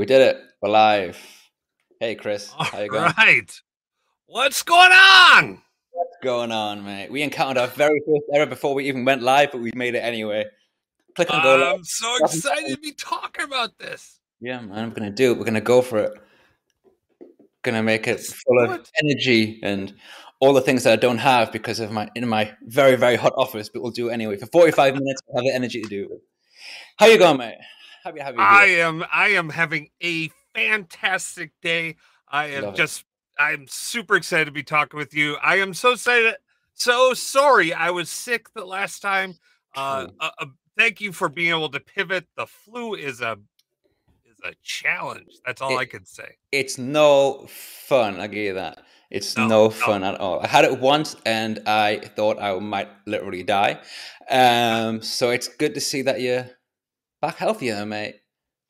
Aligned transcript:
We 0.00 0.06
did 0.06 0.22
it. 0.22 0.42
We're 0.62 0.70
live. 0.70 1.18
Hey, 2.00 2.14
Chris. 2.14 2.50
All 2.56 2.64
How 2.64 2.80
you 2.80 2.88
going? 2.88 3.12
right. 3.18 3.60
What's 4.24 4.62
going 4.62 4.92
on? 4.92 5.60
What's 5.90 6.16
going 6.22 6.50
on, 6.50 6.82
mate? 6.82 7.12
We 7.12 7.20
encountered 7.20 7.60
our 7.60 7.66
very 7.66 8.00
first 8.06 8.22
error 8.32 8.46
before 8.46 8.72
we 8.72 8.88
even 8.88 9.04
went 9.04 9.20
live, 9.22 9.52
but 9.52 9.60
we 9.60 9.72
made 9.74 9.94
it 9.94 9.98
anyway. 9.98 10.46
Click 11.16 11.30
on 11.30 11.42
go. 11.42 11.74
I'm 11.74 11.84
so 11.84 12.16
excited 12.24 12.70
to 12.70 12.78
be 12.78 12.92
talking 12.92 13.44
about 13.44 13.76
this. 13.78 14.20
Yeah, 14.40 14.62
man, 14.62 14.88
we're 14.88 14.94
gonna 14.94 15.10
do 15.10 15.32
it. 15.32 15.38
We're 15.38 15.44
gonna 15.44 15.60
go 15.60 15.82
for 15.82 15.98
it. 15.98 16.12
Gonna 17.62 17.82
make 17.82 18.06
it 18.06 18.12
Let's 18.12 18.32
full 18.32 18.64
of 18.64 18.80
it. 18.80 18.90
energy 19.04 19.60
and 19.62 19.92
all 20.38 20.54
the 20.54 20.62
things 20.62 20.84
that 20.84 20.94
I 20.94 20.96
don't 20.96 21.18
have 21.18 21.52
because 21.52 21.78
of 21.78 21.92
my 21.92 22.08
in 22.14 22.26
my 22.26 22.50
very 22.62 22.96
very 22.96 23.16
hot 23.16 23.34
office. 23.36 23.68
But 23.68 23.82
we'll 23.82 23.92
do 23.92 24.08
it 24.08 24.14
anyway. 24.14 24.38
For 24.38 24.46
forty 24.46 24.72
five 24.72 24.94
minutes, 24.94 25.20
we'll 25.26 25.44
have 25.44 25.52
the 25.52 25.54
energy 25.54 25.82
to 25.82 25.88
do 25.90 26.08
it. 26.10 26.22
How 26.96 27.04
you 27.04 27.18
going, 27.18 27.36
mate? 27.36 27.58
Happy 28.02 28.18
to 28.18 28.24
have 28.24 28.34
you 28.34 28.40
I 28.40 28.64
am 28.66 29.04
I 29.12 29.28
am 29.28 29.48
having 29.50 29.90
a 30.02 30.30
fantastic 30.54 31.52
day. 31.62 31.96
I 32.28 32.46
am 32.46 32.64
Love 32.64 32.74
it. 32.74 32.76
just 32.76 33.04
I'm 33.38 33.66
super 33.68 34.16
excited 34.16 34.46
to 34.46 34.50
be 34.52 34.62
talking 34.62 34.98
with 34.98 35.14
you. 35.14 35.36
I 35.42 35.56
am 35.56 35.74
so 35.74 35.92
excited 35.92 36.34
so 36.74 37.12
sorry 37.14 37.72
I 37.74 37.90
was 37.90 38.10
sick 38.10 38.52
the 38.54 38.64
last 38.64 39.00
time. 39.00 39.34
Uh, 39.76 40.06
uh, 40.18 40.30
uh, 40.38 40.46
thank 40.78 41.00
you 41.00 41.12
for 41.12 41.28
being 41.28 41.50
able 41.50 41.68
to 41.68 41.80
pivot. 41.80 42.26
The 42.36 42.46
flu 42.46 42.94
is 42.94 43.20
a 43.20 43.38
is 44.24 44.38
a 44.44 44.54
challenge. 44.62 45.32
That's 45.44 45.60
all 45.60 45.72
It- 45.72 45.78
I 45.80 45.84
can 45.84 46.04
say. 46.06 46.36
It's 46.52 46.78
no 46.78 47.46
fun. 47.48 48.18
I 48.18 48.26
give 48.26 48.38
you 48.44 48.54
that. 48.54 48.82
It's 49.10 49.36
No, 49.36 49.46
no, 49.48 49.64
no. 49.64 49.70
fun 49.70 50.04
at 50.04 50.18
all. 50.20 50.40
I 50.40 50.46
had 50.46 50.64
it 50.64 50.78
once 50.78 51.16
and 51.26 51.60
I 51.66 51.98
thought 52.16 52.40
I 52.40 52.58
might 52.58 52.88
literally 53.06 53.42
die. 53.42 53.80
Um, 54.30 55.02
so 55.02 55.30
it's 55.30 55.48
good 55.48 55.74
to 55.74 55.80
see 55.80 56.02
that 56.02 56.20
you're 56.20 56.48
back 57.20 57.36
healthier, 57.36 57.84
mate. 57.86 58.20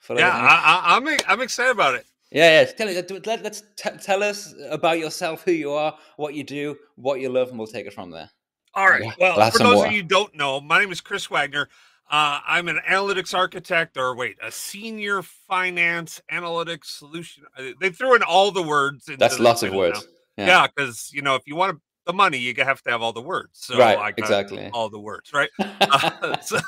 Of 0.09 0.19
Yeah. 0.19 0.31
I, 0.31 0.93
I, 0.93 0.97
I'm 0.97 1.09
I'm 1.29 1.41
excited 1.41 1.73
about 1.73 1.95
it. 1.95 2.06
yeah, 2.31 2.61
yeah. 2.61 2.73
Tell, 2.73 3.19
let, 3.27 3.43
let's 3.43 3.62
t- 3.77 3.91
tell 4.03 4.23
us 4.23 4.55
about 4.70 4.98
yourself, 4.98 5.43
who 5.45 5.53
you 5.53 5.73
are, 5.73 5.97
what 6.17 6.34
you 6.34 6.43
do, 6.45 6.77
what 6.97 7.21
you 7.21 7.28
love, 7.28 7.48
and 7.51 7.59
we'll 7.59 7.67
take 7.67 7.87
it 7.87 7.93
from 7.93 8.11
there. 8.11 8.31
All 8.75 8.89
right. 8.89 9.03
Yeah, 9.03 9.12
Well, 9.19 9.34
glass 9.34 9.53
for 9.56 9.65
those 9.65 9.77
water. 9.77 9.89
of 9.89 9.95
you 9.95 10.03
who 10.03 10.09
don't 10.09 10.34
know, 10.34 10.61
my 10.61 10.78
name 10.81 10.93
is 10.93 11.01
Chris 11.01 11.28
Wagner. 11.31 11.69
Uh, 12.11 12.41
I'm 12.47 12.67
an 12.69 12.81
analytics 12.89 13.34
architect, 13.34 13.97
or 13.97 14.17
wait, 14.17 14.37
a 14.43 14.51
senior 14.51 15.23
finance 15.23 16.21
analytics 16.33 16.87
solution. 16.87 17.45
uh, 17.56 17.62
They 17.81 17.91
threw 17.91 18.15
in 18.17 18.23
all 18.23 18.51
the 18.51 18.62
words. 18.62 19.06
into 19.09 19.19
That's 19.19 19.39
lots 19.39 19.62
of 19.62 19.73
words. 19.75 20.01
now. 20.01 20.45
Yeah. 20.45 20.47
Yeah, 20.62 20.67
because 20.75 21.11
you 21.12 21.23
know, 21.23 21.34
if 21.37 21.43
you 21.47 21.55
want 21.56 21.81
the 22.06 22.12
money, 22.12 22.39
you 22.39 22.55
have 22.59 22.83
to 22.83 22.91
have 22.91 23.03
all 23.03 23.12
the 23.12 23.21
words. 23.21 23.51
So 23.53 23.77
right, 23.78 23.97
I 23.98 24.11
got 24.12 24.19
exactly. 24.19 24.71
all 24.73 24.89
the 24.89 24.98
words, 24.98 25.33
right? 25.33 25.51
Uh, 25.81 26.41
so, 26.41 26.59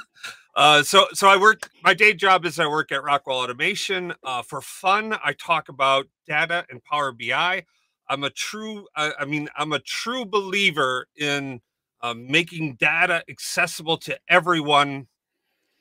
uh, 0.55 0.83
so, 0.83 1.07
so 1.13 1.29
I 1.29 1.37
work. 1.37 1.71
My 1.83 1.95
day 1.95 2.13
job 2.13 2.45
is 2.45 2.59
I 2.59 2.67
work 2.67 2.93
at 2.93 3.03
Rockwell 3.03 3.39
Automation. 3.39 4.13
Uh, 4.23 4.43
for 4.43 4.61
fun, 4.61 5.17
I 5.25 5.33
talk 5.33 5.69
about 5.69 6.07
data 6.27 6.67
and 6.71 6.83
Power 6.85 7.13
BI. 7.13 7.65
I'm 8.09 8.25
a 8.25 8.31
true. 8.31 8.87
I, 8.97 9.13
I 9.21 9.25
mean, 9.25 9.49
I'm 9.57 9.73
a 9.73 9.79
true 9.79 10.25
believer 10.27 11.07
in 11.17 11.61
um, 12.03 12.31
making 12.31 12.75
data 12.75 13.23
accessible 13.29 13.97
to 13.99 14.19
everyone, 14.29 15.07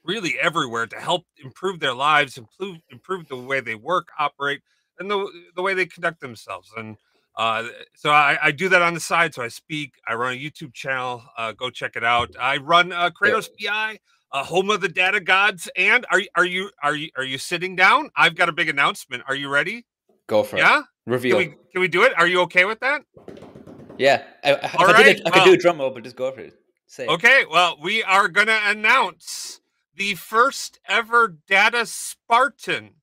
really 0.03 0.37
everywhere, 0.39 0.87
to 0.87 0.97
help 0.97 1.25
improve 1.43 1.79
their 1.79 1.93
lives, 1.93 2.37
improve 2.37 2.77
improve 2.89 3.27
the 3.27 3.35
way 3.35 3.59
they 3.59 3.75
work, 3.75 4.09
operate, 4.17 4.61
and 4.99 5.11
the 5.11 5.27
the 5.55 5.61
way 5.61 5.73
they 5.73 5.85
conduct 5.85 6.21
themselves. 6.21 6.71
And 6.77 6.95
uh, 7.35 7.67
so 7.95 8.11
I, 8.11 8.37
I 8.41 8.51
do 8.51 8.69
that 8.69 8.81
on 8.81 8.93
the 8.93 8.99
side. 8.99 9.33
So 9.33 9.41
I 9.41 9.47
speak. 9.47 9.95
I 10.07 10.13
run 10.13 10.33
a 10.33 10.37
YouTube 10.37 10.73
channel. 10.73 11.23
Uh, 11.37 11.51
go 11.51 11.69
check 11.69 11.95
it 11.95 12.03
out. 12.03 12.35
I 12.39 12.57
run 12.57 12.91
uh, 12.91 13.09
Kratos 13.09 13.49
BI, 13.59 13.99
uh, 14.31 14.43
home 14.43 14.69
of 14.69 14.81
the 14.81 14.89
data 14.89 15.19
gods. 15.19 15.69
And 15.75 16.05
are 16.11 16.19
you 16.19 16.27
are 16.35 16.45
you 16.45 16.69
are 16.83 16.95
you 16.95 17.09
are 17.17 17.23
you 17.23 17.37
sitting 17.37 17.75
down? 17.75 18.09
I've 18.15 18.35
got 18.35 18.49
a 18.49 18.51
big 18.51 18.69
announcement. 18.69 19.23
Are 19.27 19.35
you 19.35 19.49
ready? 19.49 19.85
Go 20.27 20.43
for 20.43 20.57
it. 20.57 20.59
Yeah. 20.59 20.83
Reveal. 21.05 21.39
Can 21.39 21.49
we 21.49 21.55
can 21.71 21.81
we 21.81 21.87
do 21.87 22.03
it? 22.03 22.13
Are 22.17 22.27
you 22.27 22.41
okay 22.41 22.65
with 22.65 22.79
that? 22.81 23.01
yeah. 23.97 24.23
I, 24.43 24.53
I, 24.53 24.71
All 24.77 24.89
I, 24.89 24.97
did 24.97 25.05
right, 25.05 25.19
it, 25.19 25.21
I 25.25 25.29
could 25.31 25.43
do 25.43 25.53
a 25.53 25.57
drum 25.57 25.79
roll, 25.79 25.91
but 25.91 26.03
just 26.03 26.15
go 26.15 26.31
for 26.31 26.41
it. 26.41 26.53
Say. 26.87 27.07
Okay, 27.07 27.45
well, 27.49 27.77
we 27.81 28.03
are 28.03 28.27
to 28.27 28.59
announce 28.65 29.61
the 29.95 30.15
first 30.15 30.77
ever 30.89 31.37
Data 31.47 31.85
Spartan. 31.85 32.95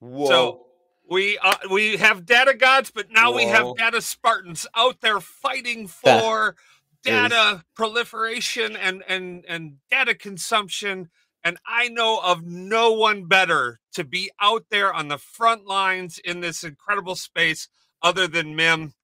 Whoa. 0.00 0.26
So, 0.26 0.66
we 1.08 1.38
uh, 1.38 1.54
we 1.70 1.96
have 1.96 2.26
data 2.26 2.54
gods, 2.54 2.90
but 2.90 3.12
now 3.12 3.32
we 3.32 3.44
have 3.44 3.76
data 3.76 4.00
Spartans 4.00 4.66
out 4.74 5.00
there 5.00 5.20
fighting 5.20 5.86
for 5.86 6.56
data 7.06 7.64
proliferation 7.74 8.76
and 8.76 9.02
and 9.08 9.44
and 9.48 9.76
data 9.90 10.14
consumption. 10.14 11.08
And 11.44 11.58
I 11.66 11.88
know 11.88 12.20
of 12.24 12.44
no 12.44 12.92
one 12.92 13.26
better 13.26 13.78
to 13.94 14.04
be 14.04 14.30
out 14.40 14.64
there 14.70 14.92
on 14.92 15.08
the 15.08 15.18
front 15.18 15.64
lines 15.66 16.18
in 16.18 16.40
this 16.40 16.64
incredible 16.64 17.14
space 17.14 17.68
other 18.02 18.26
than 18.26 18.56
Mim. 18.56 18.94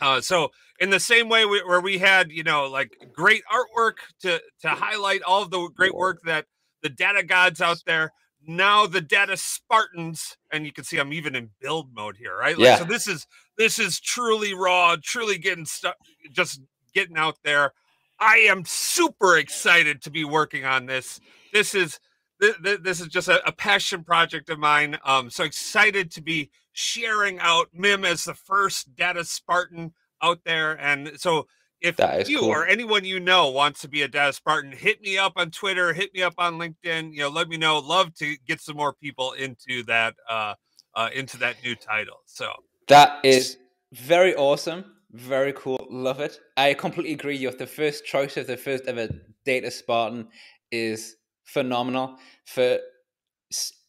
Uh, 0.00 0.20
so 0.20 0.50
in 0.80 0.90
the 0.90 1.00
same 1.00 1.28
way 1.28 1.44
we, 1.44 1.60
where 1.64 1.80
we 1.80 1.98
had 1.98 2.30
you 2.30 2.42
know 2.42 2.66
like 2.66 2.92
great 3.12 3.42
artwork 3.52 3.94
to 4.22 4.40
to 4.60 4.68
highlight 4.68 5.22
all 5.22 5.42
of 5.42 5.50
the 5.50 5.68
great 5.74 5.94
work 5.94 6.20
that 6.24 6.46
the 6.82 6.88
data 6.88 7.22
gods 7.22 7.60
out 7.60 7.78
there 7.86 8.12
now 8.46 8.86
the 8.86 9.00
data 9.00 9.36
spartans 9.36 10.36
and 10.52 10.64
you 10.64 10.72
can 10.72 10.84
see 10.84 10.98
i'm 10.98 11.12
even 11.12 11.34
in 11.34 11.50
build 11.60 11.92
mode 11.94 12.16
here 12.16 12.36
right 12.36 12.56
like, 12.56 12.64
Yeah. 12.64 12.76
so 12.78 12.84
this 12.84 13.08
is 13.08 13.26
this 13.56 13.78
is 13.78 13.98
truly 14.00 14.54
raw 14.54 14.96
truly 15.02 15.38
getting 15.38 15.66
stuck, 15.66 15.96
just 16.32 16.60
getting 16.98 17.16
out 17.16 17.36
there. 17.44 17.72
I 18.18 18.38
am 18.50 18.64
super 18.64 19.38
excited 19.38 20.02
to 20.02 20.10
be 20.10 20.24
working 20.24 20.64
on 20.64 20.86
this. 20.86 21.20
This 21.52 21.74
is 21.76 22.00
th- 22.42 22.56
th- 22.64 22.80
this 22.82 23.00
is 23.00 23.06
just 23.06 23.28
a, 23.28 23.52
passion 23.52 24.02
project 24.02 24.50
of 24.50 24.58
mine. 24.58 24.98
Um 25.04 25.30
so 25.30 25.44
excited 25.44 26.10
to 26.12 26.20
be 26.20 26.50
sharing 26.72 27.38
out 27.38 27.68
mim 27.72 28.04
as 28.04 28.24
the 28.24 28.34
first 28.34 28.96
data 28.96 29.24
spartan 29.24 29.92
out 30.22 30.40
there. 30.44 30.72
And 30.80 31.12
so 31.16 31.46
if 31.80 31.96
you 32.28 32.40
cool. 32.40 32.48
or 32.48 32.66
anyone 32.66 33.04
you 33.04 33.20
know 33.20 33.50
wants 33.50 33.80
to 33.82 33.88
be 33.88 34.02
a 34.02 34.08
data 34.08 34.32
spartan 34.32 34.72
hit 34.72 35.00
me 35.00 35.16
up 35.16 35.34
on 35.36 35.48
twitter 35.52 35.92
hit 35.92 36.12
me 36.12 36.24
up 36.24 36.34
on 36.38 36.54
linkedin 36.54 37.12
you 37.12 37.20
know 37.20 37.28
let 37.28 37.48
me 37.48 37.56
know. 37.56 37.78
Love 37.78 38.12
to 38.14 38.34
get 38.48 38.60
some 38.60 38.76
more 38.76 38.92
people 38.94 39.34
into 39.34 39.84
that 39.84 40.14
uh 40.28 40.54
uh 40.96 41.10
into 41.14 41.38
that 41.38 41.54
new 41.62 41.76
title. 41.76 42.20
So 42.26 42.50
That 42.88 43.24
is 43.24 43.58
very 43.92 44.34
awesome. 44.34 44.84
Very 45.12 45.52
cool. 45.54 45.86
Love 45.90 46.20
it. 46.20 46.38
I 46.56 46.74
completely 46.74 47.12
agree. 47.14 47.36
You're 47.36 47.52
the 47.52 47.66
first 47.66 48.04
choice 48.04 48.36
of 48.36 48.46
the 48.46 48.56
first 48.56 48.84
ever 48.86 49.08
data 49.44 49.70
Spartan 49.70 50.28
is 50.70 51.16
phenomenal. 51.44 52.16
For 52.46 52.78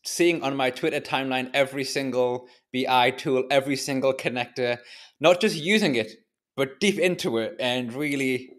seeing 0.05 0.41
on 0.43 0.55
my 0.55 0.69
Twitter 0.69 1.01
timeline 1.01 1.51
every 1.53 1.83
single 1.83 2.47
BI 2.73 3.11
tool, 3.11 3.43
every 3.51 3.75
single 3.75 4.13
connector, 4.13 4.77
not 5.19 5.41
just 5.41 5.57
using 5.57 5.95
it, 5.95 6.11
but 6.55 6.79
deep 6.79 6.97
into 6.97 7.37
it 7.37 7.55
and 7.59 7.91
really, 7.93 8.49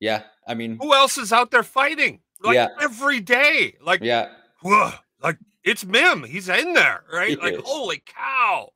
yeah. 0.00 0.22
I 0.48 0.54
mean, 0.54 0.78
who 0.80 0.94
else 0.94 1.18
is 1.18 1.32
out 1.32 1.50
there 1.50 1.62
fighting 1.62 2.20
like 2.42 2.54
Yeah. 2.54 2.68
every 2.80 3.20
day 3.20 3.74
like 3.82 4.00
yeah. 4.02 4.28
whoa, 4.62 4.92
like 5.22 5.38
it's 5.64 5.84
mim 5.86 6.22
he's 6.22 6.48
in 6.50 6.74
there 6.74 7.02
right 7.12 7.30
He 7.30 7.36
like 7.36 7.54
is. 7.54 7.62
holy 7.64 8.02
cow 8.06 8.68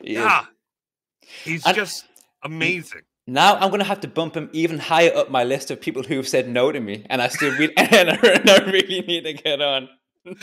he 0.00 0.10
is. 0.14 0.18
yeah 0.22 0.44
he's 1.44 1.66
And- 1.66 1.74
just 1.76 2.04
amazing 2.42 3.02
Now 3.26 3.56
I'm 3.56 3.70
gonna 3.70 3.84
have 3.84 4.00
to 4.00 4.08
bump 4.08 4.36
him 4.36 4.48
even 4.52 4.78
higher 4.78 5.12
up 5.14 5.30
my 5.30 5.44
list 5.44 5.70
of 5.70 5.80
people 5.80 6.02
who've 6.02 6.26
said 6.28 6.48
no 6.48 6.72
to 6.72 6.80
me, 6.80 7.06
and 7.10 7.22
I 7.22 7.28
still 7.28 7.52
really, 7.56 7.76
and 7.78 8.10
I, 8.10 8.14
and 8.16 8.50
I 8.50 8.58
really 8.70 9.00
need 9.02 9.24
to 9.24 9.32
get 9.34 9.60
on. 9.60 9.88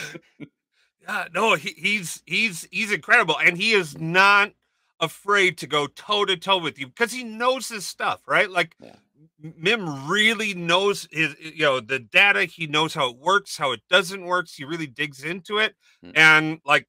Yeah, 1.01 1.25
no, 1.33 1.55
he, 1.55 1.69
he's 1.71 2.21
he's 2.25 2.67
he's 2.71 2.91
incredible, 2.91 3.37
and 3.39 3.55
he 3.57 3.71
is 3.71 3.97
not 3.97 4.51
afraid 4.99 5.57
to 5.59 5.67
go 5.67 5.87
toe 5.87 6.25
to 6.25 6.35
toe 6.35 6.57
with 6.57 6.77
you 6.79 6.87
because 6.87 7.11
he 7.13 7.23
knows 7.23 7.69
his 7.69 7.85
stuff, 7.85 8.21
right? 8.27 8.49
Like 8.49 8.75
Yeah. 8.81 8.95
Mim 9.39 10.09
really 10.09 10.53
knows 10.55 11.07
his, 11.11 11.35
you 11.39 11.63
know, 11.63 11.79
the 11.79 11.99
data. 11.99 12.45
He 12.45 12.65
knows 12.67 12.93
how 12.93 13.11
it 13.11 13.17
works, 13.17 13.55
how 13.55 13.71
it 13.71 13.81
doesn't 13.89 14.25
work. 14.25 14.47
He 14.49 14.63
really 14.65 14.87
digs 14.87 15.23
into 15.23 15.59
it, 15.59 15.75
Mm. 16.03 16.11
and 16.17 16.59
like, 16.65 16.87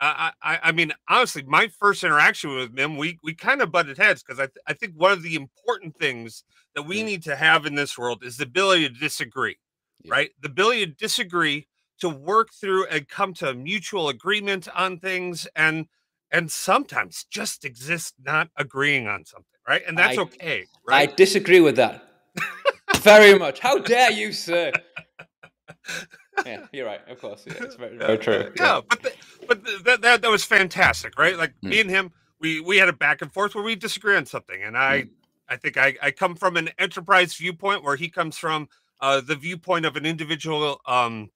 I, 0.00 0.32
I, 0.42 0.58
I 0.64 0.72
mean, 0.72 0.92
honestly, 1.08 1.42
my 1.46 1.68
first 1.78 2.02
interaction 2.04 2.54
with 2.54 2.72
Mim, 2.72 2.96
we 2.96 3.18
we 3.22 3.34
kind 3.34 3.60
of 3.60 3.70
butted 3.70 3.98
heads 3.98 4.22
because 4.22 4.38
I, 4.40 4.46
th- 4.46 4.64
I 4.66 4.72
think 4.72 4.94
one 4.96 5.12
of 5.12 5.22
the 5.22 5.34
important 5.34 5.96
things 5.96 6.42
that 6.74 6.82
we 6.84 6.98
Yeah. 6.98 7.04
need 7.04 7.22
to 7.24 7.36
have 7.36 7.66
in 7.66 7.74
this 7.74 7.98
world 7.98 8.24
is 8.24 8.36
the 8.38 8.44
ability 8.44 8.88
to 8.88 8.94
disagree, 8.94 9.58
Yeah. 10.02 10.12
right? 10.12 10.30
The 10.40 10.48
ability 10.48 10.86
to 10.86 10.92
disagree 10.92 11.66
to 12.00 12.08
work 12.08 12.48
through 12.58 12.86
and 12.86 13.06
come 13.08 13.34
to 13.34 13.50
a 13.50 13.54
mutual 13.54 14.08
agreement 14.08 14.68
on 14.74 14.98
things 14.98 15.46
and 15.54 15.86
and 16.32 16.50
sometimes 16.50 17.24
just 17.30 17.64
exist 17.64 18.14
not 18.24 18.48
agreeing 18.56 19.06
on 19.08 19.24
something 19.26 19.44
right 19.68 19.82
and 19.86 19.98
that's 19.98 20.16
I- 20.16 20.22
okay 20.22 20.64
I 20.88 21.04
disagree 21.06 21.60
with 21.60 21.76
that 21.76 22.04
very 23.02 23.38
much. 23.38 23.58
How 23.60 23.78
dare 23.78 24.10
you, 24.12 24.32
sir? 24.32 24.72
yeah, 26.46 26.66
you're 26.72 26.86
right. 26.86 27.00
Of 27.08 27.20
course, 27.20 27.44
yeah, 27.46 27.54
it's 27.60 27.76
very, 27.76 27.98
very 27.98 28.18
true. 28.18 28.52
yeah 28.56 28.80
but 28.88 29.02
the, 29.02 29.12
but 29.48 29.64
the, 29.64 29.80
that, 29.84 30.00
that 30.02 30.22
that 30.22 30.30
was 30.30 30.44
fantastic 30.44 31.18
right 31.18 31.36
like 31.38 31.54
Mm. 31.64 31.70
me 31.70 31.80
and 31.80 31.90
him 31.90 32.12
we 32.40 32.60
we 32.60 32.78
had 32.78 32.88
a 32.88 32.92
back 32.92 33.22
and 33.22 33.32
forth 33.32 33.54
where 33.54 33.64
we 33.64 33.76
disagree 33.76 34.16
on 34.16 34.26
something 34.26 34.62
and 34.62 34.76
i 34.78 35.04
Mm. 35.04 35.10
i 35.48 35.56
think 35.56 35.76
i 35.76 35.96
i 36.02 36.10
come 36.10 36.34
from 36.36 36.56
an 36.56 36.70
enterprise 36.78 37.34
viewpoint 37.34 37.82
where 37.84 37.96
he 37.96 38.08
comes 38.08 38.38
from 38.38 38.68
uh 39.00 39.20
the 39.20 39.36
viewpoint 39.36 39.86
of 39.86 39.96
an 39.96 40.06
individual 40.06 40.80
um 40.86 41.30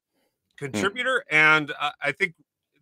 contributor 0.58 1.24
and 1.30 1.72
uh, 1.80 1.90
i 2.02 2.12
think 2.12 2.34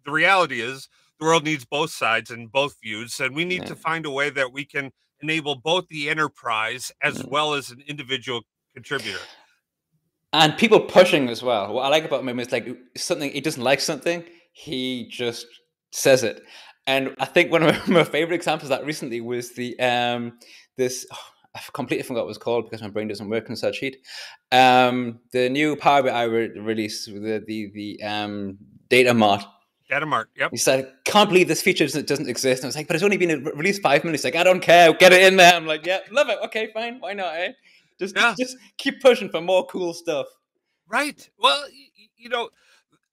the 0.04 0.12
reality 0.12 0.60
is 0.60 0.88
the 1.20 1.26
world 1.26 1.44
needs 1.44 1.64
both 1.64 1.90
sides 1.90 2.30
and 2.30 2.52
both 2.52 2.76
views, 2.82 3.20
and 3.20 3.36
we 3.36 3.44
need 3.44 3.62
Yeah. 3.62 3.68
to 3.68 3.76
find 3.76 4.06
a 4.06 4.10
way 4.10 4.30
that 4.30 4.52
we 4.52 4.64
can 4.64 4.92
enable 5.22 5.56
both 5.56 5.88
the 5.88 6.10
enterprise 6.10 6.92
as 7.02 7.20
Mm. 7.20 7.30
well 7.30 7.54
as 7.54 7.70
an 7.70 7.82
individual 7.86 8.42
contributor. 8.74 9.30
And 10.32 10.56
people 10.56 10.80
pushing 10.80 11.28
as 11.28 11.42
well. 11.42 11.72
What 11.72 11.84
I 11.84 11.88
like 11.88 12.04
about 12.04 12.26
him 12.26 12.40
is 12.40 12.52
like 12.52 12.68
something 12.96 13.30
he 13.30 13.40
doesn't 13.40 13.62
like 13.62 13.80
something, 13.80 14.24
he 14.52 15.08
just 15.08 15.46
says 15.90 16.22
it. 16.22 16.42
And 16.86 17.14
I 17.20 17.26
think 17.26 17.52
one 17.52 17.62
of 17.62 17.88
my, 17.88 18.04
favorite 18.04 18.34
examples 18.34 18.70
of 18.70 18.78
that 18.78 18.86
recently 18.86 19.20
was 19.20 19.52
the 19.52 19.78
um 19.80 20.38
this 20.76 21.06
oh, 21.12 21.18
I 21.54 21.60
completely 21.74 22.02
forgot 22.02 22.20
what 22.20 22.24
it 22.24 22.28
was 22.28 22.38
called 22.38 22.64
because 22.64 22.80
my 22.80 22.88
brain 22.88 23.08
doesn't 23.08 23.28
work 23.28 23.50
in 23.50 23.56
such 23.56 23.76
heat. 23.76 23.98
Um, 24.52 25.20
the 25.32 25.50
new 25.50 25.76
Power 25.76 26.02
BI 26.02 26.22
re- 26.22 26.58
release, 26.58 27.04
the 27.04 27.44
the 27.46 27.70
the 27.74 28.02
um 28.02 28.56
data 28.88 29.12
mart. 29.12 29.44
Data 29.90 30.06
Mart. 30.06 30.30
Yep. 30.36 30.52
He 30.52 30.56
said, 30.56 30.86
"I 30.86 30.88
"Can't 31.04 31.28
believe 31.28 31.48
this 31.48 31.60
feature 31.60 31.84
doesn't, 31.84 32.06
doesn't 32.06 32.26
exist." 32.26 32.62
And 32.62 32.66
I 32.66 32.68
was 32.68 32.76
like, 32.76 32.86
"But 32.86 32.96
it's 32.96 33.02
only 33.02 33.18
been 33.18 33.44
released 33.44 33.82
five 33.82 34.04
minutes." 34.04 34.24
Like, 34.24 34.36
I 34.36 34.42
don't 34.42 34.60
care. 34.60 34.90
Get 34.94 35.12
it 35.12 35.22
in 35.22 35.36
there. 35.36 35.52
I'm 35.52 35.66
like, 35.66 35.84
"Yeah, 35.84 35.98
love 36.10 36.30
it. 36.30 36.38
Okay, 36.46 36.70
fine. 36.72 36.98
Why 37.00 37.12
not? 37.12 37.34
Eh? 37.34 37.52
Just 38.02 38.16
Yeah. 38.16 38.36
just 38.38 38.56
keep 38.78 39.00
pushing 39.00 39.30
for 39.30 39.40
more 39.40 39.66
cool 39.66 39.94
stuff." 39.94 40.26
Right. 40.88 41.28
Well, 41.38 41.64
you 42.16 42.28
know, 42.28 42.50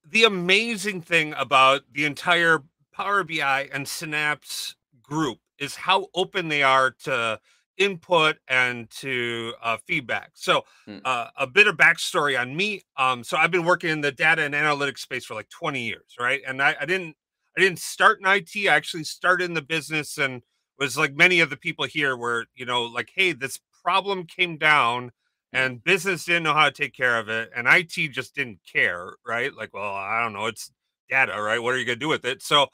the 0.06 0.26
amazing 0.26 1.02
thing 1.02 1.34
about 1.38 1.84
the 1.94 2.06
entire 2.06 2.64
Power 2.94 3.24
BI 3.24 3.70
and 3.74 3.88
Synapse 3.88 4.76
group 5.02 5.40
is 5.60 5.76
how 5.76 6.08
open 6.16 6.50
they 6.50 6.64
are 6.64 6.92
to 7.06 7.40
input 7.78 8.38
and 8.48 8.90
to 8.92 9.56
uh, 9.62 9.78
feedback. 9.88 10.32
So, 10.36 10.66
Hmm. 10.86 11.00
uh, 11.06 11.30
a 11.38 11.48
bit 11.48 11.68
of 11.68 11.78
backstory 11.78 12.40
on 12.40 12.56
me. 12.56 12.84
Um, 12.98 13.24
so 13.24 13.38
I've 13.38 13.52
been 13.52 13.66
working 13.66 13.90
in 13.92 14.02
the 14.02 14.12
data 14.12 14.44
and 14.44 14.54
analytics 14.56 15.00
space 15.00 15.26
for 15.26 15.36
like 15.36 15.50
20 15.50 15.84
years, 15.84 16.16
right? 16.20 16.42
And 16.48 16.62
I, 16.62 16.76
I 16.82 16.86
didn't, 16.86 17.16
I 17.58 17.62
didn't 17.62 17.80
start 17.80 18.20
in 18.20 18.28
IT. 18.28 18.70
I 18.70 18.76
actually 18.76 19.06
started 19.06 19.46
in 19.46 19.54
the 19.54 19.62
business 19.62 20.18
and 20.18 20.44
was 20.80 20.98
like 20.98 21.14
many 21.16 21.40
of 21.42 21.50
the 21.50 21.58
people 21.58 21.86
here 21.86 22.16
were, 22.18 22.46
you 22.56 22.66
know, 22.66 22.84
like, 22.84 23.12
hey, 23.16 23.34
this 23.34 23.60
problem 23.84 24.26
came 24.26 24.58
down 24.58 25.12
and 25.54 25.84
business 25.84 26.26
didn't 26.26 26.44
know 26.44 26.54
how 26.54 26.66
to 26.66 26.72
take 26.72 26.94
care 26.94 27.18
of 27.20 27.30
it 27.30 27.50
and 27.56 27.68
IT 27.68 28.08
just 28.08 28.36
didn't 28.36 28.60
care, 28.72 29.16
right? 29.26 29.54
Like, 29.54 29.74
well, 29.74 29.94
I 29.96 30.22
don't 30.22 30.34
know, 30.34 30.46
it's 30.48 30.72
data, 31.10 31.42
right? 31.42 31.60
What 31.60 31.74
are 31.74 31.78
you 31.78 31.86
going 31.86 31.98
to 32.00 32.06
do 32.06 32.10
with 32.10 32.26
it? 32.26 32.42
So 32.44 32.68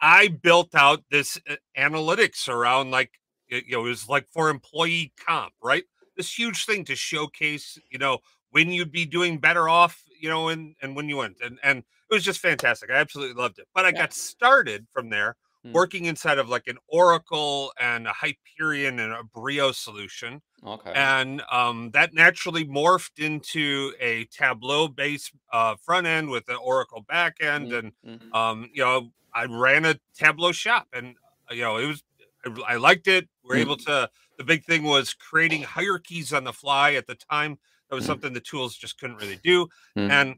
I 0.00 0.28
built 0.28 0.74
out 0.74 1.04
this 1.10 1.38
uh, 1.48 1.56
analytics 1.76 2.48
around 2.48 2.90
like 2.90 3.12
you 3.48 3.62
know, 3.70 3.86
it 3.86 3.88
was 3.90 4.08
like 4.08 4.28
for 4.28 4.50
employee 4.50 5.12
comp, 5.24 5.52
right? 5.62 5.84
This 6.16 6.36
huge 6.36 6.64
thing 6.66 6.84
to 6.86 6.96
showcase, 6.96 7.78
you 7.90 7.98
know, 7.98 8.18
when 8.50 8.70
you'd 8.70 8.90
be 8.90 9.06
doing 9.06 9.38
better 9.38 9.68
off, 9.68 10.02
you 10.20 10.28
know, 10.28 10.48
and 10.48 10.74
and 10.82 10.96
when 10.96 11.08
you 11.08 11.16
went. 11.18 11.36
And 11.42 11.58
and 11.62 11.78
it 11.80 12.14
was 12.14 12.24
just 12.24 12.40
fantastic. 12.40 12.90
I 12.90 12.94
absolutely 12.94 13.40
loved 13.40 13.58
it. 13.58 13.68
But 13.74 13.86
I 13.86 13.92
Yeah. 13.92 14.02
got 14.02 14.12
started 14.12 14.86
from 14.92 15.10
there 15.10 15.36
Hmm. 15.66 15.74
working 15.74 16.04
inside 16.06 16.38
of 16.38 16.48
like 16.48 16.66
an 16.66 16.78
Oracle 16.88 17.72
and 17.80 18.06
a 18.06 18.12
Hyperion 18.12 18.98
and 18.98 19.12
a 19.12 19.24
Brio 19.24 19.72
solution 19.72 20.42
Okay. 20.62 20.96
and 20.96 21.42
um, 21.52 21.90
that 21.92 22.14
naturally 22.14 22.64
morphed 22.66 23.18
into 23.24 23.92
a 24.00 24.24
Tableau 24.26 24.88
based 24.88 25.32
uh, 25.52 25.76
front 25.76 26.06
end 26.06 26.30
with 26.30 26.48
an 26.48 26.56
Oracle 26.56 27.02
back 27.02 27.36
end, 27.40 27.70
Mm, 27.70 27.72
and 27.72 27.92
mhm. 28.02 28.32
um, 28.32 28.70
you 28.72 28.82
know 28.82 29.12
I 29.34 29.44
ran 29.46 29.84
a 29.84 30.00
Tableau 30.14 30.52
shop, 30.52 30.88
and 30.92 31.16
uh, 31.50 31.54
you 31.54 31.62
know 31.62 31.76
it 31.76 31.86
was 31.86 32.02
I, 32.46 32.74
I 32.74 32.76
liked 32.76 33.08
it. 33.08 33.28
We're 33.44 33.56
Mm. 33.56 33.66
able 33.66 33.76
to. 33.78 34.10
The 34.38 34.44
big 34.44 34.64
thing 34.64 34.82
was 34.84 35.14
creating 35.14 35.62
hierarchies 35.62 36.32
on 36.32 36.44
the 36.44 36.52
fly 36.52 36.92
at 36.94 37.06
the 37.06 37.14
time. 37.14 37.58
That 37.88 37.96
was 37.96 38.04
Mm. 38.04 38.06
something 38.06 38.32
the 38.32 38.40
tools 38.40 38.76
just 38.76 38.98
couldn't 38.98 39.16
really 39.16 39.38
do, 39.42 39.68
Mm. 39.96 40.10
and 40.10 40.36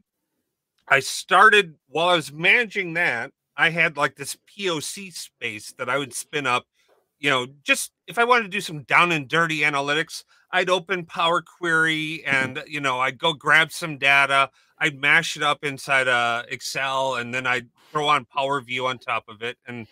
I 0.87 0.99
started 1.01 1.75
while 1.87 2.09
I 2.09 2.15
was 2.15 2.31
managing 2.31 2.93
that. 2.93 3.31
I 3.59 3.69
had 3.69 3.97
like 3.97 4.15
this 4.15 4.37
POC 4.47 5.13
space 5.13 5.73
that 5.77 5.89
I 5.89 5.97
would 5.97 6.13
spin 6.13 6.47
up 6.47 6.65
you 7.19 7.29
know, 7.29 7.47
just 7.63 7.91
if 8.07 8.17
I 8.17 8.23
wanted 8.23 8.43
to 8.43 8.49
do 8.49 8.61
some 8.61 8.83
down 8.83 9.11
and 9.11 9.27
dirty 9.27 9.59
analytics, 9.59 10.23
I'd 10.51 10.69
open 10.69 11.05
Power 11.05 11.41
Query 11.41 12.23
and 12.25 12.63
you 12.65 12.79
know 12.79 12.99
I'd 12.99 13.17
go 13.17 13.33
grab 13.33 13.71
some 13.71 13.97
data, 13.97 14.49
I'd 14.79 14.99
mash 14.99 15.35
it 15.35 15.43
up 15.43 15.63
inside 15.63 16.07
uh, 16.07 16.43
Excel, 16.47 17.15
and 17.15 17.33
then 17.33 17.45
I'd 17.45 17.67
throw 17.91 18.07
on 18.07 18.25
Power 18.25 18.61
View 18.61 18.87
on 18.87 18.97
top 18.97 19.25
of 19.27 19.41
it. 19.41 19.57
And 19.67 19.85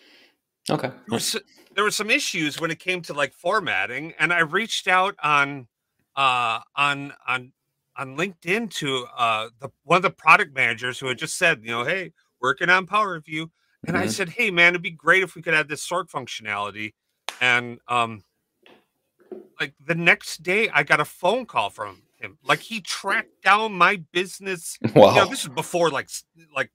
okay. 0.70 0.88
there 0.88 0.98
was 1.10 1.36
there 1.74 1.84
were 1.84 1.90
some 1.90 2.10
issues 2.10 2.60
when 2.60 2.70
it 2.70 2.78
came 2.78 3.02
to 3.02 3.12
like 3.12 3.34
formatting, 3.34 4.14
and 4.18 4.32
I 4.32 4.40
reached 4.40 4.88
out 4.88 5.14
on 5.22 5.68
uh, 6.16 6.60
on 6.74 7.12
on 7.26 7.52
on 7.96 8.16
LinkedIn 8.16 8.70
to 8.76 9.06
uh, 9.16 9.48
the 9.60 9.68
one 9.84 9.98
of 9.98 10.02
the 10.02 10.10
product 10.10 10.54
managers 10.54 10.98
who 10.98 11.08
had 11.08 11.18
just 11.18 11.36
said, 11.36 11.60
you 11.62 11.70
know, 11.70 11.84
hey, 11.84 12.12
working 12.40 12.70
on 12.70 12.86
Power 12.86 13.18
View. 13.20 13.50
And 13.86 13.96
I 13.96 14.06
Mhm. 14.06 14.10
said, 14.10 14.28
"Hey, 14.30 14.50
man, 14.50 14.70
it'd 14.74 14.82
be 14.82 14.90
great 14.90 15.22
if 15.22 15.34
we 15.34 15.42
could 15.42 15.54
add 15.54 15.68
this 15.68 15.82
sort 15.82 16.10
functionality." 16.10 16.94
And 17.40 17.78
um, 17.88 18.24
like 19.60 19.74
the 19.84 19.94
next 19.94 20.42
day, 20.42 20.68
I 20.70 20.82
got 20.82 21.00
a 21.00 21.04
phone 21.04 21.46
call 21.46 21.70
from 21.70 22.02
him. 22.16 22.38
Like 22.44 22.60
he 22.60 22.80
tracked 22.80 23.30
down 23.42 23.72
my 23.74 23.96
business. 24.12 24.78
Wow. 24.94 25.10
You 25.14 25.14
know, 25.22 25.26
this 25.30 25.42
is 25.44 25.48
before 25.50 25.90
like 25.90 26.08
like 26.54 26.70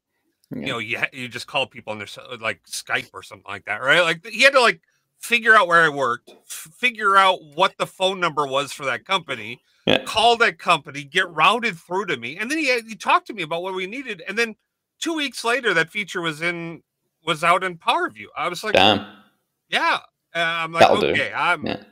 Yeah. 0.51 0.59
you 0.59 0.67
know 0.73 0.77
you 0.79 0.99
ha- 0.99 1.09
you 1.13 1.27
just 1.27 1.47
call 1.47 1.67
people 1.67 1.91
on 1.91 1.99
their 1.99 2.07
like 2.39 2.61
Skype 2.63 3.09
or 3.13 3.23
something 3.23 3.45
like 3.51 3.65
that, 3.65 3.81
right? 3.81 4.01
Like 4.01 4.25
he 4.25 4.41
had 4.41 4.53
to 4.53 4.61
like 4.61 4.81
figure 5.19 5.55
out 5.55 5.67
where 5.67 5.81
I 5.83 5.89
worked, 5.89 6.29
f- 6.49 6.67
figure 6.77 7.15
out 7.15 7.39
what 7.55 7.75
the 7.77 7.87
phone 7.87 8.19
number 8.19 8.45
was 8.45 8.73
for 8.73 8.83
that 8.85 9.05
company, 9.05 9.61
Yeah. 9.85 10.03
call 10.05 10.35
that 10.37 10.59
company, 10.59 11.03
get 11.05 11.29
routed 11.29 11.77
through 11.77 12.07
to 12.07 12.17
me, 12.17 12.37
and 12.37 12.49
then 12.51 12.57
he 12.57 12.81
he 12.81 12.95
talked 12.95 13.27
to 13.27 13.33
me 13.33 13.43
about 13.43 13.61
what 13.63 13.73
we 13.73 13.87
needed, 13.87 14.21
and 14.27 14.37
then 14.37 14.55
two 15.03 15.13
weeks 15.13 15.43
later, 15.43 15.73
that 15.73 15.89
feature 15.89 16.21
was 16.21 16.41
in 16.41 16.81
was 17.25 17.43
out 17.43 17.63
in 17.63 17.77
Power 17.77 18.09
View. 18.09 18.29
I 18.35 18.47
was 18.47 18.63
like, 18.63 18.73
Damn. 18.73 19.05
yeah. 19.69 19.99
Uh, 20.35 20.39
I'm 20.39 20.71
like, 20.71 20.81
That'll 20.81 21.01
do. 21.01 21.07
okay, 21.09 21.31
I'm 21.35 21.65
Yeah. 21.65 21.83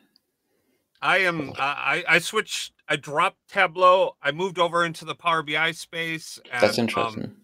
I 1.01 1.17
am 1.19 1.53
I 1.57 2.03
I 2.07 2.19
switched 2.19 2.73
I 2.87 2.95
dropped 2.95 3.37
Tableau. 3.49 4.15
I 4.21 4.31
moved 4.31 4.59
over 4.59 4.85
into 4.85 5.05
the 5.05 5.15
Power 5.15 5.43
BI 5.43 5.71
space. 5.71 6.39
And, 6.51 6.61
That's 6.61 6.77
um, 6.77 6.83
interesting. 6.83 7.35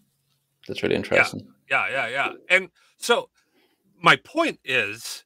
That's 0.68 0.84
really 0.84 0.96
interesting. 0.96 1.48
yeah, 1.70 1.88
yeah, 1.90 2.08
yeah. 2.08 2.34
And 2.50 2.70
so 2.98 3.30
my 4.02 4.16
point 4.18 4.60
is 4.64 5.24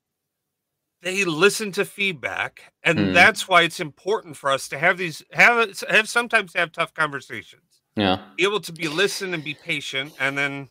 they 1.02 1.26
listen 1.26 1.72
to 1.74 1.86
feedback 1.86 2.74
and 2.84 2.98
Mm. 3.00 3.14
that's 3.14 3.48
why 3.48 3.64
it's 3.64 3.80
important 3.80 4.38
for 4.38 4.50
us 4.52 4.68
to 4.70 4.78
have 4.80 4.98
these 4.98 5.24
have 5.32 5.82
have 5.90 6.08
sometimes 6.10 6.54
have 6.54 6.72
tough 6.72 6.94
conversations. 6.94 7.71
Yeah. 7.96 8.20
Be 8.38 8.44
able 8.44 8.62
to 8.62 8.72
be 8.72 8.88
listen 8.88 9.34
and 9.34 9.44
be 9.44 9.54
patient 9.54 10.14
and 10.20 10.38
then 10.38 10.70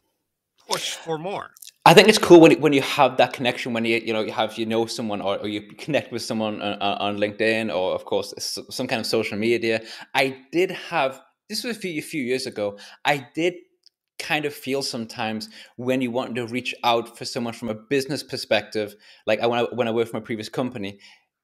push 0.69 0.93
for 0.93 1.19
more. 1.19 1.50
I 1.85 1.95
think 1.95 2.09
it's 2.09 2.19
cool 2.19 2.41
when 2.41 2.61
when 2.61 2.73
you 2.73 2.83
have 2.83 3.17
that 3.17 3.33
connection 3.33 3.73
when 3.73 3.85
you 3.85 3.97
you 3.99 4.12
know 4.12 4.21
you 4.21 4.33
have 4.33 4.59
you 4.59 4.67
know 4.67 4.87
someone 4.87 5.21
or, 5.21 5.39
or 5.39 5.49
you 5.49 5.62
connect 5.79 6.12
with 6.12 6.23
someone 6.23 6.61
on, 6.61 6.75
on 6.81 6.99
on 6.99 7.19
LinkedIn 7.19 7.75
or 7.75 7.95
of 7.95 8.05
course 8.05 8.35
some 8.71 8.87
kind 8.87 9.00
of 9.00 9.07
social 9.07 9.39
media. 9.39 9.83
I 10.15 10.37
did 10.53 10.71
have 10.71 11.21
this 11.49 11.65
was 11.65 11.77
a 11.77 11.81
few 11.81 11.99
a 11.99 12.03
few 12.03 12.23
years 12.23 12.47
ago. 12.47 12.79
I 13.05 13.27
did 13.35 13.55
kind 14.19 14.45
of 14.45 14.55
feel 14.55 14.83
sometimes 14.83 15.49
when 15.77 16.03
you 16.03 16.11
want 16.11 16.35
to 16.35 16.47
reach 16.47 16.75
out 16.85 17.17
for 17.17 17.25
someone 17.25 17.55
from 17.55 17.71
a 17.71 17.75
business 17.75 18.23
perspective, 18.23 18.95
like 19.27 19.41
I 19.41 19.47
when 19.47 19.61
I, 19.61 19.62
when 19.73 19.89
I 19.89 19.91
worked 19.91 20.11
for 20.11 20.19
my 20.19 20.25
previous 20.25 20.49
company, 20.50 20.99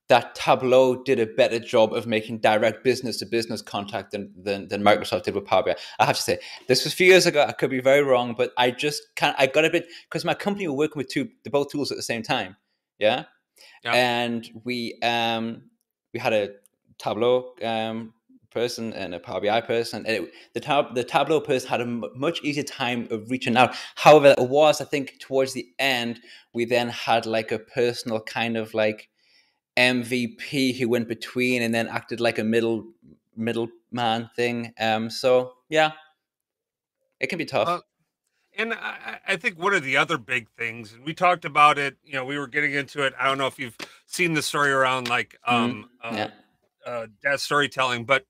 that 0.08 0.34
Tableau 0.36 1.02
did 1.02 1.18
a 1.18 1.26
better 1.26 1.58
job 1.58 1.92
of 1.92 2.06
making 2.06 2.38
direct 2.38 2.84
business 2.84 3.16
to 3.18 3.26
business 3.26 3.60
contact 3.60 4.12
than, 4.12 4.32
than 4.36 4.68
than 4.68 4.82
Microsoft 4.82 5.24
did 5.24 5.34
with 5.34 5.44
Power 5.46 5.64
BI. 5.64 5.76
I 5.98 6.04
have 6.04 6.16
to 6.16 6.22
say 6.22 6.38
this 6.68 6.84
was 6.84 6.92
a 6.92 6.96
few 6.96 7.06
years 7.08 7.26
ago. 7.26 7.44
I 7.46 7.52
could 7.52 7.70
be 7.70 7.80
very 7.80 8.02
wrong, 8.02 8.34
but 8.36 8.52
I 8.56 8.70
just 8.70 9.02
can't. 9.16 9.34
I 9.38 9.46
got 9.46 9.64
a 9.64 9.70
bit 9.70 9.88
because 10.08 10.24
my 10.24 10.34
company 10.34 10.68
were 10.68 10.74
working 10.74 10.98
with 10.98 11.08
two 11.08 11.28
the 11.44 11.50
both 11.50 11.70
tools 11.70 11.90
at 11.90 11.96
the 11.96 12.02
same 12.02 12.22
time. 12.22 12.56
Yeah, 12.98 13.24
Yeah. 13.84 13.92
and 13.94 14.48
we 14.64 14.98
um 15.02 15.62
we 16.14 16.20
had 16.20 16.32
a 16.32 16.50
Tableau 16.98 17.54
um 17.62 18.12
person 18.50 18.92
and 18.94 19.14
a 19.14 19.20
Power 19.20 19.40
BI 19.40 19.60
person, 19.60 20.06
and 20.06 20.24
it, 20.24 20.32
the 20.54 20.60
tab 20.60 20.94
the 20.94 21.04
Tableau 21.04 21.40
person 21.40 21.68
had 21.68 21.80
a 21.80 21.84
m- 21.84 22.04
much 22.14 22.42
easier 22.42 22.62
time 22.62 23.08
of 23.10 23.28
reaching 23.30 23.56
out. 23.56 23.74
However, 23.96 24.34
it 24.38 24.48
was 24.48 24.80
I 24.80 24.84
think 24.84 25.18
towards 25.18 25.52
the 25.52 25.68
end 25.78 26.20
we 26.54 26.64
then 26.64 26.88
had 26.88 27.26
like 27.26 27.50
a 27.52 27.58
personal 27.58 28.20
kind 28.20 28.56
of 28.56 28.72
like 28.72 29.08
MVP 29.76 30.78
who 30.78 30.88
went 30.88 31.08
between 31.08 31.62
and 31.62 31.74
then 31.74 31.88
acted 31.88 32.20
like 32.20 32.38
a 32.38 32.44
middle 32.44 32.86
middleman 33.36 34.30
thing. 34.36 34.72
Um, 34.80 35.10
so 35.10 35.54
yeah, 35.68 35.92
it 37.20 37.28
can 37.28 37.38
be 37.38 37.44
tough. 37.44 37.68
Uh, 37.68 37.80
And 38.58 38.74
I, 38.74 39.20
I 39.28 39.36
think 39.36 39.58
one 39.58 39.74
of 39.74 39.84
the 39.84 39.96
other 39.98 40.18
big 40.18 40.48
things, 40.58 40.92
and 40.94 41.04
we 41.04 41.14
talked 41.14 41.44
about 41.44 41.78
it, 41.78 41.96
you 42.04 42.14
know, 42.14 42.24
we 42.24 42.38
were 42.38 42.48
getting 42.48 42.74
into 42.74 43.02
it. 43.04 43.14
I 43.18 43.26
don't 43.26 43.38
know 43.38 43.46
if 43.46 43.58
you've 43.58 43.76
seen 44.06 44.34
the 44.34 44.42
story 44.42 44.72
around 44.72 45.08
like 45.08 45.38
um 45.46 45.90
uh, 46.02 46.12
yeah, 46.14 46.30
uh 46.86 47.06
data 47.22 47.38
storytelling, 47.38 48.04
but 48.06 48.26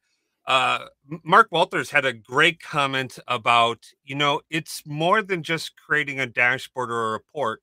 uh 0.47 0.87
Mark 1.25 1.49
Walters 1.53 1.91
had 1.91 2.05
a 2.07 2.13
great 2.13 2.61
comment 2.63 3.19
about, 3.29 3.87
you 4.05 4.15
know, 4.17 4.43
it's 4.51 4.85
more 4.87 5.23
than 5.23 5.43
just 5.43 5.77
creating 5.77 6.21
a 6.21 6.27
dashboard 6.27 6.91
or 6.91 7.09
a 7.09 7.13
report, 7.13 7.63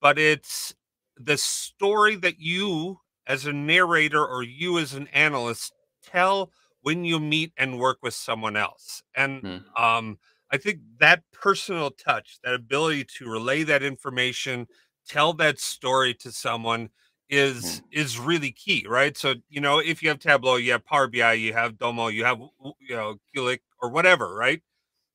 but 0.00 0.18
it's 0.18 0.74
the 1.16 1.38
story 1.38 2.16
that 2.16 2.40
you 2.40 3.00
as 3.26 3.46
a 3.46 3.52
narrator 3.52 4.24
or 4.24 4.42
you 4.42 4.78
as 4.78 4.94
an 4.94 5.08
analyst 5.08 5.72
tell 6.02 6.52
when 6.82 7.04
you 7.04 7.18
meet 7.20 7.52
and 7.56 7.78
work 7.78 7.98
with 8.02 8.14
someone 8.14 8.56
else. 8.56 9.02
And 9.14 9.42
Hmm. 9.42 9.58
um 9.76 10.18
I 10.50 10.58
think 10.58 10.80
that 11.00 11.24
personal 11.32 11.90
touch, 11.90 12.38
that 12.44 12.54
ability 12.54 13.04
to 13.18 13.28
relay 13.28 13.64
that 13.64 13.82
information, 13.82 14.68
tell 15.06 15.32
that 15.34 15.58
story 15.58 16.14
to 16.14 16.30
someone 16.32 16.90
is 17.28 17.80
mm. 17.80 17.84
is 17.90 18.18
really 18.18 18.52
key, 18.52 18.86
right? 18.88 19.16
So, 19.16 19.34
you 19.48 19.60
know, 19.60 19.78
if 19.80 20.02
you 20.02 20.08
have 20.10 20.20
Tableau, 20.20 20.56
you 20.56 20.72
have 20.72 20.84
Power 20.84 21.08
BI, 21.08 21.32
you 21.34 21.52
have 21.52 21.78
Domo, 21.78 22.08
you 22.08 22.24
have 22.24 22.38
you 22.80 22.94
know, 22.96 23.16
Qlik 23.36 23.60
or 23.82 23.90
whatever, 23.90 24.34
right? 24.34 24.62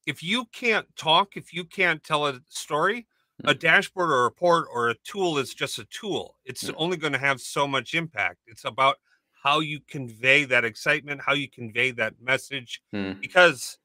If 0.06 0.24
you 0.24 0.46
can't 0.46 0.88
talk, 0.96 1.38
if 1.38 1.53
you 1.53 1.65
can't 1.65 2.03
tell 2.03 2.27
a 2.27 2.41
story, 2.50 3.08
a 3.43 3.53
mm. 3.53 3.60
dashboard 3.60 4.10
or 4.10 4.21
a 4.21 4.24
report 4.24 4.67
or 4.74 4.89
a 4.89 4.95
tool 5.03 5.38
is 5.38 5.53
just 5.53 5.79
a 5.79 5.86
tool. 5.86 6.38
It's 6.45 6.63
yeah. 6.63 6.71
only 6.77 6.98
going 6.98 7.13
to 7.13 7.19
have 7.19 7.41
so 7.41 7.67
much 7.67 7.93
impact. 7.93 8.39
It's 8.48 8.65
about 8.65 8.98
how 9.43 9.60
you 9.60 9.79
convey 9.88 10.45
that 10.45 10.65
excitement, 10.65 11.21
how 11.25 11.33
you 11.33 11.50
convey 11.50 11.91
that 11.91 12.21
message. 12.21 12.81
Mm. 12.93 13.19
Because 13.19 13.77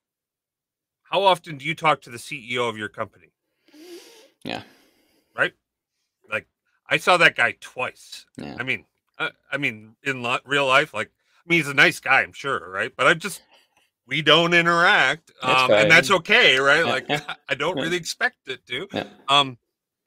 how 1.02 1.22
often 1.22 1.56
do 1.56 1.64
you 1.64 1.74
talk 1.74 2.02
to 2.02 2.10
the 2.10 2.18
CEO 2.18 2.68
of 2.68 2.76
your 2.76 2.88
company? 2.88 3.32
Yeah. 4.44 4.62
Right? 5.36 5.52
Like 6.30 6.46
I 6.88 6.98
saw 6.98 7.16
that 7.16 7.36
guy 7.36 7.54
twice. 7.60 8.26
Yeah. 8.36 8.56
I 8.58 8.62
mean, 8.62 8.84
I, 9.18 9.30
I 9.50 9.56
mean, 9.56 9.96
in 10.02 10.22
lo- 10.22 10.38
real 10.44 10.66
life, 10.66 10.92
like, 10.92 11.08
I 11.08 11.48
mean, 11.48 11.60
he's 11.60 11.68
a 11.68 11.74
nice 11.74 12.00
guy, 12.00 12.22
I'm 12.22 12.32
sure, 12.32 12.68
right? 12.70 12.92
But 12.94 13.06
I 13.06 13.14
just, 13.14 13.42
we 14.06 14.22
don't 14.22 14.54
interact, 14.54 15.32
um, 15.42 15.70
and 15.72 15.90
that's 15.90 16.10
okay, 16.10 16.58
right? 16.58 16.84
Like, 16.84 17.08
I 17.48 17.54
don't 17.54 17.76
really 17.76 17.96
expect 17.96 18.36
it 18.46 18.64
to. 18.66 18.86
Yeah. 18.92 19.04
Um, 19.28 19.58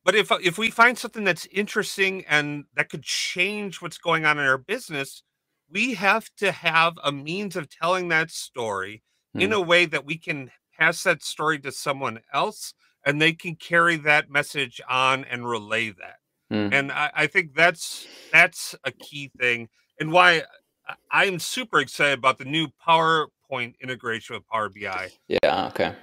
but 0.05 0.15
if 0.15 0.31
if 0.41 0.57
we 0.57 0.69
find 0.69 0.97
something 0.97 1.23
that's 1.23 1.45
interesting 1.47 2.25
and 2.27 2.65
that 2.75 2.89
could 2.89 3.03
change 3.03 3.81
what's 3.81 3.97
going 3.97 4.25
on 4.25 4.39
in 4.39 4.45
our 4.45 4.57
business, 4.57 5.23
we 5.69 5.93
have 5.95 6.29
to 6.37 6.51
have 6.51 6.93
a 7.03 7.11
means 7.11 7.55
of 7.55 7.69
telling 7.69 8.07
that 8.09 8.31
story 8.31 9.03
mm. 9.35 9.41
in 9.41 9.49
hmm. 9.51 9.57
a 9.57 9.61
way 9.61 9.85
that 9.85 10.05
we 10.05 10.17
can 10.17 10.51
pass 10.77 11.03
that 11.03 11.21
story 11.21 11.59
to 11.59 11.71
someone 11.71 12.19
else 12.33 12.73
and 13.05 13.21
they 13.21 13.33
can 13.33 13.55
carry 13.55 13.97
that 13.97 14.29
message 14.29 14.81
on 14.89 15.25
and 15.25 15.47
relay 15.47 15.89
that. 15.89 16.17
Mm. 16.51 16.73
And 16.73 16.91
I, 16.91 17.11
I, 17.13 17.27
think 17.27 17.53
that's 17.53 18.07
that's 18.31 18.73
a 18.83 18.91
key 18.91 19.31
thing 19.37 19.69
and 19.99 20.11
why 20.11 20.43
I'm 21.11 21.39
super 21.39 21.79
excited 21.79 22.17
about 22.17 22.37
the 22.37 22.45
new 22.45 22.69
PowerPoint 23.49 23.79
integration 23.81 24.35
with 24.35 24.47
Power 24.47 24.69
BI. 24.69 25.09
Yeah, 25.27 25.67
okay. 25.67 25.95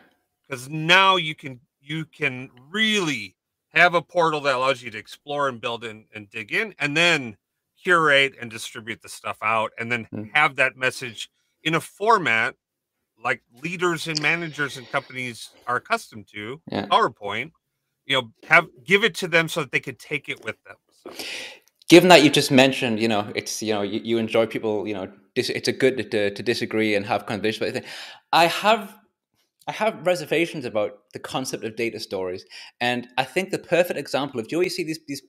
Because 0.49 0.69
now 0.69 1.17
you 1.17 1.35
can 1.35 1.61
you 1.81 2.05
can 2.05 2.51
really 2.71 3.37
have 3.71 3.95
a 3.95 4.03
portal 4.03 4.41
that 4.41 4.55
allows 4.55 4.83
you 4.83 4.91
to 4.91 4.99
explore 4.99 5.49
and 5.49 5.61
build 5.61 5.85
and, 5.85 6.05
and 6.15 6.31
dig 6.31 6.53
in 6.53 6.75
and 6.79 6.97
then 6.97 7.37
curate 7.83 8.35
and 8.41 8.51
distribute 8.51 9.03
the 9.03 9.09
stuff 9.09 9.37
out 9.43 9.71
and 9.79 9.93
then 9.93 10.09
mm. 10.13 10.31
have 10.35 10.57
that 10.57 10.77
message 10.77 11.31
in 11.63 11.75
a 11.75 11.81
format 11.81 12.55
like 13.23 13.43
leaders 13.63 14.09
and 14.09 14.21
managers 14.21 14.77
and 14.77 14.91
companies 14.91 15.51
are 15.67 15.77
accustomed 15.77 16.27
to 16.27 16.61
yeah. 16.71 16.87
powerpoint 16.87 17.53
you 18.07 18.17
know 18.17 18.31
have 18.49 18.67
give 18.85 19.05
it 19.05 19.15
to 19.15 19.29
them 19.29 19.49
so 19.49 19.61
that 19.61 19.71
they 19.73 19.81
can 19.81 19.95
take 19.97 20.29
it 20.29 20.43
with 20.43 20.57
them 20.65 20.77
so. 20.91 21.11
given 21.89 22.09
that 22.09 22.25
you 22.25 22.31
just 22.31 22.51
mentioned 22.51 22.99
you 22.99 23.09
know 23.09 23.31
it's 23.35 23.63
you 23.63 23.75
know 23.75 23.83
you, 23.83 24.01
you 24.03 24.19
enjoy 24.19 24.47
people 24.47 24.89
you 24.89 24.95
know 24.95 25.11
it's 25.37 25.69
a 25.69 25.73
good 25.73 26.11
to, 26.11 26.31
to 26.31 26.43
disagree 26.43 26.95
and 26.95 27.07
have 27.07 27.27
conversations 27.27 27.73
but 27.75 27.85
i 28.33 28.47
have 28.47 28.95
I 29.67 29.73
have 29.73 30.07
reservations 30.07 30.65
about 30.65 30.93
the 31.13 31.19
concept 31.19 31.65
of 31.65 31.77
data 31.77 31.99
stories, 31.99 32.45
and 32.81 33.09
I 33.19 33.25
think 33.25 33.51
the 33.51 33.59
perfect 33.59 33.99
example 33.99 34.39
of 34.39 34.47
you 34.51 34.69
see 34.71 34.85
these 34.85 35.01
these 35.09 35.23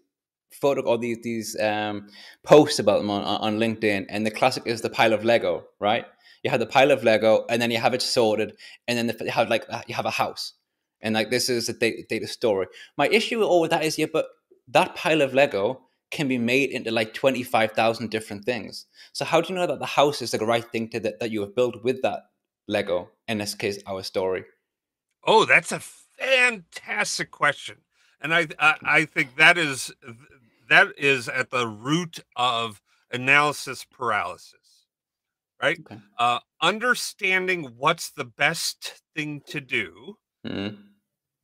photo 0.53 0.81
or 0.81 0.97
these 0.97 1.19
these 1.23 1.59
um, 1.59 2.07
posts 2.43 2.79
about 2.79 2.99
them 2.99 3.09
on, 3.09 3.23
on 3.23 3.57
LinkedIn, 3.59 4.05
and 4.09 4.25
the 4.25 4.31
classic 4.31 4.63
is 4.67 4.81
the 4.81 4.89
pile 4.91 5.13
of 5.13 5.25
Lego, 5.25 5.65
right? 5.79 6.05
You 6.43 6.51
have 6.51 6.59
the 6.59 6.67
pile 6.67 6.91
of 6.91 7.03
Lego, 7.03 7.45
and 7.49 7.61
then 7.61 7.71
you 7.71 7.79
have 7.79 7.95
it 7.95 8.01
sorted, 8.03 8.53
and 8.87 8.97
then 8.97 9.17
you 9.25 9.31
have 9.31 9.49
like 9.49 9.65
you 9.87 9.95
have 9.95 10.05
a 10.05 10.11
house, 10.11 10.53
and 11.01 11.15
like 11.15 11.31
this 11.31 11.49
is 11.49 11.69
a 11.69 11.73
data, 11.73 12.03
data 12.09 12.27
story. 12.27 12.67
My 12.97 13.07
issue 13.07 13.39
with 13.39 13.47
all 13.47 13.63
of 13.63 13.71
that 13.71 13.83
is, 13.85 13.97
yeah, 13.97 14.07
but 14.13 14.27
that 14.67 14.95
pile 14.95 15.23
of 15.23 15.33
Lego 15.33 15.81
can 16.11 16.27
be 16.27 16.37
made 16.37 16.71
into 16.71 16.91
like 16.91 17.13
25,000 17.13 18.09
different 18.09 18.45
things. 18.45 18.85
So 19.13 19.25
how 19.25 19.41
do 19.41 19.49
you 19.49 19.59
know 19.59 19.67
that 19.67 19.79
the 19.79 19.85
house 19.85 20.21
is 20.21 20.31
the 20.31 20.45
right 20.45 20.63
thing 20.63 20.89
to 20.89 20.99
that, 21.01 21.19
that 21.19 21.31
you 21.31 21.41
have 21.41 21.55
built 21.55 21.83
with 21.83 22.01
that 22.01 22.27
Lego? 22.67 23.09
In 23.27 23.39
this 23.39 23.55
case, 23.55 23.79
our 23.87 24.03
story. 24.03 24.45
Oh, 25.25 25.45
that's 25.45 25.71
a 25.71 25.79
fantastic 25.79 27.31
question. 27.31 27.77
And 28.21 28.33
I, 28.33 28.47
I, 28.59 28.75
I 28.83 29.05
think 29.05 29.35
that 29.35 29.57
is 29.57 29.91
that 30.69 30.87
is 30.97 31.29
at 31.29 31.49
the 31.49 31.67
root 31.67 32.19
of 32.35 32.81
analysis 33.11 33.85
paralysis, 33.85 34.85
right? 35.61 35.79
Okay. 35.79 35.99
Uh, 36.17 36.39
understanding 36.61 37.73
what's 37.77 38.11
the 38.11 38.25
best 38.25 39.01
thing 39.15 39.41
to 39.47 39.61
do, 39.61 40.17
mm-hmm. 40.45 40.75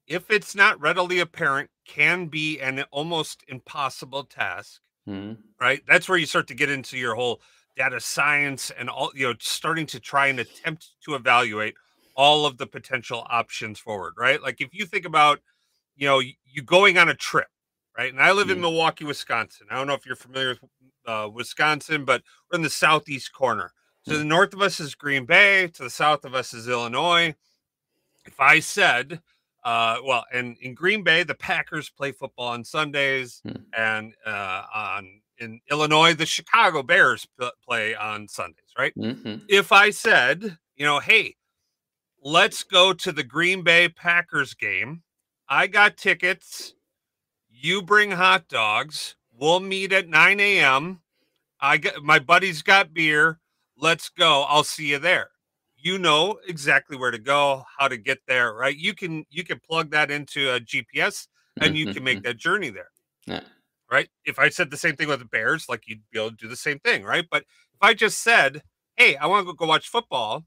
if 0.08 0.30
it's 0.30 0.56
not 0.56 0.80
readily 0.82 1.20
apparent, 1.20 1.70
can 1.86 2.28
be 2.28 2.60
an 2.60 2.84
almost 2.92 3.44
impossible 3.48 4.24
task, 4.24 4.82
mm-hmm. 5.08 5.34
right? 5.60 5.82
That's 5.88 6.08
where 6.08 6.18
you 6.18 6.26
start 6.26 6.48
to 6.48 6.56
get 6.56 6.70
into 6.70 6.98
your 6.98 7.16
whole 7.16 7.42
data 7.76 8.00
science 8.00 8.72
and 8.78 8.90
all, 8.90 9.12
you 9.16 9.28
know, 9.28 9.34
starting 9.40 9.86
to 9.88 10.00
try 10.00 10.28
and 10.28 10.40
attempt 10.40 10.92
to 11.06 11.16
evaluate 11.16 11.76
all 12.16 12.46
of 12.46 12.58
the 12.58 12.68
potential 12.68 13.26
options 13.30 13.80
forward, 13.80 14.14
right? 14.18 14.42
Like 14.42 14.62
if 14.62 14.74
you 14.74 14.86
think 14.86 15.06
about, 15.06 15.40
you 15.96 16.08
know, 16.08 16.20
you 16.20 16.62
going 16.64 16.98
on 16.98 17.10
a 17.10 17.16
trip, 17.16 17.48
right? 17.98 18.12
And 18.12 18.22
I 18.22 18.32
live 18.32 18.50
in 18.50 18.58
mm. 18.58 18.62
Milwaukee, 18.62 19.06
Wisconsin. 19.06 19.68
I 19.70 19.76
don't 19.76 19.88
know 19.88 19.94
if 19.94 20.06
you're 20.06 20.16
familiar 20.16 20.50
with 20.50 20.70
uh, 21.06 21.30
Wisconsin, 21.34 22.06
but 22.06 22.22
we're 22.52 22.58
in 22.58 22.64
the 22.64 22.70
southeast 22.70 23.34
corner. 23.34 23.72
So 24.04 24.14
mm. 24.14 24.20
the 24.20 24.26
north 24.26 24.54
of 24.54 24.62
us 24.62 24.80
is 24.80 24.96
Green 24.96 25.26
Bay, 25.26 25.68
to 25.68 25.84
the 25.84 25.90
south 25.90 26.26
of 26.26 26.36
us 26.36 26.54
is 26.54 26.68
Illinois. 26.68 27.36
If 28.26 28.40
I 28.40 28.60
said, 28.60 29.22
uh, 29.64 29.98
well, 30.04 30.26
and 30.34 30.58
in 30.62 30.74
Green 30.74 31.04
Bay, 31.04 31.24
the 31.24 31.36
Packers 31.36 31.90
play 31.90 32.12
football 32.12 32.50
on 32.50 32.64
Sundays, 32.64 33.42
mm. 33.48 33.62
and 33.78 34.14
uh, 34.26 34.64
on 34.74 35.22
in 35.40 35.60
Illinois, 35.72 36.14
the 36.14 36.26
Chicago 36.26 36.84
Bears 36.84 37.28
play 37.66 37.96
on 37.96 38.28
Sundays, 38.28 38.72
right? 38.78 38.94
Mm-hmm. 38.96 39.46
If 39.50 39.72
I 39.72 39.90
said, 39.90 40.58
you 40.76 40.86
know, 40.86 41.00
hey, 41.00 41.36
let's 42.22 42.64
go 42.64 42.94
to 42.94 43.12
the 43.12 43.24
Green 43.24 43.64
Bay 43.64 43.90
Packers 43.90 44.54
game. 44.54 45.02
I 45.50 45.68
got 45.68 45.98
tickets 45.98 46.74
you 47.64 47.82
bring 47.82 48.12
hot 48.12 48.50
dogs. 48.50 49.16
We'll 49.32 49.62
meet 49.62 49.94
at 49.94 50.10
9 50.10 50.40
a.m. 50.40 51.00
I 51.60 51.78
get 51.78 52.04
my 52.04 52.20
buddy's 52.20 52.62
got 52.62 52.94
beer. 52.94 53.40
Let's 53.78 54.10
go. 54.10 54.44
I'll 54.44 54.66
see 54.66 54.90
you 54.90 55.00
there. 55.00 55.30
You 55.84 55.98
know 55.98 56.40
exactly 56.48 56.96
where 56.96 57.12
to 57.12 57.20
go, 57.20 57.66
how 57.78 57.90
to 57.90 57.98
get 57.98 58.20
there, 58.26 58.54
right? 58.54 58.76
You 58.76 58.94
can 58.94 59.26
you 59.30 59.44
can 59.44 59.60
plug 59.60 59.92
that 59.92 60.10
into 60.10 60.50
a 60.50 60.60
GPS 60.62 61.28
and 61.60 61.78
you 61.78 61.94
can 61.94 62.06
make 62.06 62.20
mm-hmm. 62.20 62.28
that 62.28 62.38
journey 62.38 62.70
there. 62.70 62.90
Yeah. 63.28 63.42
Right? 63.92 64.08
If 64.24 64.40
I 64.40 64.48
said 64.48 64.72
the 64.72 64.78
same 64.78 64.96
thing 64.96 65.10
with 65.10 65.20
the 65.20 65.26
Bears, 65.26 65.68
like 65.68 65.84
you'd 65.86 66.00
be 66.10 66.20
able 66.20 66.32
to 66.32 66.38
do 66.38 66.48
the 66.48 66.56
same 66.56 66.80
thing, 66.80 67.04
right? 67.04 67.26
But 67.30 67.44
if 67.74 67.82
I 67.82 67.94
just 67.94 68.24
said, 68.24 68.64
"Hey, 68.96 69.18
I 69.18 69.28
want 69.28 69.46
to 69.46 69.54
go 69.54 69.66
watch 69.66 69.90
football," 69.90 70.46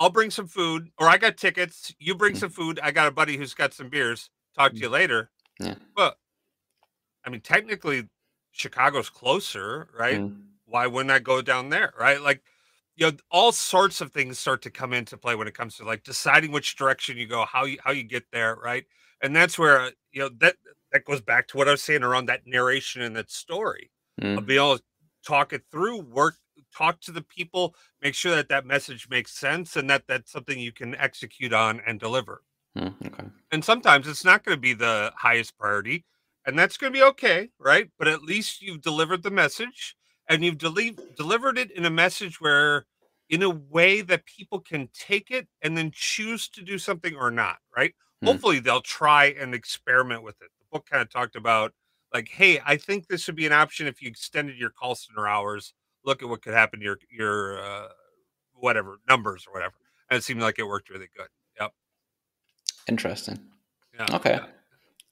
I'll 0.00 0.10
bring 0.10 0.30
some 0.30 0.48
food, 0.48 0.90
or 0.98 1.08
I 1.08 1.16
got 1.16 1.36
tickets. 1.36 1.94
You 2.00 2.16
bring 2.16 2.34
mm. 2.34 2.38
some 2.38 2.50
food. 2.50 2.80
I 2.82 2.90
got 2.90 3.06
a 3.06 3.12
buddy 3.12 3.36
who's 3.36 3.54
got 3.54 3.72
some 3.72 3.88
beers. 3.88 4.30
Talk 4.56 4.72
to 4.72 4.78
mm. 4.78 4.82
you 4.82 4.88
later. 4.88 5.30
Yeah. 5.60 5.76
But 5.94 6.16
I 7.24 7.30
mean, 7.30 7.40
technically, 7.40 8.08
Chicago's 8.50 9.10
closer, 9.10 9.88
right? 9.96 10.20
Mm. 10.20 10.40
Why 10.64 10.86
wouldn't 10.86 11.12
I 11.12 11.18
go 11.18 11.42
down 11.42 11.68
there, 11.68 11.92
right? 11.98 12.20
Like, 12.20 12.42
you 13.00 13.06
know, 13.06 13.16
all 13.30 13.50
sorts 13.50 14.02
of 14.02 14.12
things 14.12 14.38
start 14.38 14.60
to 14.62 14.70
come 14.70 14.92
into 14.92 15.16
play 15.16 15.34
when 15.34 15.48
it 15.48 15.54
comes 15.54 15.76
to 15.76 15.84
like 15.84 16.04
deciding 16.04 16.52
which 16.52 16.76
direction 16.76 17.16
you 17.16 17.26
go, 17.26 17.46
how 17.46 17.64
you 17.64 17.78
how 17.82 17.90
you 17.90 18.04
get 18.04 18.24
there, 18.30 18.56
right? 18.62 18.84
And 19.22 19.34
that's 19.34 19.58
where 19.58 19.90
you 20.12 20.20
know 20.20 20.30
that 20.40 20.56
that 20.92 21.06
goes 21.06 21.22
back 21.22 21.48
to 21.48 21.56
what 21.56 21.66
I 21.66 21.72
was 21.72 21.82
saying 21.82 22.02
around 22.02 22.26
that 22.26 22.46
narration 22.46 23.00
and 23.00 23.16
that 23.16 23.30
story. 23.30 23.90
Mm. 24.20 24.36
Of 24.36 24.46
being 24.46 24.60
able 24.60 24.76
to 24.76 24.84
talk 25.26 25.54
it 25.54 25.62
through, 25.72 26.00
work, 26.00 26.34
talk 26.76 27.00
to 27.02 27.12
the 27.12 27.22
people, 27.22 27.74
make 28.02 28.14
sure 28.14 28.34
that 28.34 28.50
that 28.50 28.66
message 28.66 29.08
makes 29.08 29.32
sense, 29.32 29.76
and 29.76 29.88
that 29.88 30.02
that's 30.06 30.30
something 30.30 30.58
you 30.58 30.72
can 30.72 30.94
execute 30.96 31.54
on 31.54 31.80
and 31.86 31.98
deliver. 31.98 32.42
Mm, 32.76 32.94
okay. 33.06 33.24
And 33.50 33.64
sometimes 33.64 34.08
it's 34.08 34.26
not 34.26 34.44
going 34.44 34.56
to 34.56 34.60
be 34.60 34.74
the 34.74 35.10
highest 35.16 35.56
priority, 35.56 36.04
and 36.44 36.58
that's 36.58 36.76
going 36.76 36.92
to 36.92 36.98
be 36.98 37.04
okay, 37.04 37.48
right? 37.58 37.88
But 37.98 38.08
at 38.08 38.22
least 38.22 38.60
you've 38.60 38.82
delivered 38.82 39.22
the 39.22 39.30
message 39.30 39.96
and 40.30 40.44
you've 40.44 40.58
deli- 40.58 40.96
delivered 41.16 41.58
it 41.58 41.70
in 41.72 41.84
a 41.84 41.90
message 41.90 42.40
where, 42.40 42.86
in 43.30 43.44
a 43.44 43.48
way 43.48 44.00
that 44.02 44.26
people 44.26 44.58
can 44.60 44.88
take 44.92 45.30
it 45.30 45.46
and 45.62 45.78
then 45.78 45.92
choose 45.94 46.48
to 46.48 46.62
do 46.62 46.78
something 46.78 47.14
or 47.14 47.30
not, 47.30 47.58
right? 47.74 47.94
Mm. 48.22 48.28
Hopefully, 48.28 48.58
they'll 48.58 48.82
try 48.82 49.26
and 49.26 49.54
experiment 49.54 50.24
with 50.24 50.34
it. 50.42 50.48
The 50.58 50.66
book 50.70 50.86
kind 50.90 51.00
of 51.00 51.08
talked 51.08 51.36
about, 51.36 51.72
like, 52.12 52.28
hey, 52.28 52.60
I 52.66 52.76
think 52.76 53.06
this 53.06 53.26
would 53.28 53.36
be 53.36 53.46
an 53.46 53.52
option 53.52 53.86
if 53.86 54.02
you 54.02 54.08
extended 54.08 54.58
your 54.58 54.70
call 54.70 54.96
center 54.96 55.28
hours. 55.28 55.72
Look 56.04 56.22
at 56.22 56.28
what 56.28 56.42
could 56.42 56.54
happen 56.54 56.80
to 56.80 56.84
your 56.84 56.98
your 57.08 57.62
uh, 57.62 57.88
whatever 58.54 58.98
numbers 59.08 59.46
or 59.46 59.54
whatever. 59.54 59.74
And 60.10 60.18
it 60.18 60.24
seemed 60.24 60.40
like 60.40 60.58
it 60.58 60.66
worked 60.66 60.90
really 60.90 61.08
good. 61.16 61.28
Yep. 61.60 61.72
Interesting. 62.88 63.38
Yeah. 63.94 64.06
Okay. 64.16 64.32
Yeah. 64.32 64.46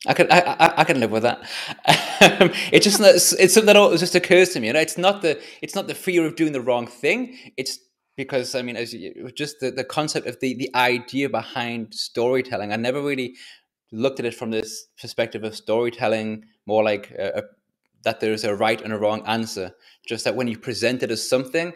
I 0.07 0.15
can 0.15 0.31
I, 0.31 0.41
I, 0.41 0.75
I 0.79 0.85
can 0.85 1.01
live 1.01 1.11
with 1.11 1.23
that. 1.23 1.49
Um, 2.21 2.51
it's 2.73 2.85
just 2.85 2.99
it's, 3.01 3.33
it's 3.35 3.55
something 3.55 3.73
that 3.73 3.97
just 4.01 4.17
occurs 4.17 4.49
to 4.49 4.59
me. 4.59 4.67
You 4.67 4.73
know, 4.73 4.81
it's 4.81 4.99
not 4.99 5.23
the 5.23 5.41
it's 5.63 5.77
not 5.77 5.87
the 5.87 5.95
fear 5.95 6.27
of 6.27 6.35
doing 6.35 6.51
the 6.51 6.61
wrong 6.61 6.89
thing. 6.89 7.39
It's 7.57 7.79
because 8.19 8.57
I 8.57 8.63
mean, 8.63 8.77
as 8.77 8.93
you, 8.93 9.31
just 9.33 9.61
the, 9.61 9.71
the 9.71 9.85
concept 9.85 10.27
of 10.27 10.41
the 10.41 10.53
the 10.53 10.75
idea 10.75 11.29
behind 11.31 11.95
storytelling, 11.95 12.73
I 12.73 12.77
never 12.77 13.01
really 13.01 13.37
looked 13.93 14.19
at 14.19 14.27
it 14.27 14.35
from 14.35 14.51
this 14.51 14.87
perspective 15.01 15.45
of 15.45 15.55
storytelling, 15.55 16.45
more 16.67 16.83
like 16.83 17.13
a, 17.13 17.39
a, 17.39 17.43
that 18.03 18.19
there's 18.19 18.43
a 18.43 18.57
right 18.57 18.83
and 18.83 18.93
a 18.93 18.99
wrong 18.99 19.25
answer. 19.25 19.71
Just 20.07 20.25
that 20.25 20.35
when 20.35 20.49
you 20.49 20.59
present 20.59 21.05
it 21.05 21.13
as 21.13 21.27
something, 21.27 21.73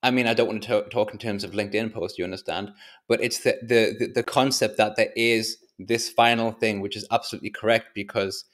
I 0.00 0.12
mean, 0.12 0.28
I 0.28 0.34
don't 0.34 0.46
want 0.46 0.62
to 0.62 0.84
talk 0.90 1.12
in 1.12 1.18
terms 1.18 1.42
of 1.42 1.50
LinkedIn 1.50 1.92
post, 1.92 2.18
you 2.18 2.24
understand, 2.24 2.70
but 3.08 3.20
it's 3.20 3.40
the, 3.40 3.58
the 3.60 4.12
the 4.14 4.22
concept 4.22 4.76
that 4.76 4.94
there 4.94 5.12
is 5.16 5.56
this 5.80 6.08
final 6.08 6.52
thing, 6.52 6.80
which 6.82 6.96
is 6.96 7.04
absolutely 7.10 7.50
correct 7.50 7.88
because 7.96 8.44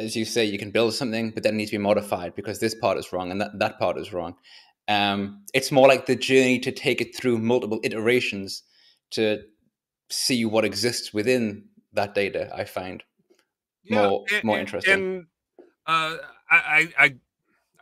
as 0.00 0.16
you 0.16 0.24
say, 0.24 0.44
you 0.44 0.58
can 0.58 0.72
build 0.72 0.94
something, 0.94 1.30
but 1.30 1.44
then 1.44 1.54
it 1.54 1.58
needs 1.58 1.70
to 1.70 1.78
be 1.78 1.82
modified 1.82 2.34
because 2.34 2.58
this 2.58 2.74
part 2.74 2.98
is 2.98 3.12
wrong 3.12 3.30
and 3.30 3.40
that, 3.40 3.58
that 3.60 3.78
part 3.78 3.96
is 3.96 4.12
wrong. 4.12 4.34
Um, 4.88 5.44
it's 5.54 5.70
more 5.70 5.88
like 5.88 6.06
the 6.06 6.16
journey 6.16 6.58
to 6.60 6.72
take 6.72 7.00
it 7.00 7.16
through 7.16 7.38
multiple 7.38 7.80
iterations 7.82 8.62
to 9.12 9.42
see 10.10 10.44
what 10.44 10.64
exists 10.64 11.12
within 11.14 11.64
that 11.92 12.14
data. 12.14 12.50
I 12.54 12.64
find 12.64 13.02
yeah, 13.84 14.08
more 14.08 14.24
and, 14.32 14.44
more 14.44 14.58
interesting. 14.58 14.92
And 14.94 15.26
uh, 15.86 16.16
I, 16.50 16.88
I 16.98 17.14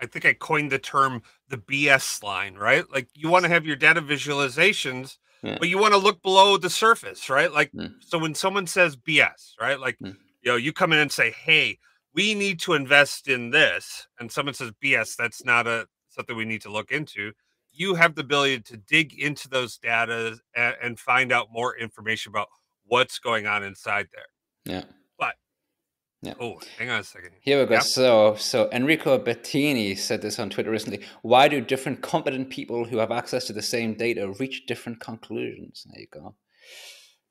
I 0.00 0.06
think 0.06 0.24
I 0.24 0.32
coined 0.32 0.72
the 0.72 0.78
term 0.78 1.22
the 1.48 1.58
BS 1.58 2.22
line, 2.22 2.54
right? 2.54 2.84
Like 2.90 3.08
you 3.14 3.28
want 3.28 3.44
to 3.44 3.50
have 3.50 3.66
your 3.66 3.76
data 3.76 4.00
visualizations, 4.00 5.18
yeah. 5.42 5.56
but 5.58 5.68
you 5.68 5.78
want 5.78 5.94
to 5.94 5.98
look 5.98 6.22
below 6.22 6.56
the 6.56 6.70
surface, 6.70 7.28
right? 7.28 7.52
Like 7.52 7.72
mm. 7.72 7.92
so 8.00 8.18
when 8.18 8.34
someone 8.34 8.66
says 8.66 8.96
BS, 8.96 9.52
right? 9.60 9.78
Like 9.78 9.98
mm. 9.98 10.16
you 10.42 10.52
know, 10.52 10.56
you 10.56 10.72
come 10.72 10.92
in 10.92 10.98
and 10.98 11.12
say, 11.12 11.30
"Hey, 11.30 11.78
we 12.14 12.34
need 12.34 12.60
to 12.60 12.72
invest 12.72 13.28
in 13.28 13.50
this," 13.50 14.06
and 14.18 14.32
someone 14.32 14.54
says 14.54 14.72
BS, 14.82 15.16
that's 15.16 15.44
not 15.44 15.66
a 15.66 15.86
something 16.10 16.36
we 16.36 16.44
need 16.44 16.62
to 16.62 16.70
look 16.70 16.90
into. 16.90 17.32
You 17.72 17.94
have 17.94 18.14
the 18.14 18.22
ability 18.22 18.60
to 18.60 18.76
dig 18.76 19.18
into 19.18 19.48
those 19.48 19.78
data 19.78 20.38
and, 20.54 20.74
and 20.82 20.98
find 20.98 21.32
out 21.32 21.48
more 21.52 21.76
information 21.76 22.30
about 22.30 22.48
what's 22.84 23.18
going 23.18 23.46
on 23.46 23.62
inside 23.62 24.08
there. 24.12 24.74
Yeah. 24.74 24.84
But 25.18 25.34
yeah. 26.22 26.34
Oh, 26.40 26.60
hang 26.78 26.90
on 26.90 27.00
a 27.00 27.04
second. 27.04 27.30
Here 27.40 27.60
we 27.60 27.66
go. 27.66 27.74
Yep. 27.74 27.82
So, 27.84 28.34
so 28.34 28.68
Enrico 28.72 29.18
Bertini 29.18 29.96
said 29.96 30.20
this 30.20 30.38
on 30.38 30.50
Twitter 30.50 30.70
recently. 30.70 31.00
Why 31.22 31.46
do 31.46 31.60
different 31.60 32.02
competent 32.02 32.50
people 32.50 32.84
who 32.84 32.98
have 32.98 33.12
access 33.12 33.46
to 33.46 33.52
the 33.52 33.62
same 33.62 33.94
data 33.94 34.34
reach 34.40 34.66
different 34.66 35.00
conclusions? 35.00 35.86
There 35.90 36.00
you 36.00 36.08
go. 36.12 36.34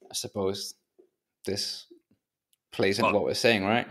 I 0.09 0.13
suppose 0.13 0.74
this 1.45 1.86
plays 2.71 2.98
into 2.98 3.07
well, 3.07 3.15
what 3.15 3.25
we're 3.25 3.33
saying, 3.33 3.65
right? 3.65 3.88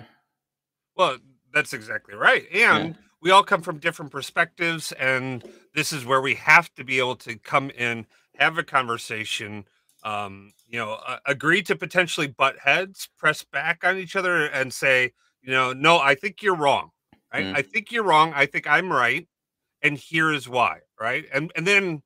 Well, 0.97 1.18
that's 1.52 1.75
exactly 1.75 2.14
right. 2.14 2.45
And 2.52 2.95
yeah 2.95 3.02
we 3.20 3.30
all 3.30 3.42
come 3.42 3.62
from 3.62 3.78
different 3.78 4.12
perspectives 4.12 4.92
and 4.92 5.44
this 5.75 5.92
is 5.92 6.04
where 6.04 6.20
we 6.20 6.34
have 6.34 6.72
to 6.75 6.84
be 6.84 6.98
able 6.98 7.16
to 7.16 7.37
come 7.38 7.70
in 7.70 8.06
have 8.37 8.58
a 8.58 8.62
conversation 8.64 9.64
um, 10.04 10.52
you 10.68 10.78
know 10.78 10.98
uh, 11.06 11.18
agree 11.26 11.62
to 11.62 11.76
potentially 11.76 12.26
butt 12.26 12.58
heads 12.58 13.08
press 13.18 13.44
back 13.44 13.82
on 13.84 13.98
each 13.98 14.16
other 14.16 14.46
and 14.46 14.72
say 14.72 15.12
you 15.42 15.50
know 15.50 15.72
no 15.72 15.98
i 15.98 16.14
think 16.14 16.42
you're 16.42 16.56
wrong 16.56 16.90
right 17.32 17.46
mm. 17.46 17.56
i 17.56 17.62
think 17.62 17.90
you're 17.92 18.04
wrong 18.04 18.32
i 18.34 18.46
think 18.46 18.66
i'm 18.66 18.92
right 18.92 19.26
and 19.82 19.98
here 19.98 20.32
is 20.32 20.48
why 20.48 20.78
right 21.00 21.26
and 21.32 21.50
and 21.56 21.66
then 21.66 22.02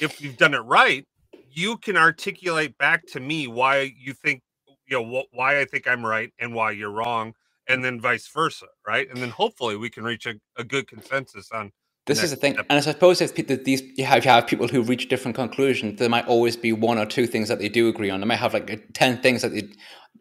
if 0.00 0.20
you've 0.20 0.36
done 0.36 0.54
it 0.54 0.58
right 0.58 1.06
you 1.50 1.76
can 1.78 1.96
articulate 1.96 2.76
back 2.78 3.06
to 3.06 3.20
me 3.20 3.46
why 3.46 3.92
you 3.98 4.12
think 4.12 4.42
you 4.88 4.96
know 4.96 5.04
wh- 5.22 5.34
why 5.34 5.60
i 5.60 5.64
think 5.64 5.86
i'm 5.86 6.04
right 6.04 6.32
and 6.38 6.54
why 6.54 6.70
you're 6.70 6.90
wrong 6.90 7.34
and 7.68 7.84
then 7.84 8.00
vice 8.00 8.28
versa, 8.28 8.66
right? 8.86 9.08
And 9.10 9.18
then 9.22 9.30
hopefully 9.30 9.76
we 9.76 9.90
can 9.90 10.04
reach 10.04 10.26
a, 10.26 10.34
a 10.56 10.64
good 10.64 10.88
consensus 10.88 11.50
on. 11.52 11.72
This 12.06 12.22
is 12.22 12.30
the 12.30 12.36
thing, 12.36 12.52
step. 12.52 12.66
and 12.70 12.78
I 12.78 12.80
suppose 12.80 13.20
if 13.20 13.34
these 13.34 13.82
you 13.96 14.04
have, 14.04 14.24
you 14.24 14.30
have 14.30 14.46
people 14.46 14.68
who 14.68 14.82
reach 14.82 15.08
different 15.08 15.34
conclusions, 15.34 15.98
there 15.98 16.08
might 16.08 16.28
always 16.28 16.56
be 16.56 16.72
one 16.72 16.98
or 16.98 17.06
two 17.06 17.26
things 17.26 17.48
that 17.48 17.58
they 17.58 17.68
do 17.68 17.88
agree 17.88 18.10
on. 18.10 18.20
They 18.20 18.26
might 18.26 18.36
have 18.36 18.54
like 18.54 18.92
ten 18.94 19.20
things 19.20 19.42
that 19.42 19.48
they 19.52 19.68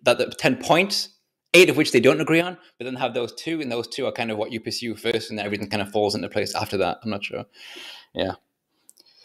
that 0.02 0.17
the 0.17 0.26
ten 0.32 0.56
points, 0.56 1.10
eight 1.54 1.69
of 1.69 1.78
which 1.78 1.91
they 1.91 2.00
don't 2.00 2.19
agree 2.19 2.41
on, 2.41 2.58
but 2.80 2.86
then 2.86 2.96
have 2.96 3.13
those 3.13 3.34
two, 3.36 3.62
and 3.62 3.72
those 3.72 3.88
two 3.88 4.08
are 4.08 4.12
kind 4.12 4.32
of 4.32 4.38
what 4.39 4.52
you 4.52 4.60
pursue 4.60 4.96
first, 4.96 5.30
and 5.30 5.38
then 5.38 5.46
everything 5.46 5.69
kind 5.69 5.84
of 5.84 5.91
falls 5.91 6.15
into 6.15 6.28
place 6.28 6.56
after 6.56 6.76
that. 6.78 6.98
I'm 7.04 7.12
not 7.12 7.24
sure. 7.24 7.46
Yeah. 8.15 8.34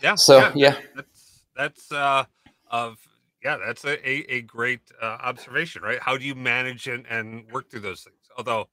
Yeah. 0.02 0.16
So 0.16 0.38
yeah, 0.38 0.52
yeah. 0.54 0.76
that's 0.94 1.42
that's 1.56 1.92
uh 1.92 2.24
of 2.70 2.98
yeah, 3.42 3.56
that's 3.56 3.84
a, 3.84 4.08
a, 4.08 4.24
a 4.28 4.42
great 4.42 4.80
uh, 5.00 5.16
observation, 5.22 5.82
right? 5.82 5.98
How 6.00 6.16
do 6.16 6.24
you 6.24 6.34
manage 6.34 6.86
and, 6.86 7.06
and 7.08 7.50
work 7.50 7.70
through 7.70 7.80
those 7.80 8.02
things? 8.02 8.19
Although 8.40 8.68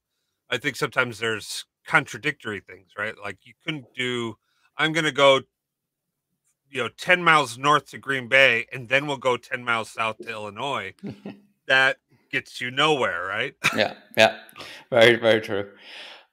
I 0.49 0.57
think 0.57 0.77
sometimes 0.77 1.19
there's 1.19 1.65
contradictory 1.85 2.61
things, 2.61 2.91
right? 2.97 3.15
Like 3.21 3.39
you 3.43 3.51
couldn't 3.65 3.93
do, 3.93 4.37
I'm 4.77 4.93
going 4.93 5.03
to 5.03 5.11
go, 5.11 5.41
you 6.69 6.83
know, 6.83 6.89
10 6.97 7.21
miles 7.21 7.57
north 7.57 7.87
to 7.87 7.97
Green 7.97 8.29
Bay 8.29 8.65
and 8.71 8.87
then 8.87 9.07
we'll 9.07 9.17
go 9.17 9.35
10 9.35 9.65
miles 9.65 9.89
south 9.89 10.19
to 10.19 10.29
Illinois. 10.29 10.93
that 11.67 11.97
gets 12.31 12.61
you 12.61 12.71
nowhere, 12.71 13.25
right? 13.25 13.55
yeah, 13.75 13.95
yeah. 14.15 14.37
Very, 14.89 15.17
very 15.17 15.41
true. 15.41 15.69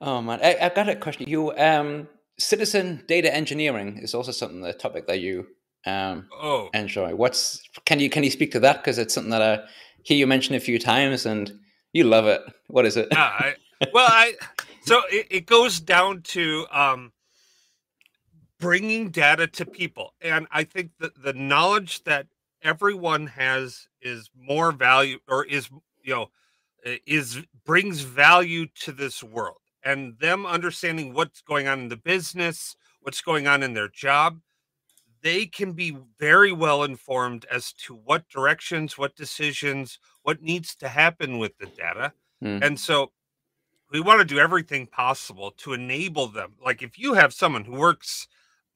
Oh 0.00 0.22
man, 0.22 0.38
I, 0.40 0.54
have 0.60 0.76
got 0.76 0.88
a 0.88 0.94
question. 0.94 1.28
You, 1.28 1.50
um, 1.56 2.06
citizen 2.38 3.02
data 3.08 3.34
engineering 3.34 3.98
is 3.98 4.14
also 4.14 4.30
something, 4.30 4.60
the 4.60 4.72
topic 4.72 5.08
that 5.08 5.18
you 5.18 5.48
um, 5.86 6.28
oh. 6.40 6.70
enjoy. 6.72 7.16
What's 7.16 7.62
can 7.84 7.98
you 7.98 8.10
can 8.10 8.22
you 8.22 8.30
speak 8.30 8.52
to 8.52 8.60
that 8.60 8.76
because 8.78 8.98
it's 8.98 9.12
something 9.12 9.30
that 9.30 9.42
I 9.42 9.64
hear 10.04 10.16
you 10.16 10.26
mention 10.28 10.54
a 10.54 10.60
few 10.60 10.78
times 10.78 11.26
and 11.26 11.52
you 11.94 12.04
love 12.04 12.26
it. 12.26 12.42
What 12.66 12.84
is 12.84 12.98
it? 12.98 13.10
Uh, 13.10 13.16
I, 13.16 13.54
well, 13.94 14.08
I 14.08 14.34
so 14.82 15.00
it, 15.10 15.26
it 15.30 15.46
goes 15.46 15.80
down 15.80 16.20
to 16.22 16.66
um, 16.70 17.12
bringing 18.60 19.08
data 19.08 19.46
to 19.46 19.64
people, 19.64 20.12
and 20.20 20.46
I 20.50 20.64
think 20.64 20.90
that 21.00 21.22
the 21.22 21.32
knowledge 21.32 22.04
that 22.04 22.26
everyone 22.62 23.28
has 23.28 23.88
is 24.02 24.28
more 24.36 24.72
value 24.72 25.18
or 25.28 25.46
is 25.46 25.70
you 26.02 26.14
know 26.14 26.26
is 27.06 27.42
brings 27.64 28.00
value 28.00 28.66
to 28.80 28.92
this 28.92 29.22
world 29.22 29.56
and 29.82 30.18
them 30.18 30.44
understanding 30.44 31.14
what's 31.14 31.40
going 31.40 31.66
on 31.66 31.80
in 31.80 31.88
the 31.88 31.96
business 31.96 32.76
what's 33.00 33.22
going 33.22 33.46
on 33.46 33.62
in 33.62 33.72
their 33.72 33.88
job 33.88 34.38
they 35.24 35.46
can 35.46 35.72
be 35.72 35.96
very 36.20 36.52
well 36.52 36.84
informed 36.84 37.46
as 37.50 37.72
to 37.72 37.94
what 37.94 38.28
directions, 38.28 38.98
what 38.98 39.16
decisions, 39.16 39.98
what 40.24 40.42
needs 40.42 40.74
to 40.74 40.88
happen 40.88 41.38
with 41.38 41.56
the 41.58 41.66
data. 41.66 42.12
Mm. 42.42 42.64
And 42.64 42.80
so 42.80 43.12
we 43.92 44.00
want 44.00 44.20
to 44.20 44.24
do 44.24 44.40
everything 44.40 44.86
possible 44.86 45.52
to 45.58 45.74
enable 45.74 46.26
them. 46.26 46.54
Like 46.64 46.82
if 46.82 46.98
you 46.98 47.14
have 47.14 47.32
someone 47.32 47.64
who 47.64 47.76
works, 47.76 48.26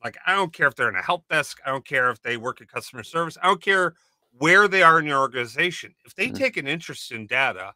like 0.05 0.17
I 0.27 0.37
don't 0.37 0.53
care 0.53 0.69
if 0.69 0.77
they're 0.77 0.91
in 0.91 0.95
a 0.95 1.03
help 1.03 1.27
desk, 1.29 1.59
I 1.67 1.71
don't 1.71 1.87
care 1.87 2.11
if 2.11 2.23
they 2.23 2.37
work 2.37 2.61
at 2.61 2.69
customer 2.69 3.03
service, 3.03 3.37
I 3.43 3.47
don't 3.47 3.63
care 3.63 3.95
where 4.37 4.69
they 4.69 4.83
are 4.83 5.01
in 5.01 5.07
your 5.07 5.19
organization. 5.19 5.95
If 6.05 6.15
they 6.15 6.29
mm. 6.29 6.37
take 6.37 6.57
an 6.59 6.69
interest 6.69 7.11
in 7.11 7.27
data, 7.27 7.73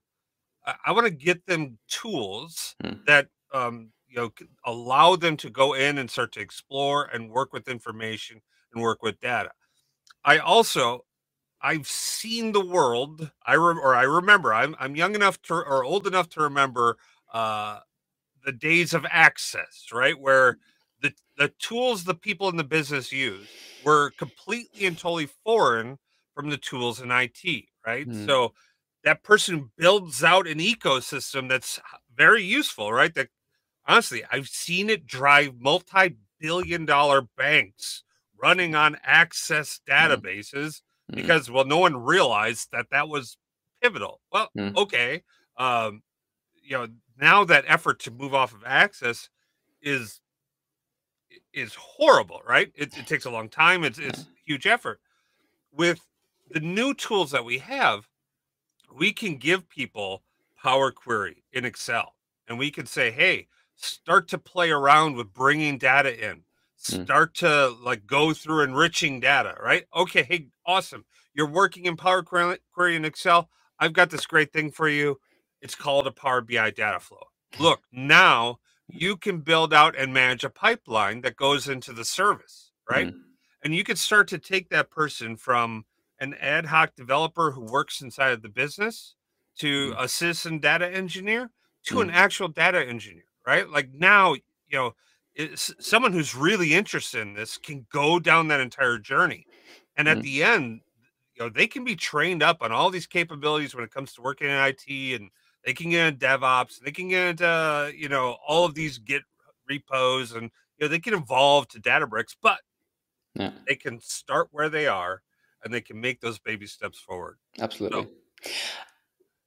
I, 0.66 0.74
I 0.86 0.92
want 0.92 1.06
to 1.06 1.12
get 1.12 1.46
them 1.46 1.78
tools 1.88 2.76
mm. 2.84 3.04
that 3.06 3.28
um, 3.54 3.90
you 4.06 4.16
know 4.16 4.30
allow 4.66 5.16
them 5.16 5.38
to 5.38 5.48
go 5.48 5.72
in 5.72 5.96
and 5.96 6.10
start 6.10 6.32
to 6.32 6.40
explore 6.40 7.04
and 7.06 7.30
work 7.30 7.54
with 7.54 7.68
information 7.68 8.42
and 8.74 8.82
work 8.82 9.02
with 9.02 9.18
data. 9.20 9.50
I 10.24 10.38
also 10.38 11.06
I've 11.62 11.86
seen 11.86 12.52
the 12.52 12.64
world. 12.64 13.30
I 13.46 13.54
rem- 13.54 13.78
or 13.78 13.94
I 13.94 14.02
remember. 14.02 14.52
I'm 14.52 14.74
I'm 14.78 14.96
young 14.96 15.14
enough 15.14 15.40
to 15.42 15.54
or 15.54 15.84
old 15.84 16.06
enough 16.06 16.28
to 16.30 16.40
remember 16.40 16.96
uh, 17.32 17.78
the 18.44 18.52
days 18.52 18.92
of 18.92 19.06
access, 19.08 19.86
right? 19.92 20.18
Where 20.18 20.58
the 21.00 21.12
the 21.38 21.52
tools 21.58 22.04
the 22.04 22.14
people 22.14 22.48
in 22.48 22.56
the 22.56 22.64
business 22.64 23.12
use 23.12 23.48
were 23.84 24.10
completely 24.18 24.86
and 24.86 24.98
totally 24.98 25.28
foreign 25.44 25.98
from 26.34 26.50
the 26.50 26.56
tools 26.58 27.00
in 27.00 27.10
IT, 27.10 27.64
right? 27.86 28.08
Mm. 28.08 28.26
So 28.26 28.54
that 29.04 29.22
person 29.22 29.70
builds 29.76 30.22
out 30.24 30.46
an 30.46 30.58
ecosystem 30.58 31.48
that's 31.48 31.80
very 32.16 32.42
useful, 32.42 32.92
right? 32.92 33.14
That 33.14 33.28
honestly, 33.86 34.24
I've 34.30 34.48
seen 34.48 34.90
it 34.90 35.06
drive 35.06 35.54
multi-billion 35.60 36.86
dollar 36.86 37.22
banks 37.36 38.02
running 38.40 38.74
on 38.74 38.96
access 39.04 39.80
mm. 39.88 39.92
databases 39.92 40.52
mm. 40.52 40.80
Because 41.14 41.50
well 41.50 41.64
no 41.64 41.78
one 41.78 41.96
realized 41.96 42.68
that 42.72 42.86
that 42.90 43.08
was 43.08 43.36
pivotal. 43.80 44.20
Well 44.32 44.48
mm. 44.56 44.76
okay 44.76 45.22
um 45.56 46.02
you 46.62 46.76
know 46.76 46.88
now 47.20 47.44
that 47.44 47.64
effort 47.66 48.00
to 48.00 48.10
move 48.10 48.34
off 48.34 48.52
of 48.54 48.62
access 48.66 49.28
is 49.80 50.20
is 51.52 51.74
horrible 51.74 52.40
right? 52.46 52.72
It, 52.74 52.96
it 52.96 53.06
takes 53.06 53.24
a 53.24 53.30
long 53.30 53.48
time. 53.48 53.84
It's 53.84 53.98
it's 53.98 54.26
huge 54.44 54.66
effort. 54.66 55.00
With 55.72 56.00
the 56.50 56.60
new 56.60 56.94
tools 56.94 57.30
that 57.30 57.44
we 57.44 57.58
have 57.58 58.08
we 58.94 59.12
can 59.12 59.36
give 59.36 59.68
people 59.68 60.22
power 60.62 60.90
query 60.90 61.44
in 61.52 61.64
excel 61.64 62.14
and 62.46 62.58
we 62.58 62.70
can 62.70 62.86
say 62.86 63.10
hey 63.10 63.48
start 63.76 64.28
to 64.28 64.38
play 64.38 64.70
around 64.70 65.16
with 65.16 65.32
bringing 65.32 65.78
data 65.78 66.30
in. 66.30 66.36
Mm. 66.36 66.42
Start 66.82 67.34
to 67.36 67.70
like 67.82 68.06
go 68.06 68.32
through 68.32 68.62
enriching 68.62 69.20
data, 69.20 69.54
right? 69.62 69.84
Okay, 69.94 70.22
hey, 70.22 70.48
awesome. 70.66 71.04
You're 71.34 71.48
working 71.48 71.86
in 71.86 71.96
Power 71.96 72.22
Query 72.22 72.96
and 72.96 73.06
Excel. 73.06 73.48
I've 73.78 73.92
got 73.92 74.10
this 74.10 74.26
great 74.26 74.52
thing 74.52 74.70
for 74.70 74.88
you. 74.88 75.18
It's 75.60 75.74
called 75.74 76.06
a 76.06 76.12
Power 76.12 76.40
BI 76.40 76.70
data 76.70 77.00
flow. 77.00 77.22
Look, 77.58 77.82
now 77.92 78.58
you 78.88 79.16
can 79.16 79.40
build 79.40 79.72
out 79.72 79.94
and 79.96 80.12
manage 80.12 80.44
a 80.44 80.50
pipeline 80.50 81.20
that 81.22 81.36
goes 81.36 81.68
into 81.68 81.92
the 81.92 82.04
service, 82.04 82.72
right? 82.90 83.08
Mm. 83.08 83.20
and 83.64 83.74
you 83.74 83.84
could 83.84 83.98
start 83.98 84.26
to 84.28 84.38
take 84.38 84.68
that 84.70 84.90
person 84.90 85.36
from 85.36 85.84
an 86.18 86.34
ad 86.34 86.66
hoc 86.66 86.94
developer 86.96 87.52
who 87.52 87.60
works 87.62 88.00
inside 88.00 88.32
of 88.32 88.42
the 88.42 88.48
business 88.48 89.14
to 89.58 89.92
Mm. 89.92 90.02
a 90.04 90.08
citizen 90.08 90.58
data 90.58 90.88
engineer 90.88 91.50
to 91.84 91.96
Mm. 91.96 92.02
an 92.02 92.10
actual 92.10 92.48
data 92.48 92.84
engineer, 92.84 93.26
right? 93.46 93.68
Like 93.68 93.90
now, 93.92 94.34
you 94.34 94.42
know, 94.72 94.96
someone 95.56 96.12
who's 96.12 96.34
really 96.34 96.74
interested 96.74 97.20
in 97.20 97.34
this 97.34 97.56
can 97.58 97.86
go 97.90 98.18
down 98.18 98.48
that 98.48 98.60
entire 98.60 98.98
journey. 98.98 99.46
And 99.96 100.08
at 100.08 100.18
Mm. 100.18 100.22
the 100.22 100.44
end, 100.44 100.80
you 101.34 101.42
know, 101.42 101.48
they 101.48 101.66
can 101.66 101.84
be 101.84 101.96
trained 101.96 102.42
up 102.42 102.62
on 102.62 102.72
all 102.72 102.90
these 102.90 103.06
capabilities 103.06 103.74
when 103.74 103.84
it 103.84 103.90
comes 103.90 104.12
to 104.14 104.22
working 104.22 104.48
in 104.48 104.52
IT 104.56 105.14
and 105.14 105.30
they 105.64 105.72
can 105.72 105.90
get 105.90 106.06
into 106.08 106.26
DevOps, 106.26 106.80
they 106.80 106.90
can 106.90 107.08
get 107.08 107.28
into, 107.28 107.92
you 107.96 108.08
know, 108.08 108.36
all 108.46 108.64
of 108.64 108.74
these 108.74 108.98
Git 108.98 109.22
repos 109.68 110.32
and 110.32 110.50
you 110.78 110.84
know, 110.86 110.88
they 110.88 110.98
can 110.98 111.14
evolve 111.14 111.68
to 111.68 111.80
Databricks, 111.80 112.36
but 112.40 112.60
Yeah. 113.34 113.52
they 113.66 113.76
can 113.76 114.00
start 114.00 114.48
where 114.50 114.68
they 114.68 114.86
are 114.86 115.22
and 115.64 115.72
they 115.72 115.80
can 115.80 116.00
make 116.00 116.20
those 116.20 116.38
baby 116.38 116.66
steps 116.66 116.98
forward. 116.98 117.38
Absolutely. 117.58 118.08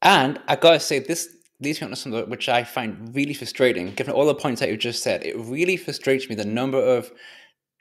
And 0.02 0.40
I 0.48 0.56
gotta 0.56 0.80
say, 0.80 1.00
this 1.00 1.36
to 1.64 1.96
something 1.96 2.30
which 2.30 2.50
I 2.50 2.64
find 2.64 3.16
really 3.16 3.34
frustrating, 3.34 3.94
given 3.94 4.14
all 4.14 4.26
the 4.26 4.36
points 4.36 4.60
that 4.60 4.70
you've 4.70 4.80
just 4.80 5.04
said. 5.04 5.26
It 5.26 5.38
really 5.38 5.78
frustrates 5.78 6.30
me 6.30 6.36
the 6.36 6.46
number 6.46 6.80
of 6.80 7.12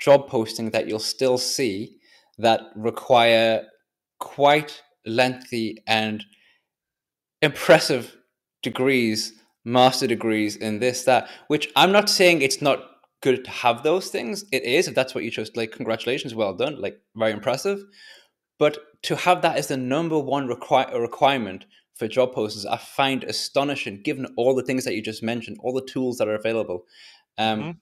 job 0.00 0.28
postings 0.28 0.72
that 0.72 0.88
you'll 0.88 0.98
still 0.98 1.38
see 1.38 1.98
that 2.38 2.60
require 2.76 3.64
quite 4.20 4.82
lengthy 5.06 5.82
and 5.86 6.24
impressive 7.42 8.16
degrees, 8.62 9.32
master 9.64 10.06
degrees 10.06 10.56
in 10.56 10.78
this, 10.78 11.04
that, 11.04 11.28
which 11.48 11.70
I'm 11.76 11.92
not 11.92 12.08
saying 12.08 12.42
it's 12.42 12.62
not 12.62 12.78
good 13.22 13.44
to 13.44 13.50
have 13.50 13.82
those 13.82 14.08
things. 14.08 14.44
It 14.52 14.62
is, 14.64 14.88
if 14.88 14.94
that's 14.94 15.14
what 15.14 15.24
you 15.24 15.30
chose, 15.30 15.50
like, 15.54 15.72
congratulations, 15.72 16.34
well 16.34 16.54
done, 16.54 16.80
like, 16.80 17.00
very 17.16 17.32
impressive. 17.32 17.82
But 18.58 18.78
to 19.02 19.16
have 19.16 19.42
that 19.42 19.56
as 19.56 19.68
the 19.68 19.76
number 19.76 20.18
one 20.18 20.46
require, 20.46 21.00
requirement 21.00 21.64
for 21.94 22.08
job 22.08 22.34
postings, 22.34 22.66
I 22.66 22.76
find 22.76 23.24
astonishing, 23.24 24.02
given 24.02 24.26
all 24.36 24.54
the 24.54 24.62
things 24.62 24.84
that 24.84 24.94
you 24.94 25.02
just 25.02 25.22
mentioned, 25.22 25.58
all 25.60 25.72
the 25.72 25.84
tools 25.84 26.18
that 26.18 26.28
are 26.28 26.34
available. 26.34 26.86
Um, 27.38 27.62
Mhm. 27.62 27.80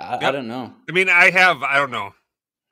I, 0.00 0.28
I 0.28 0.30
don't 0.32 0.48
know. 0.48 0.74
I 0.88 0.92
mean, 0.92 1.08
I 1.08 1.30
have, 1.30 1.62
I 1.62 1.76
don't 1.76 1.90
know. 1.90 2.14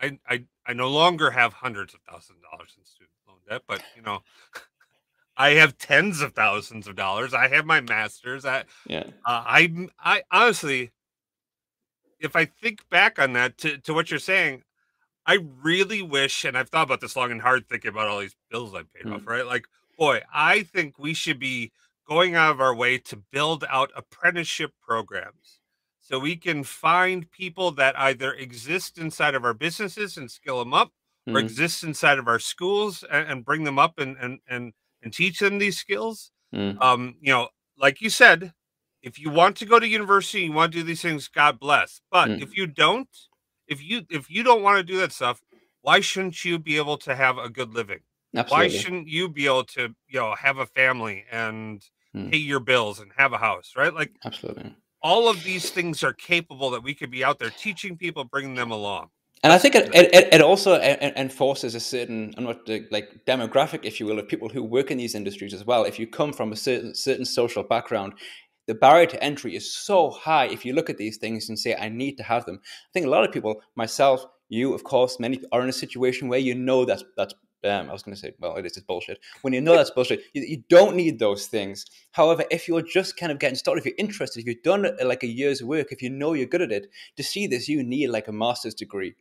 I, 0.00 0.18
I, 0.28 0.44
I 0.66 0.72
no 0.72 0.88
longer 0.88 1.30
have 1.30 1.52
hundreds 1.52 1.94
of 1.94 2.00
thousands 2.08 2.38
of 2.38 2.50
dollars 2.50 2.74
in 2.78 2.84
student 2.84 3.10
loan 3.28 3.38
debt, 3.48 3.62
but 3.66 3.82
you 3.94 4.02
know, 4.02 4.22
I 5.36 5.50
have 5.50 5.78
tens 5.78 6.20
of 6.22 6.32
thousands 6.32 6.86
of 6.86 6.96
dollars. 6.96 7.34
I 7.34 7.48
have 7.48 7.66
my 7.66 7.80
master's. 7.80 8.44
I, 8.44 8.64
Yeah. 8.86 9.04
uh, 9.26 9.44
I, 9.46 9.88
I 9.98 10.22
honestly, 10.30 10.90
if 12.18 12.36
I 12.36 12.46
think 12.46 12.88
back 12.90 13.18
on 13.18 13.34
that 13.34 13.58
to, 13.58 13.78
to 13.78 13.94
what 13.94 14.10
you're 14.10 14.20
saying, 14.20 14.64
I 15.26 15.38
really 15.62 16.02
wish, 16.02 16.44
and 16.44 16.56
I've 16.56 16.70
thought 16.70 16.84
about 16.84 17.00
this 17.00 17.16
long 17.16 17.30
and 17.30 17.40
hard 17.42 17.68
thinking 17.68 17.90
about 17.90 18.08
all 18.08 18.20
these 18.20 18.36
bills 18.50 18.74
I 18.74 18.82
paid 18.82 19.06
off, 19.06 19.26
right? 19.26 19.46
Like, 19.46 19.66
boy, 20.00 20.22
I 20.34 20.64
think 20.64 20.98
we 20.98 21.14
should 21.14 21.40
be 21.40 21.72
going 22.08 22.36
out 22.36 22.52
of 22.52 22.60
our 22.62 22.74
way 22.74 22.98
to 22.98 23.16
build 23.16 23.64
out 23.70 23.92
apprenticeship 23.96 24.72
programs 24.82 25.60
so 26.00 26.18
we 26.18 26.36
can 26.36 26.64
find 26.64 27.30
people 27.30 27.72
that 27.72 27.98
either 27.98 28.32
exist 28.34 28.98
inside 28.98 29.36
of 29.36 29.44
our 29.44 29.54
businesses 29.54 30.16
and 30.18 30.30
skill 30.30 30.58
them 30.60 30.74
up 30.74 30.92
or 31.32 31.38
Mm, 31.38 31.40
exist 31.40 31.84
inside 31.84 32.18
of 32.18 32.28
our 32.28 32.40
schools 32.40 33.04
and, 33.12 33.28
and 33.30 33.46
bring 33.46 33.64
them 33.64 33.78
up 33.78 33.98
and, 33.98 34.16
and, 34.18 34.40
and, 34.48 34.74
and 35.02 35.12
teach 35.14 35.40
them 35.40 35.58
these 35.58 35.78
skills. 35.78 36.32
mm, 36.52 36.80
Um, 36.80 37.16
you 37.20 37.32
know, 37.32 37.50
like 37.78 38.00
you 38.00 38.10
said, 38.10 38.54
if 39.02 39.18
you 39.18 39.30
want 39.30 39.56
to 39.58 39.66
go 39.66 39.78
to 39.80 39.88
university, 39.88 40.42
you 40.44 40.52
want 40.52 40.72
to 40.72 40.78
do 40.80 40.84
these 40.84 41.02
things, 41.02 41.28
God 41.28 41.60
bless. 41.60 42.00
But 42.10 42.32
Mm. 42.32 42.38
if 42.38 42.56
you 42.56 42.66
don't, 42.66 43.08
if 43.68 43.82
you 43.82 44.02
if 44.10 44.30
you 44.30 44.42
don't 44.42 44.62
want 44.62 44.78
to 44.78 44.82
do 44.84 44.98
that 44.98 45.12
stuff, 45.12 45.42
why 45.82 46.00
shouldn't 46.00 46.44
you 46.44 46.58
be 46.58 46.76
able 46.78 46.98
to 46.98 47.14
have 47.16 47.38
a 47.38 47.48
good 47.50 47.72
living? 47.74 48.00
Why 48.32 48.68
shouldn't 48.68 49.08
you 49.08 49.28
be 49.28 49.46
able 49.46 49.64
to, 49.64 49.94
you 50.08 50.20
know, 50.20 50.34
have 50.34 50.58
a 50.58 50.66
family 50.66 51.24
and 51.30 51.82
Mm. 52.16 52.32
pay 52.32 52.38
your 52.38 52.58
bills 52.58 52.98
and 52.98 53.12
have 53.16 53.32
a 53.32 53.38
house, 53.38 53.74
right? 53.76 53.94
Like 53.94 54.10
Absolutely. 54.24 54.74
all 55.00 55.28
of 55.28 55.44
these 55.44 55.70
things 55.70 56.02
are 56.02 56.12
capable 56.12 56.70
that 56.70 56.82
we 56.82 56.92
could 56.92 57.10
be 57.10 57.22
out 57.22 57.38
there 57.38 57.50
teaching 57.50 57.96
people, 57.96 58.24
bringing 58.24 58.56
them 58.56 58.72
along. 58.72 59.10
And 59.44 59.52
I 59.52 59.58
think 59.58 59.74
it, 59.76 59.94
it, 59.94 60.34
it- 60.34 60.40
also 60.42 60.74
en- 60.74 60.98
en- 60.98 61.14
enforces 61.16 61.74
a 61.76 61.80
certain, 61.80 62.34
I'm 62.36 62.44
not 62.44 62.68
like 62.90 63.24
demographic, 63.26 63.84
if 63.84 64.00
you 64.00 64.06
will, 64.06 64.18
of 64.18 64.26
people 64.28 64.48
who 64.48 64.62
work 64.64 64.90
in 64.90 64.98
these 64.98 65.14
industries 65.14 65.54
as 65.54 65.64
well. 65.64 65.84
If 65.84 65.98
you 66.00 66.06
come 66.08 66.32
from 66.32 66.52
a 66.52 66.56
certain 66.56 66.94
certain 66.94 67.24
social 67.24 67.62
background, 67.62 68.14
the 68.66 68.74
barrier 68.74 69.06
to 69.06 69.22
entry 69.24 69.54
is 69.56 69.72
so 69.74 70.10
high. 70.10 70.46
If 70.46 70.64
you 70.66 70.72
look 70.74 70.90
at 70.90 70.98
these 70.98 71.16
things 71.18 71.48
and 71.48 71.58
say, 71.58 71.74
"I 71.76 71.88
need 71.88 72.16
to 72.16 72.22
have 72.24 72.44
them," 72.44 72.60
I 72.64 72.90
think 72.92 73.06
a 73.06 73.08
lot 73.08 73.24
of 73.24 73.32
people, 73.32 73.62
myself, 73.76 74.24
you, 74.48 74.74
of 74.74 74.82
course, 74.84 75.18
many 75.20 75.40
are 75.52 75.62
in 75.62 75.68
a 75.68 75.72
situation 75.72 76.28
where 76.28 76.40
you 76.40 76.54
know 76.56 76.84
that's 76.84 77.04
that's. 77.16 77.34
Um, 77.62 77.90
I 77.90 77.92
was 77.92 78.02
going 78.02 78.14
to 78.14 78.20
say, 78.20 78.32
well, 78.38 78.56
it 78.56 78.64
is 78.64 78.76
it's 78.76 78.86
bullshit. 78.86 79.18
When 79.42 79.52
you 79.52 79.60
know 79.60 79.76
that's 79.76 79.90
bullshit, 79.90 80.22
you, 80.32 80.42
you 80.42 80.62
don't 80.68 80.96
need 80.96 81.18
those 81.18 81.46
things. 81.46 81.84
However, 82.12 82.44
if 82.50 82.66
you're 82.66 82.82
just 82.82 83.16
kind 83.16 83.30
of 83.30 83.38
getting 83.38 83.56
started, 83.56 83.80
if 83.80 83.86
you're 83.86 83.94
interested, 83.98 84.40
if 84.40 84.46
you've 84.46 84.62
done 84.62 84.86
uh, 84.86 84.92
like 85.04 85.22
a 85.22 85.26
year's 85.26 85.62
work, 85.62 85.92
if 85.92 86.00
you 86.00 86.08
know 86.08 86.32
you're 86.32 86.46
good 86.46 86.62
at 86.62 86.72
it, 86.72 86.86
to 87.16 87.22
see 87.22 87.46
this, 87.46 87.68
you 87.68 87.82
need 87.82 88.08
like 88.08 88.28
a 88.28 88.32
master's 88.32 88.74
degree 88.74 89.14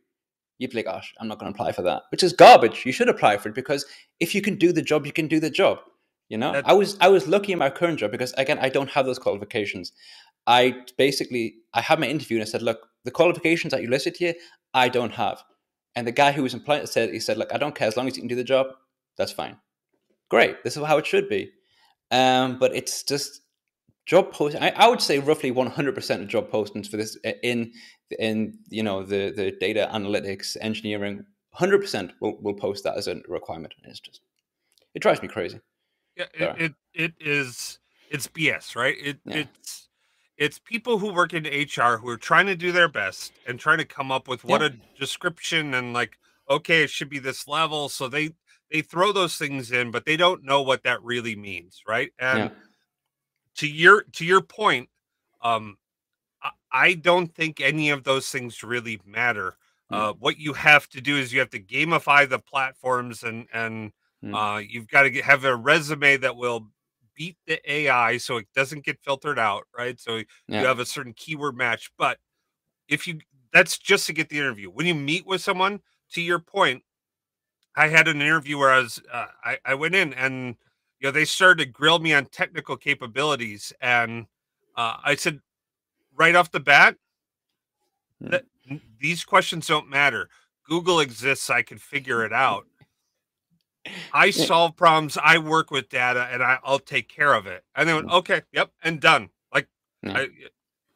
you'd 0.60 0.70
be 0.70 0.76
like, 0.76 0.84
gosh, 0.84 1.14
I'm 1.18 1.26
not 1.26 1.38
going 1.38 1.50
to 1.50 1.56
apply 1.56 1.72
for 1.72 1.82
that, 1.82 2.02
which 2.10 2.22
is 2.22 2.34
garbage. 2.34 2.84
You 2.84 2.92
should 2.92 3.08
apply 3.08 3.38
for 3.38 3.48
it 3.48 3.54
because 3.54 3.86
if 4.20 4.34
you 4.34 4.42
can 4.42 4.56
do 4.56 4.72
the 4.72 4.82
job, 4.82 5.06
you 5.06 5.12
can 5.12 5.26
do 5.26 5.40
the 5.40 5.50
job. 5.50 5.78
You 6.28 6.38
know, 6.38 6.62
I 6.64 6.74
was 6.74 6.96
I 7.00 7.08
was 7.08 7.26
lucky 7.26 7.50
in 7.52 7.58
my 7.58 7.70
current 7.70 7.98
job 7.98 8.12
because 8.12 8.32
again, 8.34 8.58
I 8.60 8.68
don't 8.68 8.90
have 8.90 9.04
those 9.04 9.18
qualifications. 9.18 9.92
I 10.46 10.76
basically 10.96 11.56
I 11.74 11.80
had 11.80 11.98
my 11.98 12.06
interview 12.06 12.36
and 12.36 12.42
I 12.42 12.48
said, 12.48 12.62
look, 12.62 12.88
the 13.04 13.10
qualifications 13.10 13.72
that 13.72 13.82
you 13.82 13.88
listed 13.88 14.16
here, 14.16 14.34
I 14.72 14.88
don't 14.88 15.12
have. 15.12 15.42
And 15.96 16.06
the 16.06 16.12
guy 16.12 16.32
who 16.32 16.42
was 16.42 16.54
employed 16.54 16.88
said, 16.88 17.12
he 17.12 17.20
said, 17.20 17.36
look, 17.36 17.52
I 17.52 17.58
don't 17.58 17.74
care 17.74 17.88
as 17.88 17.96
long 17.96 18.06
as 18.06 18.16
you 18.16 18.22
can 18.22 18.28
do 18.28 18.36
the 18.36 18.44
job, 18.44 18.68
that's 19.16 19.32
fine. 19.32 19.56
Great, 20.28 20.62
this 20.62 20.76
is 20.76 20.84
how 20.84 20.98
it 20.98 21.06
should 21.06 21.28
be. 21.28 21.50
Um, 22.10 22.58
but 22.58 22.74
it's 22.74 23.02
just 23.02 23.40
job 24.06 24.32
posting. 24.32 24.62
I, 24.62 24.70
I 24.70 24.88
would 24.88 25.00
say 25.00 25.18
roughly 25.18 25.52
100% 25.52 26.22
of 26.22 26.28
job 26.28 26.50
postings 26.50 26.88
for 26.88 26.96
this 26.96 27.18
uh, 27.24 27.32
in 27.42 27.72
in 28.18 28.58
you 28.68 28.82
know 28.82 29.04
the 29.04 29.30
the 29.30 29.52
data 29.60 29.88
analytics 29.92 30.56
engineering 30.60 31.24
100% 31.56 32.12
will 32.20 32.36
will 32.40 32.54
post 32.54 32.84
that 32.84 32.96
as 32.96 33.06
a 33.08 33.20
requirement. 33.28 33.74
And 33.82 33.90
it's 33.90 34.00
just 34.00 34.20
it 34.94 35.02
drives 35.02 35.22
me 35.22 35.28
crazy. 35.28 35.60
Yeah, 36.16 36.26
Yeah. 36.38 36.54
it, 36.54 36.62
it 36.62 36.74
it 36.94 37.12
is 37.20 37.78
it's 38.10 38.26
BS, 38.28 38.74
right? 38.74 38.96
It 39.00 39.18
Yeah. 39.24 39.38
it's 39.38 39.88
it's 40.40 40.58
people 40.60 40.98
who 40.98 41.14
work 41.14 41.34
in 41.34 41.46
HR 41.46 41.98
who 41.98 42.08
are 42.10 42.18
trying 42.18 42.46
to 42.48 42.56
do 42.56 42.72
their 42.72 42.88
best 42.88 43.40
and 43.46 43.60
trying 43.60 43.78
to 43.78 43.86
come 43.86 44.12
up 44.12 44.28
with 44.28 44.44
what 44.44 44.62
Yeah. 44.62 44.64
a 44.64 44.76
description 44.98 45.74
and 45.74 45.94
like, 45.94 46.18
okay, 46.50 46.84
it 46.84 46.90
should 46.90 47.10
be 47.10 47.20
this 47.20 47.48
level. 47.48 47.90
So 47.90 48.08
they 48.08 48.32
they 48.72 48.82
throw 48.82 49.12
those 49.12 49.38
things 49.38 49.72
in, 49.72 49.92
but 49.92 50.06
they 50.06 50.18
don't 50.18 50.44
know 50.44 50.62
what 50.62 50.84
that 50.84 51.02
really 51.04 51.36
means, 51.36 51.82
right? 51.88 52.12
And 52.20 52.38
Yeah. 52.38 52.54
to 53.56 53.66
your 53.68 54.02
to 54.12 54.24
your 54.24 54.40
point, 54.42 54.88
um, 55.42 55.76
I, 56.42 56.50
I 56.72 56.94
don't 56.94 57.34
think 57.34 57.60
any 57.60 57.90
of 57.90 58.04
those 58.04 58.30
things 58.30 58.62
really 58.64 59.00
matter. 59.06 59.56
Mm. 59.90 60.00
Uh, 60.00 60.14
what 60.14 60.38
you 60.38 60.54
have 60.54 60.88
to 60.90 61.00
do 61.02 61.16
is 61.16 61.32
you 61.32 61.40
have 61.40 61.50
to 61.50 61.60
gamify 61.60 62.28
the 62.28 62.40
platforms 62.40 63.24
and 63.24 63.48
and 63.52 63.92
Mm. 64.22 64.34
uh, 64.34 64.62
you've 64.66 64.88
got 64.88 65.04
to 65.04 65.10
get, 65.10 65.24
have 65.24 65.44
a 65.44 65.56
resume 65.56 66.18
that 66.18 66.36
will 66.36 66.70
beat 67.20 67.36
the 67.46 67.60
AI 67.70 68.16
so 68.16 68.38
it 68.38 68.46
doesn't 68.56 68.82
get 68.82 68.98
filtered 69.02 69.38
out, 69.38 69.64
right? 69.76 70.00
So 70.00 70.22
Yeah. 70.48 70.62
you 70.62 70.66
have 70.66 70.78
a 70.78 70.86
certain 70.86 71.12
keyword 71.12 71.54
match. 71.54 71.90
But 71.98 72.16
if 72.88 73.06
you 73.06 73.18
that's 73.52 73.76
just 73.78 74.06
to 74.06 74.14
get 74.14 74.30
the 74.30 74.38
interview. 74.38 74.70
When 74.70 74.86
you 74.86 74.94
meet 74.94 75.26
with 75.26 75.42
someone, 75.42 75.80
to 76.12 76.22
your 76.22 76.38
point, 76.38 76.82
I 77.76 77.88
had 77.88 78.08
an 78.08 78.22
interview 78.22 78.56
where 78.56 78.70
I 78.70 78.78
was 78.78 79.02
uh, 79.12 79.26
I, 79.44 79.58
I 79.66 79.74
went 79.74 79.94
in 79.94 80.14
and 80.14 80.56
you 80.98 81.08
know 81.08 81.10
they 81.10 81.26
started 81.26 81.62
to 81.62 81.70
grill 81.70 81.98
me 81.98 82.14
on 82.14 82.24
technical 82.26 82.74
capabilities 82.78 83.70
and 83.82 84.24
uh, 84.76 84.96
I 85.04 85.14
said 85.16 85.40
right 86.16 86.34
off 86.34 86.50
the 86.50 86.60
bat 86.60 86.96
Mm. 88.22 88.30
that 88.32 88.44
these 89.00 89.24
questions 89.24 89.66
don't 89.66 89.88
matter. 89.88 90.28
Google 90.68 91.00
exists. 91.00 91.48
I 91.48 91.62
can 91.62 91.78
figure 91.78 92.22
it 92.22 92.34
out. 92.34 92.66
I 94.12 94.30
solve 94.30 94.76
problems. 94.76 95.16
I 95.22 95.38
work 95.38 95.70
with 95.70 95.88
data, 95.88 96.28
and 96.30 96.42
I, 96.42 96.58
I'll 96.64 96.78
take 96.78 97.08
care 97.08 97.34
of 97.34 97.46
it. 97.46 97.64
And 97.74 97.88
they 97.88 97.94
went, 97.94 98.08
Mm. 98.08 98.12
okay, 98.18 98.42
yep, 98.52 98.70
and 98.82 99.00
done. 99.00 99.30
Like, 99.52 99.68
Yeah. 100.02 100.18
I, 100.18 100.28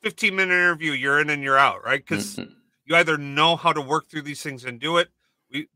fifteen 0.03 0.37
minute 0.37 0.53
interview, 0.55 0.93
you're 0.93 1.21
in 1.21 1.31
and 1.31 1.43
you're 1.43 1.59
out, 1.59 1.83
right? 1.85 2.01
Because 2.07 2.37
Mhm. 2.37 2.55
you 2.85 2.95
either 2.97 3.17
know 3.17 3.57
how 3.57 3.73
to 3.73 3.81
work 3.81 4.09
through 4.09 4.23
these 4.23 4.43
things 4.43 4.65
and 4.65 4.79
do 4.79 4.99
it. 4.99 5.09
We, 5.51 5.69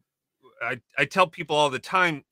I, 0.63 0.81
I 0.99 1.05
tell 1.07 1.27
people 1.27 1.57
all 1.57 1.71
the 1.71 1.79
time, 1.79 2.25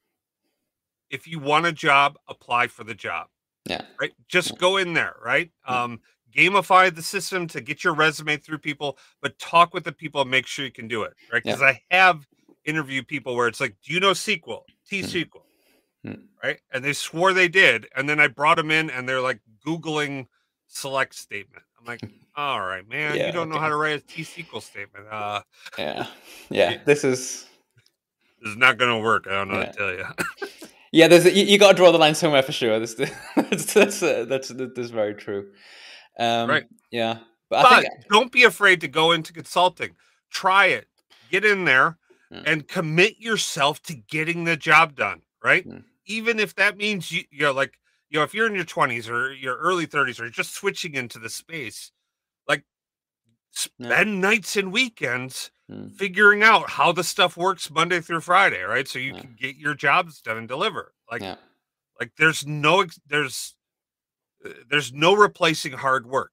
if 1.11 1.27
you 1.27 1.39
want 1.39 1.67
a 1.67 1.73
job, 1.73 2.19
apply 2.29 2.67
for 2.67 2.85
the 2.85 2.95
job 2.95 3.29
Yeah. 3.65 3.83
right? 4.01 4.13
Just 4.29 4.51
Yeah. 4.51 4.57
go 4.59 4.77
in 4.77 4.93
there, 4.93 5.17
right? 5.25 5.51
Yeah. 5.69 5.83
Um, 5.85 6.01
gamify 6.31 6.95
the 6.95 7.03
system 7.03 7.47
to 7.49 7.61
get 7.63 7.83
your 7.83 7.95
resume 7.95 8.37
through 8.37 8.59
people, 8.59 8.99
but 9.23 9.39
talk 9.39 9.73
with 9.73 9.85
the 9.85 9.93
people 9.93 10.21
and 10.21 10.31
make 10.31 10.47
sure 10.47 10.65
you 10.67 10.73
can 10.73 10.87
do 10.89 11.03
it, 11.05 11.15
right? 11.33 11.43
Because 11.43 11.63
I 11.63 11.83
have 11.91 12.27
interviewed 12.67 13.09
people 13.09 13.35
where 13.37 13.49
it's 13.49 13.61
like, 13.61 13.77
do 13.83 13.93
you 13.93 14.01
know 14.01 14.11
SQL, 14.11 14.63
T 14.89 15.03
SQL, 15.03 15.43
Mm. 16.07 16.23
right? 16.43 16.61
And 16.73 16.85
they 16.85 16.93
swore 16.93 17.33
they 17.33 17.49
did, 17.49 17.89
and 17.97 18.09
then 18.09 18.21
I 18.21 18.29
brought 18.29 18.59
them 18.59 18.71
in, 18.71 18.91
and 18.91 19.09
they're 19.09 19.21
like 19.21 19.41
googling 19.67 20.27
select 20.69 21.15
statement. 21.15 21.65
I'm 21.79 21.87
like, 21.87 22.01
all 22.37 22.61
right, 22.61 22.89
man, 22.89 23.17
yeah, 23.17 23.27
you 23.27 23.33
don't 23.33 23.49
okay. 23.49 23.57
know 23.57 23.61
how 23.61 23.69
to 23.69 23.77
write 23.77 23.97
a 23.97 24.01
T 24.01 24.23
SQL 24.23 24.63
statement. 24.63 25.07
Uh, 25.11 25.41
yeah, 25.79 26.07
yeah. 26.51 26.79
This 26.85 27.03
is 27.03 27.47
this 28.41 28.51
is 28.51 28.57
not 28.57 28.79
going 28.79 28.91
to 28.91 29.03
work. 29.03 29.27
I 29.27 29.31
don't 29.31 29.49
know 29.49 29.59
yeah. 29.59 29.73
to 29.73 29.73
tell 29.73 29.93
you. 29.93 30.07
yeah, 30.93 31.09
there's 31.09 31.25
you, 31.25 31.45
you 31.45 31.59
got 31.59 31.73
to 31.73 31.77
draw 31.77 31.91
the 31.91 31.99
line 31.99 32.15
somewhere 32.15 32.43
for 32.43 32.53
sure. 32.53 32.79
This, 32.79 32.95
that's 33.37 33.75
that's 33.75 34.03
uh, 34.03 34.27
that's 34.29 34.49
that's 34.49 34.91
very 34.91 35.15
true. 35.15 35.51
Um, 36.19 36.49
right. 36.49 36.65
Yeah, 36.91 37.19
but, 37.51 37.63
but 37.63 37.83
think, 37.83 38.09
don't 38.11 38.31
be 38.31 38.45
afraid 38.45 38.81
to 38.83 38.89
go 38.89 39.13
into 39.13 39.33
consulting. 39.33 39.97
Try 40.31 40.67
it. 40.67 40.87
Get 41.31 41.45
in 41.45 41.65
there 41.65 41.99
yeah. 42.31 42.43
and 42.47 42.69
commit 42.69 43.19
yourself 43.19 43.83
to 43.85 43.95
getting 43.95 44.45
the 44.45 44.57
job 44.57 44.95
done. 44.95 45.23
Right. 45.43 45.65
Yeah. 45.67 45.79
Even 46.07 46.39
if 46.39 46.55
that 46.57 46.77
means 46.77 47.11
you, 47.11 47.23
you're 47.31 47.53
like, 47.53 47.79
you 48.11 48.19
know, 48.19 48.25
if 48.25 48.35
you're 48.35 48.47
in 48.47 48.55
your 48.55 48.65
20s 48.65 49.11
or 49.11 49.33
your 49.33 49.57
early 49.57 49.87
30s 49.87 50.21
or 50.21 50.31
just 50.31 50.55
switching 50.55 50.95
into 50.95 51.19
the 51.19 51.29
space, 51.29 51.91
like 52.49 52.65
spend 53.53 53.89
yeah. 53.89 54.05
nights 54.05 54.57
and 54.57 54.73
weekends 54.73 55.51
mm. 55.71 55.93
figuring 55.93 56.43
out 56.43 56.71
how 56.71 56.93
the 56.93 57.03
stuff 57.03 57.37
works 57.37 57.71
Monday 57.71 58.01
through 58.01 58.21
Friday, 58.21 58.63
right? 58.63 58.87
So 58.87 58.99
you 58.99 59.13
can 59.15 59.37
get 59.39 59.57
your 59.57 59.75
jobs 59.75 60.21
done 60.21 60.37
and 60.37 60.49
deliver. 60.49 60.93
Like, 61.11 61.23
like 62.01 62.13
there's 62.19 62.47
no 62.47 62.85
there's 63.09 63.55
uh, 64.45 64.51
there's 64.69 64.93
no 64.93 65.15
replacing 65.15 65.73
hard 65.73 66.07
work, 66.07 66.33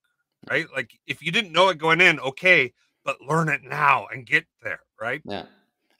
right? 0.50 0.66
Like 0.76 0.92
if 1.08 1.22
you 1.22 1.32
didn't 1.32 1.52
know 1.54 1.70
it 1.70 1.78
going 1.78 2.02
in, 2.02 2.20
okay, 2.20 2.74
but 3.04 3.22
learn 3.22 3.50
it 3.50 3.64
now 3.64 4.08
and 4.12 4.26
get 4.26 4.46
there, 4.62 4.82
right? 5.00 5.22
Yeah. 5.26 5.46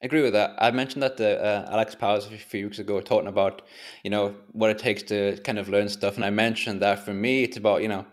I 0.04 0.06
agree 0.06 0.22
with 0.22 0.34
that. 0.34 0.56
I 0.60 0.70
mentioned 0.72 1.02
that 1.04 1.16
to 1.16 1.42
uh, 1.42 1.72
Alex 1.72 1.96
Powers 1.96 2.26
a 2.26 2.32
few 2.32 2.66
weeks 2.66 2.80
ago, 2.80 3.00
talking 3.00 3.30
about 3.30 3.62
you 4.04 4.10
know 4.10 4.36
what 4.52 4.70
it 4.70 4.78
takes 4.78 5.02
to 5.04 5.38
kind 5.46 5.58
of 5.58 5.70
learn 5.70 5.88
stuff, 5.88 6.18
and 6.18 6.26
I 6.26 6.30
mentioned 6.30 6.82
that 6.82 7.06
for 7.06 7.14
me, 7.14 7.44
it's 7.44 7.56
about 7.56 7.82
you 7.82 7.88
know 7.88 8.06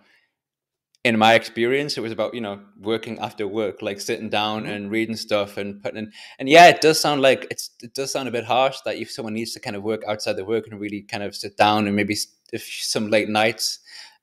in 1.03 1.19
my 1.19 1.35
experience, 1.35 1.99
it 1.99 2.01
was 2.01 2.13
about 2.13 2.33
you 2.33 2.41
know 2.41 2.61
working 2.81 3.19
after 3.19 3.49
work, 3.49 3.83
like 3.83 4.01
sitting 4.01 4.29
down 4.29 4.63
mm-hmm. 4.63 4.73
and 4.73 4.91
reading 4.93 5.17
stuff 5.17 5.57
and 5.57 5.83
putting 5.83 5.99
in. 5.99 6.13
And 6.39 6.49
yeah, 6.49 6.69
it 6.69 6.81
does 6.81 7.01
sound 7.01 7.23
like 7.23 7.49
it's 7.51 7.71
it 7.83 7.93
does 7.93 8.13
sound 8.13 8.29
a 8.29 8.33
bit 8.33 8.45
harsh 8.45 8.77
that 8.85 8.97
if 8.97 9.11
someone 9.11 9.35
needs 9.35 9.53
to 9.55 9.61
kind 9.61 9.75
of 9.75 9.83
work 9.83 10.03
outside 10.07 10.35
the 10.35 10.45
work 10.45 10.69
and 10.69 10.79
really 10.79 11.03
kind 11.03 11.25
of 11.25 11.35
sit 11.35 11.57
down 11.57 11.89
and 11.89 11.97
maybe 11.97 12.17
if 12.53 12.63
some 12.63 13.09
late 13.09 13.29
nights. 13.29 13.81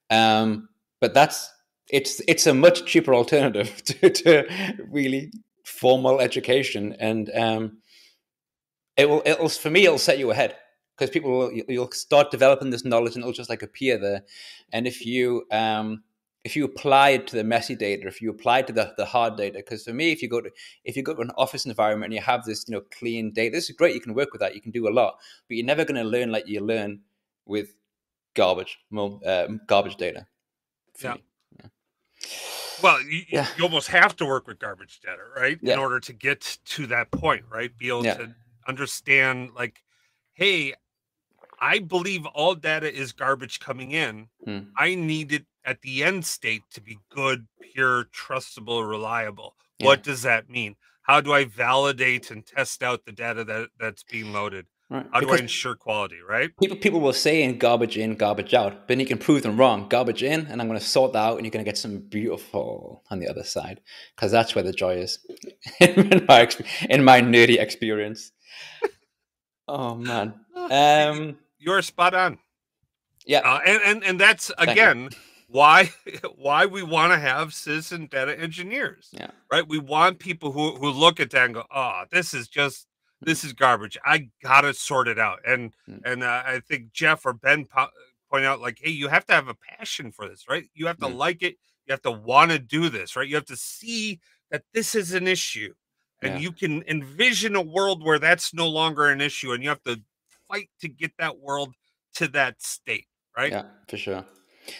Um, 0.09 0.69
but 1.01 1.13
that's 1.13 1.51
it's 1.89 2.21
it's 2.29 2.47
a 2.47 2.53
much 2.53 2.85
cheaper 2.85 3.13
alternative 3.13 3.83
to, 3.83 4.09
to 4.09 4.77
really 4.89 5.31
formal 5.67 6.21
education, 6.21 6.95
and 6.99 7.29
um, 7.35 7.77
it 8.95 9.09
will 9.09 9.21
it'll 9.25 9.49
for 9.49 9.69
me 9.69 9.85
it'll 9.85 9.97
set 9.97 10.17
you 10.17 10.31
ahead 10.31 10.55
because 10.95 11.09
people 11.09 11.31
will 11.31 11.51
you'll 11.67 11.91
start 11.91 12.31
developing 12.31 12.69
this 12.69 12.85
knowledge 12.85 13.15
and 13.15 13.23
it'll 13.23 13.33
just 13.33 13.49
like 13.49 13.63
appear 13.63 13.97
there. 13.97 14.23
And 14.71 14.87
if 14.87 15.05
you 15.05 15.45
um 15.51 16.03
if 16.43 16.55
you 16.55 16.63
apply 16.63 17.09
it 17.09 17.27
to 17.27 17.35
the 17.35 17.43
messy 17.43 17.75
data, 17.75 18.07
if 18.07 18.21
you 18.21 18.29
apply 18.29 18.59
it 18.59 18.67
to 18.67 18.73
the, 18.73 18.93
the 18.95 19.03
hard 19.03 19.35
data, 19.35 19.57
because 19.57 19.83
for 19.83 19.91
me, 19.91 20.13
if 20.13 20.21
you 20.21 20.29
go 20.29 20.39
to 20.39 20.49
if 20.85 20.95
you 20.95 21.03
go 21.03 21.13
to 21.13 21.21
an 21.21 21.31
office 21.37 21.65
environment 21.65 22.11
and 22.11 22.13
you 22.13 22.21
have 22.21 22.45
this, 22.45 22.65
you 22.67 22.73
know, 22.73 22.83
clean 22.97 23.33
data, 23.33 23.55
this 23.55 23.69
is 23.69 23.75
great. 23.75 23.93
You 23.93 24.01
can 24.01 24.13
work 24.13 24.31
with 24.31 24.39
that. 24.39 24.55
You 24.55 24.61
can 24.61 24.71
do 24.71 24.87
a 24.87 24.93
lot, 24.93 25.15
but 25.47 25.57
you're 25.57 25.65
never 25.65 25.83
going 25.83 26.01
to 26.01 26.09
learn 26.09 26.31
like 26.31 26.47
you 26.47 26.61
learn 26.61 27.01
with 27.45 27.75
garbage, 28.35 28.79
well, 28.89 29.19
uh, 29.25 29.47
garbage 29.67 29.97
data. 29.97 30.27
Yeah. 31.03 31.15
yeah. 31.59 31.67
Well, 32.81 33.01
you, 33.01 33.23
yeah. 33.29 33.47
you 33.57 33.63
almost 33.63 33.87
have 33.89 34.15
to 34.17 34.25
work 34.25 34.47
with 34.47 34.59
garbage 34.59 34.99
data, 35.01 35.21
right? 35.35 35.57
Yeah. 35.61 35.73
In 35.73 35.79
order 35.79 35.99
to 35.99 36.13
get 36.13 36.57
to 36.65 36.87
that 36.87 37.11
point, 37.11 37.45
right? 37.51 37.75
Be 37.77 37.89
able 37.89 38.05
yeah. 38.05 38.15
to 38.15 38.35
understand, 38.67 39.51
like, 39.55 39.83
hey, 40.33 40.73
I 41.59 41.79
believe 41.79 42.25
all 42.27 42.55
data 42.55 42.93
is 42.93 43.11
garbage 43.11 43.59
coming 43.59 43.91
in. 43.91 44.27
Hmm. 44.45 44.59
I 44.75 44.95
need 44.95 45.33
it 45.33 45.45
at 45.65 45.81
the 45.81 46.03
end 46.03 46.25
state 46.25 46.63
to 46.73 46.81
be 46.81 46.99
good, 47.09 47.47
pure, 47.61 48.05
trustable, 48.05 48.87
reliable. 48.87 49.55
What 49.79 50.03
does 50.03 50.23
that 50.23 50.49
mean? 50.49 50.75
How 51.03 51.21
do 51.21 51.33
I 51.33 51.45
validate 51.45 52.31
and 52.31 52.45
test 52.45 52.83
out 52.83 53.05
the 53.05 53.11
data 53.11 53.43
that, 53.43 53.69
that's 53.79 54.03
being 54.03 54.33
loaded? 54.33 54.65
Right. 54.89 55.05
How 55.11 55.19
because 55.19 55.35
do 55.35 55.41
I 55.41 55.43
ensure 55.43 55.75
quality, 55.75 56.19
right? 56.27 56.49
People 56.57 56.77
people 56.77 57.01
will 57.01 57.11
say 57.11 57.43
in 57.43 57.57
garbage 57.57 57.97
in, 57.97 58.15
garbage 58.15 58.53
out, 58.53 58.87
but 58.87 58.97
you 58.97 59.05
can 59.05 59.17
prove 59.17 59.43
them 59.43 59.57
wrong. 59.57 59.89
Garbage 59.89 60.23
in, 60.23 60.47
and 60.47 60.61
I'm 60.61 60.67
going 60.67 60.79
to 60.79 60.85
sort 60.85 61.11
that 61.11 61.19
out, 61.19 61.35
and 61.35 61.45
you're 61.45 61.51
going 61.51 61.63
to 61.63 61.69
get 61.69 61.77
some 61.77 61.99
beautiful 61.99 63.03
on 63.11 63.19
the 63.19 63.27
other 63.27 63.43
side, 63.43 63.81
because 64.15 64.31
that's 64.31 64.55
where 64.55 64.63
the 64.63 64.71
joy 64.71 64.95
is. 64.95 65.19
in, 65.81 66.25
my, 66.29 66.49
in 66.89 67.03
my 67.03 67.19
nerdy 67.19 67.59
experience. 67.59 68.31
oh 69.67 69.95
man, 69.95 70.35
um, 70.55 71.37
you're 71.59 71.81
spot 71.81 72.13
on. 72.13 72.39
Yeah, 73.25 73.39
uh, 73.39 73.59
and 73.65 73.81
and 73.83 74.03
and 74.05 74.19
that's 74.21 74.51
again 74.57 75.09
why 75.47 75.91
why 76.37 76.65
we 76.65 76.81
want 76.81 77.11
to 77.11 77.19
have 77.19 77.53
citizen 77.53 78.07
data 78.09 78.39
engineers. 78.39 79.09
Yeah. 79.11 79.31
Right. 79.51 79.67
We 79.67 79.79
want 79.79 80.19
people 80.19 80.53
who 80.53 80.75
who 80.75 80.89
look 80.91 81.19
at 81.19 81.31
that 81.31 81.45
and 81.45 81.55
go, 81.55 81.63
oh, 81.75 82.03
this 82.09 82.33
is 82.33 82.47
just 82.47 82.86
this 83.21 83.43
is 83.43 83.53
garbage. 83.53 83.97
I 84.05 84.29
gotta 84.43 84.73
sort 84.73 85.07
it 85.07 85.19
out. 85.19 85.39
And 85.45 85.73
mm. 85.89 86.01
and 86.05 86.23
uh, 86.23 86.43
I 86.45 86.61
think 86.67 86.91
Jeff 86.91 87.25
or 87.25 87.33
Ben 87.33 87.65
po- 87.65 87.89
point 88.29 88.45
out 88.45 88.61
like, 88.61 88.79
hey, 88.81 88.91
you 88.91 89.07
have 89.07 89.25
to 89.27 89.33
have 89.33 89.47
a 89.47 89.55
passion 89.55 90.11
for 90.11 90.27
this, 90.27 90.45
right? 90.49 90.65
You 90.73 90.87
have 90.87 90.99
to 90.99 91.07
mm. 91.07 91.15
like 91.15 91.41
it. 91.43 91.55
You 91.85 91.93
have 91.93 92.01
to 92.03 92.11
want 92.11 92.51
to 92.51 92.59
do 92.59 92.89
this, 92.89 93.15
right? 93.15 93.27
You 93.27 93.35
have 93.35 93.45
to 93.45 93.55
see 93.55 94.19
that 94.51 94.63
this 94.73 94.93
is 94.93 95.13
an 95.13 95.27
issue, 95.27 95.73
and 96.21 96.35
yeah. 96.35 96.39
you 96.39 96.51
can 96.51 96.83
envision 96.87 97.55
a 97.55 97.61
world 97.61 98.03
where 98.03 98.19
that's 98.19 98.53
no 98.53 98.67
longer 98.67 99.07
an 99.07 99.21
issue, 99.21 99.53
and 99.53 99.63
you 99.63 99.69
have 99.69 99.83
to 99.83 100.01
fight 100.49 100.69
to 100.81 100.89
get 100.89 101.11
that 101.17 101.39
world 101.39 101.73
to 102.15 102.27
that 102.29 102.61
state, 102.61 103.07
right? 103.37 103.51
Yeah, 103.51 103.63
for 103.87 103.97
sure. 103.97 104.25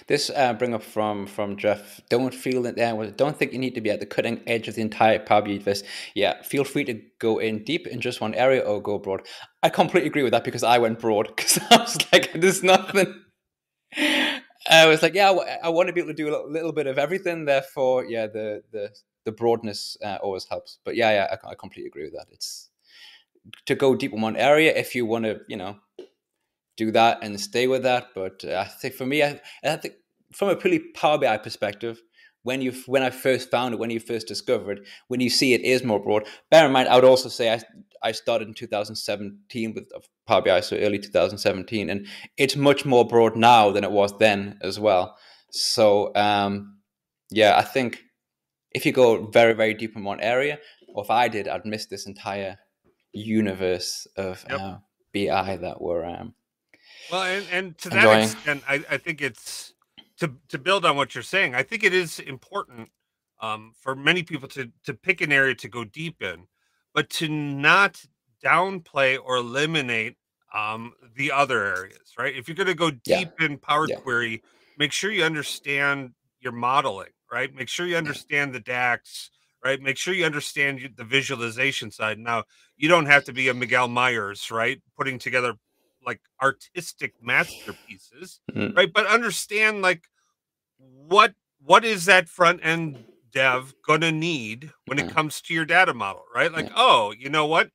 This 0.08 0.30
uh, 0.30 0.54
bring 0.54 0.74
up 0.74 0.84
from 0.84 1.28
from 1.28 1.58
Jeff. 1.58 2.02
Don't 2.10 2.34
feel 2.34 2.62
that 2.64 2.80
uh, 2.80 3.12
don't 3.16 3.38
think 3.38 3.54
you 3.54 3.60
need 3.60 3.76
to 3.76 3.82
be 3.82 3.90
at 3.90 4.00
the 4.00 4.06
cutting 4.06 4.42
edge 4.48 4.68
of 4.68 4.76
the 4.76 4.82
entire 4.82 5.20
Power 5.20 5.48
universe. 5.48 5.84
Yeah, 6.16 6.42
feel 6.42 6.64
free 6.64 6.84
to 6.86 7.02
go 7.20 7.40
in 7.40 7.64
deep 7.64 7.88
in 7.88 8.02
just 8.02 8.22
one 8.22 8.34
area 8.34 8.62
or 8.62 8.82
go 8.82 8.98
broad. 9.00 9.28
I 9.64 9.70
completely 9.70 10.08
agree 10.08 10.24
with 10.24 10.32
that 10.32 10.44
because 10.44 10.64
I 10.64 10.78
went 10.78 11.00
broad 11.00 11.28
because 11.36 11.60
I 11.72 11.78
was 11.78 11.98
like, 12.12 12.32
there's 12.34 12.64
nothing. 12.64 13.14
I 14.70 14.86
was 14.86 15.02
like, 15.02 15.14
yeah, 15.14 15.32
I, 15.32 15.68
I 15.68 15.70
want 15.70 15.88
to 15.88 15.94
be 15.94 16.02
able 16.02 16.12
to 16.12 16.16
do 16.16 16.30
a 16.30 16.48
little 16.48 16.74
bit 16.74 16.88
of 16.88 16.98
everything. 16.98 17.46
Therefore, 17.46 18.06
yeah, 18.06 18.28
the 18.28 18.64
the 18.72 18.92
the 19.26 19.32
broadness 19.32 19.98
uh, 20.04 20.18
always 20.22 20.46
helps. 20.46 20.80
But 20.84 20.96
yeah, 20.96 21.12
yeah, 21.12 21.38
I, 21.44 21.52
I 21.52 21.56
completely 21.56 21.88
agree 21.88 22.04
with 22.04 22.14
that. 22.14 22.28
It's 22.32 22.70
to 23.66 23.76
go 23.76 23.96
deep 23.96 24.14
in 24.14 24.22
one 24.22 24.36
area 24.36 24.76
if 24.76 24.96
you 24.96 25.06
want 25.06 25.26
to, 25.26 25.40
you 25.48 25.58
know, 25.58 25.78
do 26.78 26.92
that 26.92 27.20
and 27.22 27.40
stay 27.40 27.68
with 27.68 27.84
that. 27.84 28.10
But 28.16 28.46
uh, 28.46 28.64
I 28.66 28.66
think 28.66 28.94
for 28.94 29.06
me, 29.06 29.24
I, 29.24 29.42
I 29.64 29.76
think 29.76 29.96
from 30.32 30.50
a 30.50 30.56
purely 30.56 30.80
Power 30.80 31.18
BI 31.18 31.38
perspective, 31.38 32.02
when 32.44 32.62
you 32.62 32.72
when 32.86 33.04
I 33.04 33.10
first 33.10 33.52
found 33.52 33.74
it, 33.74 33.80
when 33.80 33.90
you 33.90 34.00
first 34.00 34.28
discovered, 34.28 34.86
when 35.10 35.20
you 35.20 35.30
see 35.30 35.54
it 35.54 35.62
is 35.62 35.84
more 35.84 36.02
broad. 36.02 36.28
Bear 36.50 36.66
in 36.66 36.72
mind, 36.72 36.88
I 36.88 36.96
would 36.96 37.04
also 37.04 37.28
say 37.28 37.52
I 37.52 37.62
I 38.02 38.12
started 38.14 38.48
in 38.48 38.54
2017 38.54 39.74
with 39.74 39.92
Power 40.26 40.42
BI, 40.42 40.62
so 40.62 40.78
early 40.78 41.00
2017, 41.00 41.90
and 41.90 42.08
it's 42.38 42.56
much 42.56 42.86
more 42.86 43.06
broad 43.06 43.36
now 43.36 43.72
than 43.72 43.84
it 43.84 43.92
was 43.92 44.18
then 44.18 44.60
as 44.62 44.80
well. 44.80 45.18
So 45.52 46.16
um, 46.16 46.78
yeah, 47.30 47.58
I 47.58 47.64
think 47.64 48.04
if 48.72 48.86
you 48.86 48.92
go 48.92 49.26
very 49.26 49.54
very 49.54 49.74
deep 49.74 49.96
in 49.96 50.04
one 50.04 50.22
area, 50.22 50.60
or 50.94 51.04
if 51.04 51.10
I 51.10 51.28
did, 51.28 51.48
I'd 51.48 51.66
miss 51.66 51.88
this 51.88 52.06
entire 52.06 52.60
universe 53.12 54.08
of 54.16 54.46
yep. 54.50 54.60
uh, 54.60 54.78
BI 55.14 55.58
that 55.58 55.82
we're 55.82 56.06
um, 56.06 56.34
well, 57.12 57.24
and, 57.24 57.46
and 57.52 57.78
to 57.80 57.90
that 57.90 58.24
extent, 58.24 58.64
I, 58.68 58.84
I 58.90 58.98
think 58.98 59.22
it's 59.22 59.74
to 60.20 60.34
to 60.50 60.58
build 60.58 60.86
on 60.86 60.96
what 60.96 61.16
you're 61.16 61.24
saying. 61.24 61.56
I 61.56 61.64
think 61.64 61.84
it 61.84 61.94
is 61.94 62.20
important 62.20 62.90
um, 63.42 63.74
for 63.80 63.96
many 63.96 64.24
people 64.24 64.48
to 64.50 64.72
to 64.84 64.94
pick 64.94 65.22
an 65.22 65.32
area 65.32 65.56
to 65.56 65.68
go 65.68 65.84
deep 65.84 66.22
in, 66.22 66.48
but 66.94 67.10
to 67.12 67.28
not 67.28 68.04
downplay 68.44 69.18
or 69.24 69.38
eliminate 69.38 70.16
um, 70.54 70.94
the 71.16 71.32
other 71.32 71.64
areas. 71.64 72.14
Right? 72.18 72.36
If 72.36 72.48
you're 72.48 72.56
going 72.56 72.68
to 72.68 72.76
go 72.76 72.92
deep 72.92 73.30
yeah. 73.40 73.46
in 73.46 73.58
Power 73.58 73.88
yeah. 73.88 73.98
Query, 73.98 74.44
make 74.78 74.92
sure 74.92 75.12
you 75.12 75.24
understand 75.24 76.12
your 76.40 76.54
modeling. 76.54 77.10
Right? 77.32 77.54
Make 77.54 77.70
sure 77.70 77.86
you 77.86 77.98
understand 77.98 78.54
the 78.54 78.60
DAX. 78.60 79.32
Right? 79.64 79.82
Make 79.82 79.98
sure 79.98 80.14
you 80.14 80.26
understand 80.26 80.94
the 80.96 81.04
visualization 81.04 81.92
side. 81.92 82.20
Now, 82.20 82.44
you 82.78 82.88
don't 82.88 83.08
have 83.08 83.26
to 83.26 83.34
be 83.34 83.50
a 83.50 83.54
Miguel 83.54 83.88
Myers, 83.88 84.52
right? 84.52 84.80
Putting 84.96 85.18
together 85.20 85.56
like 86.08 86.22
artistic 86.42 87.14
masterpieces, 87.22 88.40
mm-hmm. 88.52 88.76
right? 88.76 88.92
But 88.92 89.06
understand 89.06 89.84
like 89.84 90.06
what 90.78 91.36
what 91.62 91.86
is 91.86 92.06
that 92.06 92.30
front 92.30 92.62
end 92.64 93.04
dev 93.32 93.76
gonna 93.86 94.12
need 94.12 94.72
when 94.86 94.98
it 94.98 95.10
comes 95.10 95.42
to 95.42 95.54
your 95.54 95.66
data 95.66 95.94
model, 95.94 96.24
right? 96.34 96.52
Like, 96.52 96.68
yeah. 96.68 96.76
oh, 96.78 97.14
you 97.18 97.30
know 97.30 97.46
what? 97.46 97.70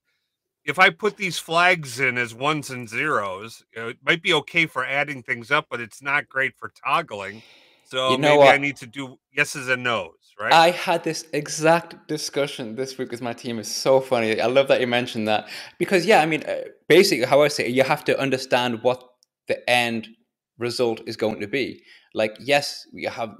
If 0.64 0.78
I 0.78 0.90
put 0.90 1.16
these 1.16 1.38
flags 1.38 2.00
in 2.00 2.16
as 2.16 2.34
ones 2.34 2.70
and 2.70 2.88
zeros, 2.88 3.64
you 3.74 3.82
know, 3.82 3.88
it 3.88 3.98
might 4.04 4.22
be 4.22 4.32
okay 4.34 4.66
for 4.66 4.84
adding 4.84 5.22
things 5.22 5.50
up, 5.50 5.66
but 5.70 5.80
it's 5.80 6.00
not 6.00 6.28
great 6.28 6.54
for 6.56 6.72
toggling. 6.84 7.42
So 7.84 8.12
you 8.12 8.18
know 8.18 8.30
maybe 8.30 8.38
what? 8.38 8.54
I 8.54 8.58
need 8.58 8.76
to 8.78 8.86
do 8.86 9.18
yeses 9.32 9.68
and 9.68 9.82
nos 9.82 10.14
right? 10.42 10.52
I 10.52 10.70
had 10.70 11.04
this 11.04 11.26
exact 11.32 12.08
discussion 12.08 12.74
this 12.74 12.98
week 12.98 13.10
with 13.10 13.22
my 13.22 13.32
team. 13.32 13.58
It's 13.58 13.70
so 13.70 14.00
funny. 14.00 14.40
I 14.40 14.46
love 14.46 14.68
that 14.68 14.80
you 14.80 14.86
mentioned 14.86 15.28
that 15.28 15.48
because, 15.78 16.04
yeah, 16.04 16.20
I 16.20 16.26
mean, 16.26 16.42
uh, 16.44 16.62
basically, 16.88 17.26
how 17.26 17.42
I 17.42 17.48
say 17.48 17.66
it, 17.66 17.72
you 17.72 17.84
have 17.84 18.04
to 18.04 18.18
understand 18.18 18.82
what 18.82 19.02
the 19.48 19.68
end 19.68 20.08
result 20.58 21.00
is 21.06 21.16
going 21.16 21.40
to 21.40 21.46
be. 21.46 21.82
Like, 22.14 22.36
yes, 22.40 22.86
you 22.92 23.08
have 23.08 23.34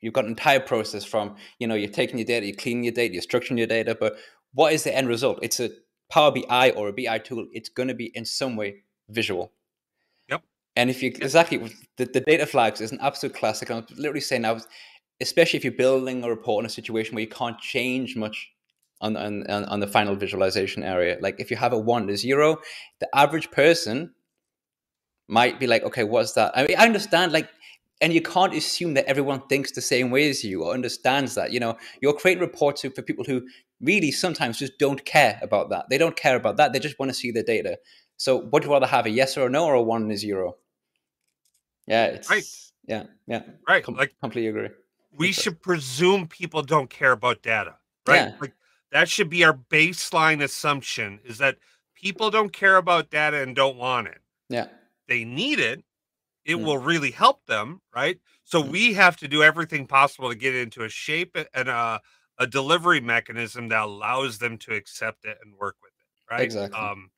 you've 0.00 0.14
got 0.14 0.24
an 0.24 0.30
entire 0.30 0.60
process 0.60 1.04
from 1.04 1.36
you 1.58 1.66
know 1.66 1.74
you're 1.74 1.90
taking 1.90 2.18
your 2.18 2.26
data, 2.26 2.46
you're 2.46 2.56
cleaning 2.56 2.84
your 2.84 2.92
data, 2.92 3.14
you're 3.14 3.22
structuring 3.22 3.58
your 3.58 3.66
data, 3.66 3.96
but 3.98 4.16
what 4.52 4.72
is 4.72 4.84
the 4.84 4.94
end 4.94 5.08
result? 5.08 5.38
It's 5.42 5.60
a 5.60 5.70
Power 6.10 6.32
BI 6.32 6.70
or 6.70 6.88
a 6.88 6.92
BI 6.92 7.18
tool. 7.18 7.46
It's 7.52 7.68
going 7.68 7.88
to 7.88 7.94
be 7.94 8.06
in 8.14 8.24
some 8.24 8.56
way 8.56 8.76
visual. 9.08 9.52
Yep. 10.28 10.42
And 10.76 10.88
if 10.88 11.02
you 11.02 11.08
exactly 11.10 11.58
the, 11.96 12.04
the 12.04 12.20
data 12.20 12.46
flags 12.46 12.80
is 12.80 12.92
an 12.92 12.98
absolute 13.00 13.34
classic. 13.34 13.70
I'm 13.70 13.86
literally 13.96 14.20
saying 14.20 14.42
now, 14.42 14.58
especially 15.20 15.56
if 15.56 15.64
you're 15.64 15.72
building 15.72 16.24
a 16.24 16.28
report 16.28 16.62
in 16.62 16.66
a 16.66 16.70
situation 16.70 17.14
where 17.14 17.22
you 17.22 17.28
can't 17.30 17.58
change 17.58 18.16
much 18.16 18.50
on, 19.00 19.16
on 19.16 19.46
on 19.50 19.80
the 19.80 19.86
final 19.86 20.14
visualization 20.16 20.82
area. 20.82 21.18
Like 21.20 21.38
if 21.38 21.50
you 21.50 21.56
have 21.56 21.72
a 21.72 21.78
one 21.78 22.06
to 22.06 22.16
zero, 22.16 22.58
the 23.00 23.08
average 23.14 23.50
person 23.50 24.14
might 25.28 25.58
be 25.58 25.66
like, 25.66 25.82
okay, 25.82 26.04
what's 26.04 26.32
that? 26.32 26.52
I 26.56 26.66
mean, 26.66 26.76
I 26.78 26.84
understand 26.84 27.32
like 27.32 27.48
and 28.00 28.12
you 28.12 28.20
can't 28.20 28.54
assume 28.54 28.94
that 28.94 29.06
everyone 29.06 29.46
thinks 29.48 29.72
the 29.72 29.80
same 29.80 30.10
way 30.10 30.28
as 30.28 30.44
you 30.44 30.64
or 30.64 30.74
understands 30.74 31.34
that. 31.34 31.52
You 31.52 31.60
know, 31.60 31.76
you're 32.00 32.12
creating 32.12 32.42
reports 32.42 32.82
for 32.82 32.90
people 33.02 33.24
who 33.24 33.46
really 33.80 34.10
sometimes 34.10 34.58
just 34.58 34.78
don't 34.78 35.04
care 35.04 35.38
about 35.42 35.70
that. 35.70 35.86
They 35.88 35.98
don't 35.98 36.16
care 36.16 36.36
about 36.36 36.58
that. 36.58 36.72
They 36.72 36.78
just 36.78 36.98
want 36.98 37.10
to 37.10 37.14
see 37.14 37.30
the 37.30 37.42
data. 37.42 37.78
So, 38.18 38.44
would 38.52 38.64
you 38.64 38.70
rather 38.70 38.86
have 38.86 39.06
a 39.06 39.10
yes 39.10 39.36
or 39.36 39.46
a 39.46 39.50
no 39.50 39.64
or 39.66 39.74
a 39.74 39.82
one 39.82 40.02
and 40.02 40.12
a 40.12 40.16
zero? 40.16 40.56
Yeah, 41.86 42.06
it's 42.06 42.30
right. 42.30 42.44
Yeah, 42.86 43.04
yeah, 43.26 43.42
right. 43.68 43.82
Com- 43.82 43.94
like 43.94 44.12
completely 44.20 44.48
agree. 44.48 44.68
We 45.16 45.32
should 45.32 45.60
presume 45.60 46.26
people 46.26 46.62
don't 46.62 46.90
care 46.90 47.12
about 47.12 47.42
data, 47.42 47.76
right? 48.06 48.28
Yeah. 48.28 48.32
Like 48.40 48.54
that 48.92 49.08
should 49.08 49.30
be 49.30 49.44
our 49.44 49.58
baseline 49.70 50.42
assumption: 50.42 51.20
is 51.24 51.38
that 51.38 51.58
people 51.94 52.30
don't 52.30 52.52
care 52.52 52.76
about 52.76 53.10
data 53.10 53.42
and 53.42 53.56
don't 53.56 53.76
want 53.76 54.08
it. 54.08 54.18
Yeah, 54.48 54.68
they 55.08 55.24
need 55.24 55.58
it 55.58 55.82
it 56.46 56.56
mm. 56.56 56.64
will 56.64 56.78
really 56.78 57.10
help 57.10 57.44
them, 57.46 57.82
right? 57.94 58.18
So 58.44 58.62
mm. 58.62 58.70
we 58.70 58.94
have 58.94 59.16
to 59.18 59.28
do 59.28 59.42
everything 59.42 59.86
possible 59.86 60.30
to 60.30 60.34
get 60.34 60.54
it 60.54 60.62
into 60.62 60.84
a 60.84 60.88
shape 60.88 61.36
and 61.52 61.68
a, 61.68 62.00
a 62.38 62.46
delivery 62.46 63.00
mechanism 63.00 63.68
that 63.68 63.82
allows 63.82 64.38
them 64.38 64.56
to 64.58 64.74
accept 64.74 65.24
it 65.24 65.36
and 65.44 65.54
work 65.56 65.76
with 65.82 65.92
it, 65.92 66.32
right? 66.32 66.44
Exactly. 66.44 66.78
Um, 66.78 67.10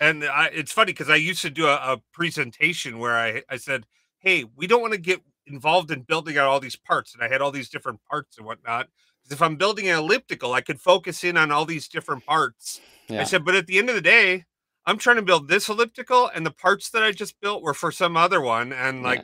and 0.00 0.24
I, 0.24 0.50
it's 0.52 0.72
funny 0.72 0.92
because 0.92 1.08
I 1.08 1.16
used 1.16 1.42
to 1.42 1.50
do 1.50 1.66
a, 1.66 1.74
a 1.74 2.02
presentation 2.12 2.98
where 2.98 3.16
I, 3.16 3.42
I 3.48 3.56
said, 3.56 3.86
"Hey, 4.18 4.44
we 4.56 4.66
don't 4.66 4.82
want 4.82 4.92
to 4.92 5.00
get 5.00 5.22
involved 5.46 5.90
in 5.90 6.02
building 6.02 6.38
out 6.38 6.46
all 6.48 6.60
these 6.60 6.76
parts," 6.76 7.14
and 7.14 7.22
I 7.22 7.28
had 7.28 7.40
all 7.40 7.50
these 7.50 7.68
different 7.68 8.00
parts 8.10 8.38
and 8.38 8.46
whatnot. 8.46 8.88
Because 9.22 9.36
if 9.36 9.42
I'm 9.42 9.56
building 9.56 9.88
an 9.88 9.98
elliptical, 9.98 10.52
I 10.52 10.60
could 10.60 10.80
focus 10.80 11.24
in 11.24 11.36
on 11.36 11.50
all 11.50 11.64
these 11.64 11.88
different 11.88 12.26
parts. 12.26 12.80
Yeah. 13.08 13.22
I 13.22 13.24
said, 13.24 13.44
but 13.44 13.54
at 13.54 13.66
the 13.66 13.78
end 13.78 13.88
of 13.88 13.94
the 13.94 14.02
day, 14.02 14.44
I'm 14.86 14.98
trying 14.98 15.16
to 15.16 15.22
build 15.22 15.48
this 15.48 15.68
elliptical, 15.68 16.30
and 16.34 16.44
the 16.44 16.50
parts 16.50 16.90
that 16.90 17.02
I 17.02 17.12
just 17.12 17.40
built 17.40 17.62
were 17.62 17.74
for 17.74 17.90
some 17.90 18.16
other 18.16 18.40
one, 18.40 18.72
and 18.72 19.02
like, 19.02 19.22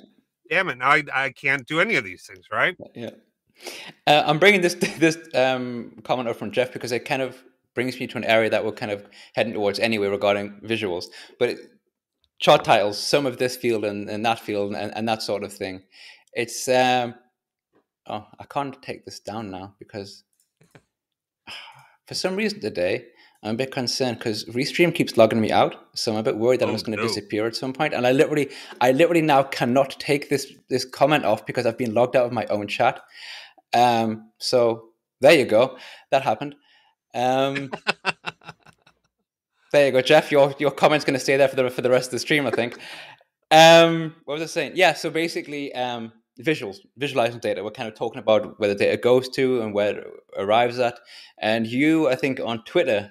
yeah. 0.51 0.57
damn 0.57 0.69
it, 0.69 0.79
now 0.79 0.91
I, 0.91 1.05
I 1.13 1.31
can't 1.31 1.67
do 1.67 1.81
any 1.81 1.97
of 1.97 2.05
these 2.05 2.25
things, 2.25 2.47
right? 2.51 2.77
Yeah. 2.95 3.11
Uh, 4.07 4.23
I'm 4.27 4.39
bringing 4.39 4.63
this 4.63 4.75
this 4.99 5.19
um, 5.35 6.01
comment 6.03 6.29
up 6.29 6.37
from 6.37 6.51
Jeff 6.51 6.73
because 6.73 6.93
it 6.93 7.05
kind 7.05 7.23
of 7.23 7.43
brings 7.75 8.01
me 8.01 8.07
to 8.07 8.17
an 8.17 8.25
area 8.25 8.51
that 8.51 8.65
we're 8.65 8.73
kind 8.73 8.91
of 8.91 9.07
heading 9.35 9.53
towards 9.53 9.79
anyway 9.79 10.09
regarding 10.09 10.61
visuals. 10.65 11.07
But 11.39 11.51
it, 11.51 11.59
chart 12.41 12.65
titles, 12.65 12.99
some 12.99 13.27
of 13.27 13.39
this 13.39 13.57
field 13.57 13.85
and, 13.85 14.09
and 14.11 14.25
that 14.25 14.41
field 14.41 14.75
and, 14.75 14.93
and 14.97 15.09
that 15.09 15.23
sort 15.23 15.45
of 15.45 15.53
thing. 15.53 15.83
It's 16.33 16.69
um, 16.69 17.15
oh, 18.07 18.27
I 18.39 18.45
can't 18.45 18.81
take 18.83 19.05
this 19.05 19.21
down 19.21 19.51
now 19.51 19.75
because 19.79 20.25
for 22.07 22.15
some 22.15 22.37
reason 22.37 22.61
today 22.61 23.07
I'm 23.43 23.55
a 23.55 23.59
bit 23.59 23.73
concerned 23.73 24.19
because 24.19 24.45
Restream 24.47 24.95
keeps 24.95 25.17
logging 25.17 25.41
me 25.41 25.51
out, 25.51 25.75
so 25.95 26.13
I'm 26.13 26.19
a 26.19 26.23
bit 26.23 26.37
worried 26.37 26.61
that 26.61 26.67
oh, 26.67 26.69
I'm 26.69 26.75
just 26.75 26.85
going 26.85 26.97
to 26.97 27.03
no. 27.03 27.09
disappear 27.09 27.47
at 27.47 27.57
some 27.57 27.73
point. 27.73 27.95
And 27.95 28.07
I 28.07 28.13
literally, 28.13 28.51
I 28.83 28.93
literally 28.93 29.23
now 29.23 29.43
cannot 29.43 29.99
take 29.99 30.29
this 30.29 30.53
this 30.69 30.85
comment 30.85 31.25
off 31.25 31.47
because 31.47 31.65
I've 31.65 31.79
been 31.79 31.95
logged 31.95 32.17
out 32.17 32.27
of 32.27 32.33
my 32.33 32.45
own 32.47 32.67
chat. 32.69 33.01
Um, 33.73 34.31
so 34.39 34.89
there 35.21 35.33
you 35.33 35.47
go, 35.47 35.79
that 36.11 36.23
happened. 36.23 36.55
Um, 37.15 37.71
there 39.73 39.87
you 39.87 39.93
go, 39.93 40.03
Jeff. 40.03 40.31
Your 40.31 40.55
your 40.59 40.71
comment's 40.71 41.05
going 41.05 41.15
to 41.15 41.21
stay 41.21 41.37
there 41.37 41.49
for 41.49 41.57
the 41.57 41.71
for 41.71 41.83
the 41.83 41.91
rest 41.91 42.09
of 42.09 42.13
the 42.13 42.19
stream, 42.19 42.47
I 42.47 42.51
think. 42.51 42.79
Um, 43.53 44.15
what 44.27 44.35
was 44.35 44.45
I 44.45 44.47
saying? 44.47 44.73
Yeah. 44.77 44.95
So 44.95 45.11
basically, 45.11 45.75
um, 45.75 46.13
visuals, 46.41 46.77
visualizing 46.99 47.41
data. 47.41 47.65
We're 47.65 47.73
kind 47.73 47.89
of 47.89 47.97
talking 47.97 48.21
about 48.21 48.61
where 48.61 48.69
the 48.69 48.77
data 48.77 48.97
goes 48.97 49.29
to 49.31 49.61
and 49.61 49.75
where 49.75 49.99
it 49.99 50.07
arrives 50.39 50.79
at. 50.79 51.01
And 51.39 51.67
you, 51.67 52.09
I 52.09 52.15
think, 52.15 52.39
on 52.39 52.63
Twitter 52.63 53.11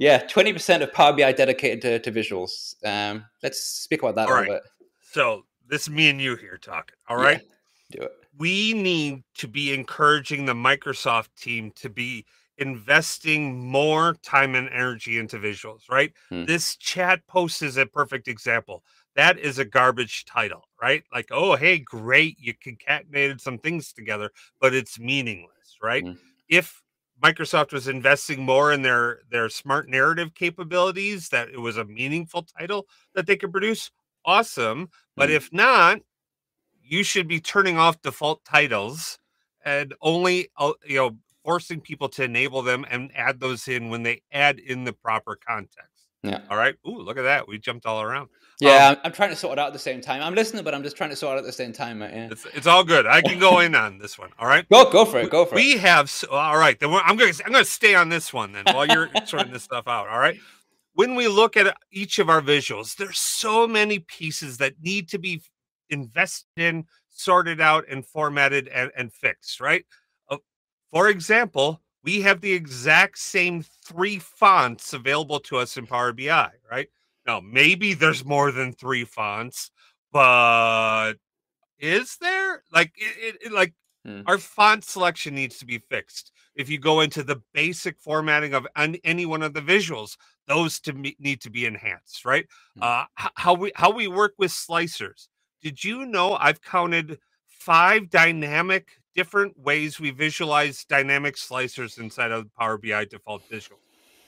yeah, 0.00 0.16
twenty 0.16 0.54
percent 0.54 0.82
of 0.82 0.94
Power 0.94 1.12
BI 1.12 1.30
dedicated 1.32 1.82
to, 1.82 1.98
to 1.98 2.10
visuals. 2.10 2.74
Um, 2.86 3.26
let's 3.42 3.62
speak 3.62 4.02
about 4.02 4.14
that 4.14 4.28
all 4.28 4.34
a 4.34 4.38
little 4.38 4.54
right. 4.54 4.62
bit. 4.62 4.88
So 5.02 5.44
this 5.68 5.82
is 5.82 5.90
me 5.90 6.08
and 6.08 6.18
you 6.18 6.36
here 6.36 6.56
talking. 6.56 6.96
All 7.06 7.18
right, 7.18 7.42
yeah, 7.90 7.98
do 7.98 8.02
it. 8.04 8.12
We 8.38 8.72
need 8.72 9.24
to 9.34 9.46
be 9.46 9.74
encouraging 9.74 10.46
the 10.46 10.54
Microsoft 10.54 11.28
team 11.38 11.70
to 11.76 11.90
be 11.90 12.24
investing 12.60 13.66
more 13.66 14.14
time 14.22 14.54
and 14.54 14.68
energy 14.68 15.18
into 15.18 15.38
visuals. 15.38 15.88
Right. 15.90 16.12
Hmm. 16.28 16.44
This 16.44 16.76
chat 16.76 17.26
post 17.26 17.62
is 17.62 17.76
a 17.76 17.86
perfect 17.86 18.28
example. 18.28 18.84
That 19.16 19.38
is 19.38 19.58
a 19.58 19.64
garbage 19.64 20.24
title, 20.24 20.68
right? 20.80 21.02
Like, 21.12 21.28
oh, 21.32 21.56
hey, 21.56 21.78
great, 21.78 22.38
you 22.38 22.54
concatenated 22.54 23.40
some 23.40 23.58
things 23.58 23.92
together, 23.92 24.30
but 24.60 24.72
it's 24.72 25.00
meaningless, 25.00 25.76
right? 25.82 26.04
Hmm. 26.04 26.12
If 26.48 26.80
Microsoft 27.20 27.72
was 27.72 27.88
investing 27.88 28.42
more 28.42 28.72
in 28.72 28.82
their 28.82 29.20
their 29.30 29.48
smart 29.48 29.88
narrative 29.88 30.34
capabilities, 30.34 31.28
that 31.30 31.48
it 31.50 31.60
was 31.60 31.76
a 31.76 31.84
meaningful 31.84 32.46
title 32.58 32.86
that 33.14 33.26
they 33.26 33.36
could 33.36 33.52
produce, 33.52 33.90
awesome. 34.24 34.90
But 35.16 35.28
mm. 35.28 35.34
if 35.34 35.52
not, 35.52 36.00
you 36.82 37.02
should 37.02 37.28
be 37.28 37.40
turning 37.40 37.76
off 37.76 38.00
default 38.00 38.44
titles 38.44 39.18
and 39.64 39.94
only 40.00 40.48
uh, 40.56 40.72
you 40.86 40.96
know 40.96 41.16
forcing 41.50 41.80
people 41.80 42.08
to 42.08 42.22
enable 42.22 42.62
them 42.62 42.86
and 42.88 43.10
add 43.12 43.40
those 43.40 43.66
in 43.66 43.90
when 43.90 44.04
they 44.04 44.22
add 44.30 44.60
in 44.60 44.84
the 44.84 44.92
proper 44.92 45.36
context. 45.48 46.06
Yeah. 46.22 46.42
All 46.48 46.56
right. 46.56 46.76
Ooh, 46.86 47.00
look 47.00 47.18
at 47.18 47.22
that. 47.22 47.48
We 47.48 47.58
jumped 47.58 47.86
all 47.86 48.00
around. 48.02 48.28
Yeah, 48.60 48.90
um, 48.90 48.96
I'm 49.02 49.10
trying 49.10 49.30
to 49.30 49.36
sort 49.36 49.54
it 49.54 49.58
out 49.58 49.66
at 49.66 49.72
the 49.72 49.80
same 49.80 50.00
time. 50.00 50.22
I'm 50.22 50.34
listening, 50.34 50.62
but 50.62 50.76
I'm 50.76 50.84
just 50.84 50.96
trying 50.96 51.10
to 51.10 51.16
sort 51.16 51.32
it 51.32 51.38
out 51.38 51.38
at 51.38 51.46
the 51.46 51.52
same 51.52 51.72
time. 51.72 52.02
Yeah. 52.02 52.28
It's, 52.30 52.46
it's 52.54 52.68
all 52.68 52.84
good. 52.84 53.04
I 53.04 53.20
can 53.20 53.40
go 53.40 53.58
in 53.58 53.74
on 53.74 53.98
this 53.98 54.16
one. 54.16 54.30
All 54.38 54.46
right. 54.46 54.68
Go 54.68 54.88
go 54.92 55.04
for 55.04 55.18
it. 55.18 55.28
Go 55.28 55.44
for 55.44 55.56
we 55.56 55.72
it. 55.72 55.74
We 55.74 55.80
have 55.80 56.24
all 56.30 56.56
right. 56.56 56.78
Then 56.78 56.92
I'm 56.92 57.16
going 57.16 57.32
to 57.32 57.44
I'm 57.44 57.50
going 57.50 57.64
to 57.64 57.70
stay 57.70 57.96
on 57.96 58.10
this 58.10 58.32
one 58.32 58.52
then 58.52 58.64
while 58.66 58.86
you're 58.86 59.08
sorting 59.24 59.52
this 59.52 59.64
stuff 59.64 59.88
out. 59.88 60.06
All 60.06 60.20
right. 60.20 60.38
When 60.92 61.16
we 61.16 61.26
look 61.26 61.56
at 61.56 61.74
each 61.90 62.20
of 62.20 62.30
our 62.30 62.42
visuals, 62.42 62.94
there's 62.94 63.18
so 63.18 63.66
many 63.66 63.98
pieces 63.98 64.58
that 64.58 64.74
need 64.80 65.08
to 65.08 65.18
be 65.18 65.42
invested 65.88 66.46
in, 66.58 66.84
sorted 67.08 67.60
out, 67.60 67.86
and 67.90 68.06
formatted 68.06 68.68
and, 68.68 68.92
and 68.96 69.12
fixed. 69.12 69.60
Right. 69.60 69.84
For 70.92 71.08
example, 71.08 71.80
we 72.02 72.22
have 72.22 72.40
the 72.40 72.52
exact 72.52 73.18
same 73.18 73.64
three 73.84 74.18
fonts 74.18 74.92
available 74.92 75.40
to 75.40 75.58
us 75.58 75.76
in 75.76 75.86
Power 75.86 76.12
BI. 76.12 76.50
Right 76.70 76.88
now, 77.26 77.40
maybe 77.40 77.94
there's 77.94 78.24
more 78.24 78.50
than 78.50 78.72
three 78.72 79.04
fonts, 79.04 79.70
but 80.12 81.14
is 81.78 82.16
there? 82.20 82.62
Like, 82.72 82.92
it, 82.96 83.36
it 83.44 83.52
like 83.52 83.74
hmm. 84.04 84.22
our 84.26 84.38
font 84.38 84.84
selection 84.84 85.34
needs 85.34 85.58
to 85.58 85.66
be 85.66 85.78
fixed. 85.78 86.32
If 86.54 86.68
you 86.68 86.78
go 86.78 87.00
into 87.00 87.22
the 87.22 87.40
basic 87.54 87.98
formatting 88.00 88.54
of 88.54 88.66
any 88.76 89.26
one 89.26 89.42
of 89.42 89.54
the 89.54 89.62
visuals, 89.62 90.16
those 90.48 90.80
to 90.80 90.92
me 90.92 91.16
need 91.18 91.40
to 91.42 91.50
be 91.50 91.66
enhanced, 91.66 92.24
right? 92.24 92.46
Hmm. 92.76 92.82
Uh, 92.82 93.04
how 93.14 93.54
we 93.54 93.72
how 93.76 93.90
we 93.90 94.08
work 94.08 94.34
with 94.38 94.50
slicers. 94.50 95.28
Did 95.62 95.84
you 95.84 96.06
know 96.06 96.34
I've 96.34 96.62
counted 96.62 97.18
five 97.46 98.08
dynamic 98.08 98.88
different 99.14 99.58
ways 99.58 100.00
we 100.00 100.10
visualize 100.10 100.84
dynamic 100.84 101.36
slicers 101.36 101.98
inside 101.98 102.30
of 102.30 102.54
Power 102.54 102.78
BI 102.78 103.04
default 103.04 103.42
visual? 103.48 103.78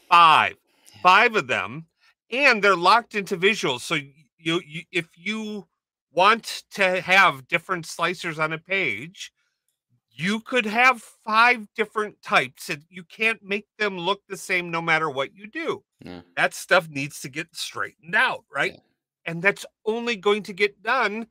Five, 0.09 0.57
five 1.02 1.37
of 1.37 1.46
them 1.46 1.87
and 2.33 2.65
they're 2.65 2.75
locked 2.75 3.15
into 3.15 3.37
visuals. 3.37 3.81
So 3.81 3.94
you, 3.94 4.61
you 4.67 4.83
if 4.90 5.07
you 5.17 5.69
want 6.13 6.65
to 6.73 7.00
have 7.00 7.46
different 7.46 7.87
slicers 7.87 8.42
on 8.42 8.52
a 8.52 8.59
page, 8.59 9.33
you 10.11 10.40
could 10.40 10.67
have 10.67 11.02
five 11.25 11.67
different 11.75 12.21
types 12.23 12.69
and 12.69 12.83
you 12.88 13.04
can't 13.04 13.42
make 13.42 13.67
them 13.79 13.98
look 13.98 14.23
the 14.29 14.37
same 14.37 14.71
no 14.71 14.83
matter 14.83 15.11
what 15.11 15.35
you 15.35 15.46
do. 15.46 15.85
Yeah. 16.04 16.21
That 16.37 16.54
stuff 16.54 16.88
needs 16.88 17.21
to 17.21 17.29
get 17.29 17.54
straightened 17.54 18.15
out, 18.15 18.44
right? 18.52 18.73
Yeah. 18.73 18.81
And 19.25 19.42
that's 19.42 19.65
only 19.87 20.17
going 20.17 20.42
to 20.44 20.52
get 20.52 20.83
done 20.83 21.29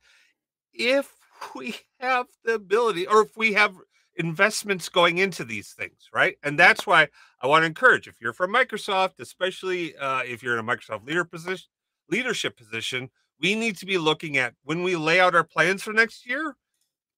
if 0.72 1.12
we 1.54 1.76
have 2.00 2.26
the 2.44 2.54
ability 2.54 3.06
or 3.06 3.22
if 3.22 3.36
we 3.36 3.52
have 3.54 3.74
investments 4.16 4.88
going 4.88 5.18
into 5.18 5.44
these 5.44 5.72
things, 5.72 6.08
right? 6.12 6.36
And 6.42 6.58
that's 6.58 6.86
why 6.86 7.08
I 7.40 7.46
want 7.46 7.62
to 7.62 7.66
encourage 7.66 8.06
if 8.08 8.20
you're 8.20 8.32
from 8.32 8.52
Microsoft, 8.52 9.20
especially 9.20 9.96
uh, 9.96 10.20
if 10.20 10.42
you're 10.42 10.58
in 10.58 10.66
a 10.66 10.76
Microsoft 10.76 11.06
leader 11.06 11.24
position, 11.24 11.66
leadership 12.10 12.56
position, 12.56 13.10
we 13.40 13.54
need 13.54 13.76
to 13.78 13.86
be 13.86 13.98
looking 13.98 14.36
at 14.36 14.54
when 14.64 14.82
we 14.82 14.96
lay 14.96 15.18
out 15.18 15.34
our 15.34 15.44
plans 15.44 15.82
for 15.82 15.92
next 15.92 16.26
year, 16.26 16.56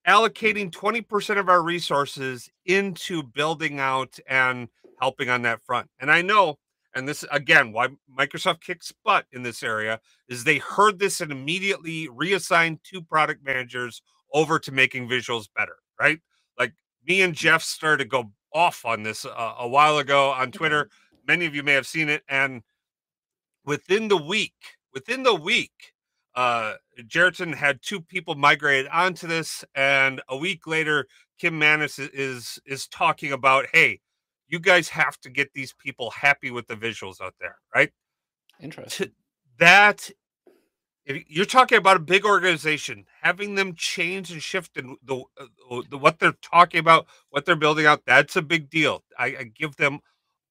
allocating 0.06 0.70
20% 0.70 1.38
of 1.38 1.48
our 1.48 1.62
resources 1.62 2.48
into 2.64 3.22
building 3.22 3.80
out 3.80 4.18
and 4.28 4.68
helping 5.00 5.28
on 5.28 5.42
that 5.42 5.62
front. 5.62 5.88
And 5.98 6.10
I 6.10 6.22
know, 6.22 6.58
and 6.94 7.08
this 7.08 7.24
again, 7.32 7.72
why 7.72 7.88
Microsoft 8.16 8.60
kicks 8.60 8.92
butt 9.04 9.26
in 9.32 9.42
this 9.42 9.62
area 9.62 10.00
is 10.28 10.44
they 10.44 10.58
heard 10.58 10.98
this 10.98 11.20
and 11.20 11.32
immediately 11.32 12.08
reassigned 12.08 12.78
two 12.84 13.02
product 13.02 13.44
managers 13.44 14.00
over 14.34 14.58
to 14.58 14.70
making 14.70 15.08
visuals 15.08 15.46
better 15.56 15.76
right? 15.98 16.20
Like 16.58 16.72
me 17.06 17.22
and 17.22 17.34
Jeff 17.34 17.62
started 17.62 18.04
to 18.04 18.08
go 18.08 18.32
off 18.52 18.84
on 18.84 19.02
this 19.02 19.24
uh, 19.24 19.54
a 19.58 19.68
while 19.68 19.98
ago 19.98 20.30
on 20.30 20.52
Twitter. 20.52 20.88
Many 21.26 21.46
of 21.46 21.54
you 21.54 21.62
may 21.62 21.72
have 21.72 21.86
seen 21.86 22.08
it, 22.08 22.22
and 22.28 22.62
within 23.64 24.08
the 24.08 24.16
week, 24.16 24.54
within 24.92 25.22
the 25.22 25.34
week, 25.34 25.92
uh, 26.34 26.74
Jerriton 27.00 27.54
had 27.54 27.80
two 27.80 28.00
people 28.00 28.34
migrated 28.34 28.88
onto 28.88 29.26
this, 29.26 29.64
and 29.74 30.20
a 30.28 30.36
week 30.36 30.66
later, 30.66 31.06
Kim 31.38 31.58
Manis 31.58 31.98
is, 31.98 32.10
is 32.12 32.58
is 32.66 32.86
talking 32.88 33.32
about, 33.32 33.66
hey, 33.72 34.00
you 34.48 34.58
guys 34.58 34.88
have 34.88 35.18
to 35.20 35.30
get 35.30 35.52
these 35.54 35.74
people 35.78 36.10
happy 36.10 36.50
with 36.50 36.66
the 36.66 36.76
visuals 36.76 37.20
out 37.20 37.34
there, 37.40 37.56
right? 37.74 37.90
Interesting. 38.60 39.12
That 39.58 40.10
if 41.06 41.24
you're 41.28 41.44
talking 41.44 41.78
about 41.78 41.96
a 41.96 42.00
big 42.00 42.24
organization, 42.24 43.04
having 43.20 43.54
them 43.54 43.74
change 43.74 44.30
and 44.30 44.42
shift 44.42 44.76
and 44.76 44.96
the, 45.04 45.22
uh, 45.38 45.82
the 45.90 45.98
what 45.98 46.18
they're 46.18 46.36
talking 46.40 46.80
about, 46.80 47.06
what 47.30 47.44
they're 47.44 47.56
building 47.56 47.86
out, 47.86 48.02
that's 48.06 48.36
a 48.36 48.42
big 48.42 48.70
deal. 48.70 49.02
I, 49.18 49.26
I 49.26 49.42
give 49.44 49.76
them 49.76 50.00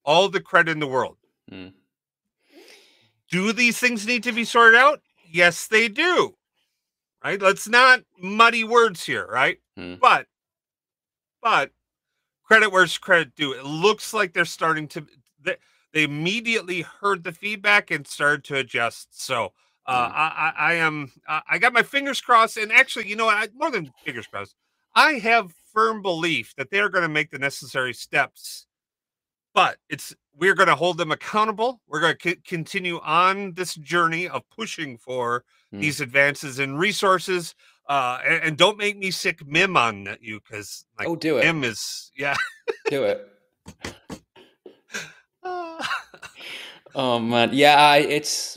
all 0.04 0.28
the 0.28 0.40
credit 0.40 0.72
in 0.72 0.80
the 0.80 0.86
world. 0.86 1.16
Mm. 1.50 1.72
Do 3.30 3.52
these 3.52 3.78
things 3.78 4.06
need 4.06 4.22
to 4.24 4.32
be 4.32 4.44
sorted 4.44 4.78
out? 4.78 5.00
Yes, 5.28 5.66
they 5.66 5.88
do. 5.88 6.36
Right? 7.24 7.40
Let's 7.40 7.68
not 7.68 8.02
muddy 8.20 8.64
words 8.64 9.04
here, 9.04 9.26
right? 9.26 9.58
Mm. 9.78 9.98
But 9.98 10.26
but 11.42 11.72
credit 12.44 12.70
where's 12.70 12.96
credit 12.96 13.34
due. 13.34 13.52
It 13.52 13.64
looks 13.64 14.14
like 14.14 14.32
they're 14.32 14.44
starting 14.44 14.86
to 14.88 15.06
they, 15.42 15.56
they 15.92 16.04
immediately 16.04 16.82
heard 16.82 17.24
the 17.24 17.32
feedback 17.32 17.90
and 17.90 18.06
started 18.06 18.44
to 18.44 18.56
adjust. 18.56 19.20
So 19.20 19.52
uh, 19.86 20.08
mm. 20.08 20.12
I, 20.14 20.52
I, 20.56 20.74
am. 20.74 21.12
Uh, 21.28 21.40
I 21.48 21.58
got 21.58 21.72
my 21.72 21.82
fingers 21.82 22.20
crossed, 22.20 22.56
and 22.56 22.72
actually, 22.72 23.08
you 23.08 23.16
know, 23.16 23.28
I, 23.28 23.48
more 23.54 23.70
than 23.70 23.92
fingers 24.04 24.26
crossed, 24.26 24.54
I 24.94 25.14
have 25.14 25.52
firm 25.72 26.02
belief 26.02 26.54
that 26.56 26.70
they 26.70 26.80
are 26.80 26.88
going 26.88 27.02
to 27.02 27.08
make 27.08 27.30
the 27.30 27.38
necessary 27.38 27.92
steps. 27.92 28.66
But 29.52 29.76
it's 29.88 30.14
we're 30.36 30.54
going 30.54 30.68
to 30.68 30.74
hold 30.74 30.98
them 30.98 31.12
accountable. 31.12 31.80
We're 31.86 32.00
going 32.00 32.16
to 32.18 32.30
c- 32.30 32.36
continue 32.44 32.98
on 33.00 33.52
this 33.52 33.74
journey 33.76 34.28
of 34.28 34.42
pushing 34.50 34.98
for 34.98 35.44
mm. 35.72 35.80
these 35.80 36.00
advances 36.00 36.58
in 36.58 36.76
resources. 36.76 37.54
Uh, 37.88 38.18
and, 38.26 38.42
and, 38.42 38.56
don't 38.56 38.78
make 38.78 38.96
me 38.96 39.10
sick 39.10 39.46
Mim 39.46 39.76
on 39.76 40.16
you 40.20 40.40
because 40.40 40.86
like, 40.98 41.06
oh, 41.06 41.16
do 41.16 41.36
it. 41.36 41.44
Mim 41.44 41.64
is 41.64 42.10
yeah, 42.16 42.34
do 42.88 43.04
it. 43.04 43.28
oh 46.94 47.18
man, 47.18 47.50
yeah, 47.52 47.76
I, 47.76 47.98
it's 47.98 48.56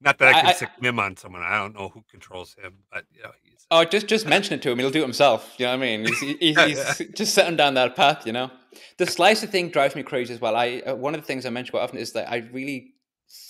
not 0.00 0.18
that 0.18 0.28
I 0.28 0.32
can 0.32 0.46
I, 0.46 0.52
sick 0.52 0.70
Mim 0.80 0.98
on 0.98 1.16
someone. 1.16 1.42
I 1.42 1.58
don't 1.58 1.74
know 1.74 1.88
who 1.88 2.04
controls 2.10 2.54
him, 2.54 2.74
but 2.92 3.04
you 3.12 3.22
know, 3.22 3.30
he's... 3.42 3.66
oh, 3.70 3.84
just 3.84 4.06
just 4.06 4.26
mention 4.26 4.54
it 4.54 4.62
to 4.62 4.70
him. 4.70 4.78
He'll 4.78 4.90
do 4.90 5.00
it 5.00 5.02
himself. 5.02 5.54
You 5.58 5.66
know 5.66 5.72
what 5.72 5.84
I 5.84 5.96
mean? 5.96 6.06
He's, 6.06 6.20
he's, 6.20 6.96
he's 6.98 7.10
just 7.14 7.34
setting 7.34 7.56
down 7.56 7.74
that 7.74 7.96
path. 7.96 8.26
You 8.26 8.32
know, 8.32 8.50
the 8.98 9.06
slicer 9.06 9.46
thing 9.46 9.70
drives 9.70 9.96
me 9.96 10.02
crazy 10.02 10.34
as 10.34 10.40
well. 10.40 10.54
I 10.54 10.82
uh, 10.86 10.94
one 10.94 11.14
of 11.14 11.20
the 11.20 11.26
things 11.26 11.46
I 11.46 11.50
mention 11.50 11.72
quite 11.72 11.82
often 11.82 11.98
is 11.98 12.12
that 12.12 12.30
I 12.30 12.48
really 12.52 12.94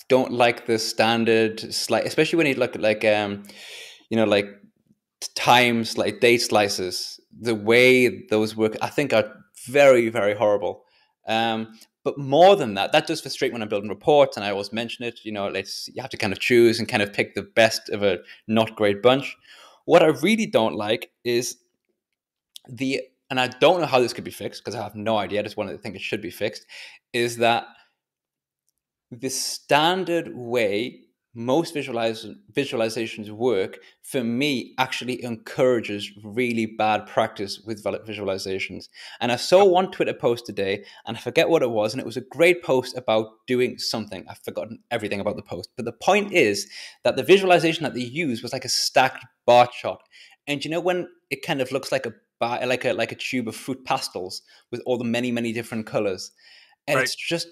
don't 0.07 0.31
like 0.31 0.65
the 0.65 0.79
standard 0.79 1.73
slice, 1.73 2.05
especially 2.05 2.37
when 2.37 2.47
you 2.47 2.55
look 2.55 2.75
at 2.75 2.81
like 2.81 3.03
um, 3.03 3.43
you 4.09 4.15
know, 4.15 4.25
like 4.25 4.47
times 5.35 5.97
like 5.97 6.19
date 6.21 6.41
slices. 6.41 7.19
The 7.39 7.55
way 7.55 8.25
those 8.29 8.55
work, 8.55 8.77
I 8.81 8.87
think, 8.87 9.13
are 9.13 9.31
very 9.67 10.09
very 10.09 10.35
horrible. 10.35 10.83
Um, 11.27 11.77
but 12.07 12.17
more 12.17 12.55
than 12.55 12.75
that, 12.75 12.93
that 12.93 13.05
does 13.05 13.19
frustrate 13.19 13.51
when 13.51 13.61
I'm 13.61 13.67
building 13.67 13.89
reports, 13.89 14.37
and 14.37 14.45
I 14.45 14.51
always 14.51 14.71
mention 14.71 15.03
it. 15.03 15.25
You 15.25 15.33
know, 15.33 15.49
let's 15.49 15.89
you 15.93 16.01
have 16.01 16.09
to 16.11 16.15
kind 16.15 16.31
of 16.31 16.39
choose 16.39 16.79
and 16.79 16.87
kind 16.87 17.03
of 17.03 17.11
pick 17.11 17.35
the 17.35 17.41
best 17.41 17.89
of 17.89 18.01
a 18.01 18.19
not 18.47 18.77
great 18.77 19.01
bunch. 19.01 19.35
What 19.83 20.01
I 20.01 20.05
really 20.23 20.45
don't 20.45 20.75
like 20.75 21.11
is 21.25 21.57
the, 22.69 23.01
and 23.29 23.41
I 23.41 23.47
don't 23.47 23.81
know 23.81 23.85
how 23.87 23.99
this 23.99 24.13
could 24.13 24.23
be 24.23 24.31
fixed 24.31 24.63
because 24.63 24.73
I 24.73 24.81
have 24.81 24.95
no 24.95 25.17
idea. 25.17 25.41
I 25.41 25.43
just 25.43 25.57
want 25.57 25.69
to 25.69 25.77
think 25.77 25.97
it 25.97 26.01
should 26.01 26.21
be 26.21 26.29
fixed. 26.29 26.65
Is 27.11 27.35
that 27.39 27.65
the 29.11 29.27
standard 29.27 30.33
way 30.33 31.01
most 31.37 31.75
visualiz- 31.75 32.35
visualizations 32.51 33.29
work 33.29 33.77
for 34.01 34.23
me 34.23 34.73
actually 34.79 35.23
encourages 35.23 36.09
really 36.23 36.65
bad 36.65 37.05
practice 37.05 37.59
with 37.59 37.83
visualizations. 37.83 38.89
And 39.21 39.31
i 39.31 39.35
saw 39.35 39.63
one 39.63 39.91
twitter 39.91 40.15
post 40.15 40.47
today 40.47 40.83
and 41.05 41.15
i 41.15 41.19
forget 41.19 41.47
what 41.47 41.61
it 41.61 41.69
was 41.69 41.93
and 41.93 42.01
it 42.01 42.07
was 42.07 42.17
a 42.17 42.21
great 42.21 42.63
post 42.63 42.97
about 42.97 43.27
doing 43.45 43.77
something. 43.77 44.25
I've 44.27 44.39
forgotten 44.39 44.79
everything 44.89 45.19
about 45.19 45.35
the 45.35 45.43
post. 45.43 45.69
But 45.75 45.85
the 45.85 45.91
point 45.91 46.33
is 46.33 46.67
that 47.03 47.17
the 47.17 47.23
visualization 47.23 47.83
that 47.83 47.93
they 47.93 48.01
used 48.01 48.41
was 48.41 48.51
like 48.51 48.65
a 48.65 48.69
stacked 48.69 49.23
bar 49.45 49.67
chart. 49.67 50.01
And 50.47 50.65
you 50.65 50.71
know 50.71 50.79
when 50.79 51.07
it 51.29 51.45
kind 51.45 51.61
of 51.61 51.71
looks 51.71 51.91
like 51.91 52.07
a 52.07 52.13
bar 52.39 52.65
like 52.65 52.83
a 52.83 52.93
like 52.93 53.11
a 53.11 53.15
tube 53.15 53.47
of 53.47 53.55
Fruit 53.55 53.85
Pastilles 53.85 54.41
with 54.71 54.81
all 54.87 54.97
the 54.97 55.03
many 55.03 55.31
many 55.31 55.53
different 55.53 55.85
colors? 55.85 56.31
And 56.87 56.95
right. 56.95 57.03
it's 57.03 57.15
just 57.15 57.47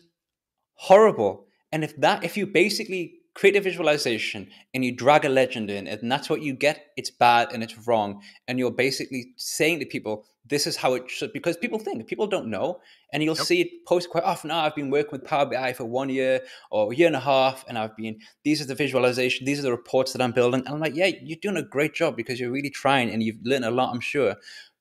horrible. 0.74 1.46
And 1.72 1.84
if 1.84 1.96
that 1.98 2.24
if 2.24 2.36
you 2.36 2.48
basically 2.48 3.20
create 3.36 3.56
a 3.58 3.62
visualization 3.62 4.50
and 4.74 4.84
you 4.84 4.96
drag 4.96 5.26
a 5.26 5.30
legend 5.30 5.70
in 5.70 5.88
and 5.88 6.12
that's 6.12 6.30
what 6.30 6.42
you 6.42 6.54
get. 6.54 6.88
It's 6.98 7.12
bad 7.12 7.52
and 7.52 7.62
it's 7.62 7.78
wrong. 7.86 8.22
And 8.48 8.58
you're 8.58 8.72
basically 8.72 9.34
saying 9.38 9.80
to 9.80 9.86
people 9.86 10.26
this 10.48 10.68
is 10.68 10.78
how 10.78 10.94
it 10.94 11.10
should 11.10 11.34
because 11.34 11.58
people 11.58 11.80
think 11.80 12.08
people 12.08 12.28
don't 12.28 12.48
know. 12.48 12.80
And 13.12 13.22
you'll 13.22 13.36
yep. 13.36 13.46
see 13.46 13.62
it 13.62 13.86
posted 13.86 14.12
quite 14.12 14.24
often 14.24 14.52
oh, 14.52 14.56
i've 14.56 14.76
been 14.76 14.90
working 14.90 15.12
with 15.12 15.26
power 15.26 15.46
bi 15.46 15.74
for 15.74 15.86
one 15.86 16.10
year 16.10 16.42
or 16.72 16.92
a 16.92 16.96
year 16.96 17.08
and 17.08 17.16
a 17.16 17.22
half 17.22 17.64
and 17.68 17.78
i've 17.78 17.96
been 17.96 18.20
these 18.44 18.62
are 18.62 18.66
the 18.66 18.76
visualization 18.76 19.46
these 19.46 19.60
are 19.60 19.64
the 19.64 19.72
reports 19.72 20.12
that 20.14 20.22
i'm 20.22 20.32
building. 20.32 20.62
And 20.66 20.76
i'm 20.76 20.80
like 20.80 20.96
yeah 20.96 21.12
you're 21.22 21.40
doing 21.42 21.58
a 21.58 21.64
great 21.64 21.94
job 21.94 22.16
because 22.16 22.40
you're 22.40 22.52
really 22.52 22.70
trying 22.70 23.10
and 23.10 23.24
you've 23.24 23.40
learned 23.44 23.66
a 23.66 23.72
lot 23.72 23.94
i'm 23.94 24.02
sure. 24.02 24.36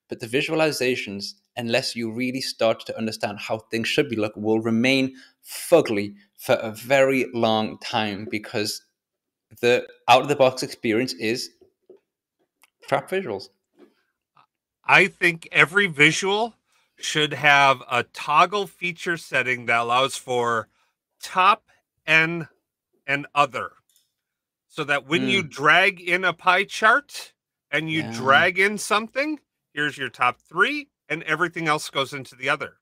But 0.09 0.21
the 0.21 0.27
visualizations 0.27 1.35
unless 1.57 1.97
you 1.97 2.13
really 2.13 2.41
start 2.41 2.85
to 2.87 2.97
understand 2.99 3.39
how 3.39 3.59
things 3.59 3.89
should 3.89 4.09
be 4.09 4.17
look 4.17 4.33
will 4.37 4.61
remain 4.61 5.15
fugly 5.45 6.15
for 6.39 6.55
a 6.57 6.71
very 6.73 7.27
long 7.33 7.79
time 7.79 8.27
because 8.31 8.83
the 9.61 9.87
out 10.09 10.23
of 10.23 10.29
the 10.29 10.37
box 10.37 10.63
experience 10.63 11.13
is 11.15 11.51
crap 12.89 13.09
visuals. 13.09 13.49
I 14.85 15.07
think 15.07 15.49
every 15.53 15.87
visual 15.87 16.55
should 16.97 17.33
have 17.33 17.83
a 17.91 18.03
toggle 18.03 18.67
feature 18.67 19.17
setting 19.17 19.67
that 19.67 19.81
allows 19.81 20.17
for 20.17 20.69
top 21.23 21.65
and 22.07 22.47
and 23.07 23.27
other. 23.35 23.73
So 24.69 24.85
that 24.85 25.07
when 25.07 25.23
mm. 25.23 25.31
you 25.31 25.43
hmm. 25.43 25.49
drag 25.49 26.01
in 26.01 26.25
a 26.25 26.33
pie 26.33 26.65
chart 26.65 27.33
and 27.71 27.91
you 27.91 28.01
yeah. 28.01 28.13
drag 28.13 28.59
in 28.59 28.77
something, 28.77 29.39
here's 29.73 29.97
your 29.97 30.09
top 30.09 30.41
3 30.41 30.89
and 31.09 31.23
everything 31.25 31.69
else 31.69 31.89
goes 31.91 32.13
into 32.13 32.35
the 32.35 32.49
other 32.49 32.79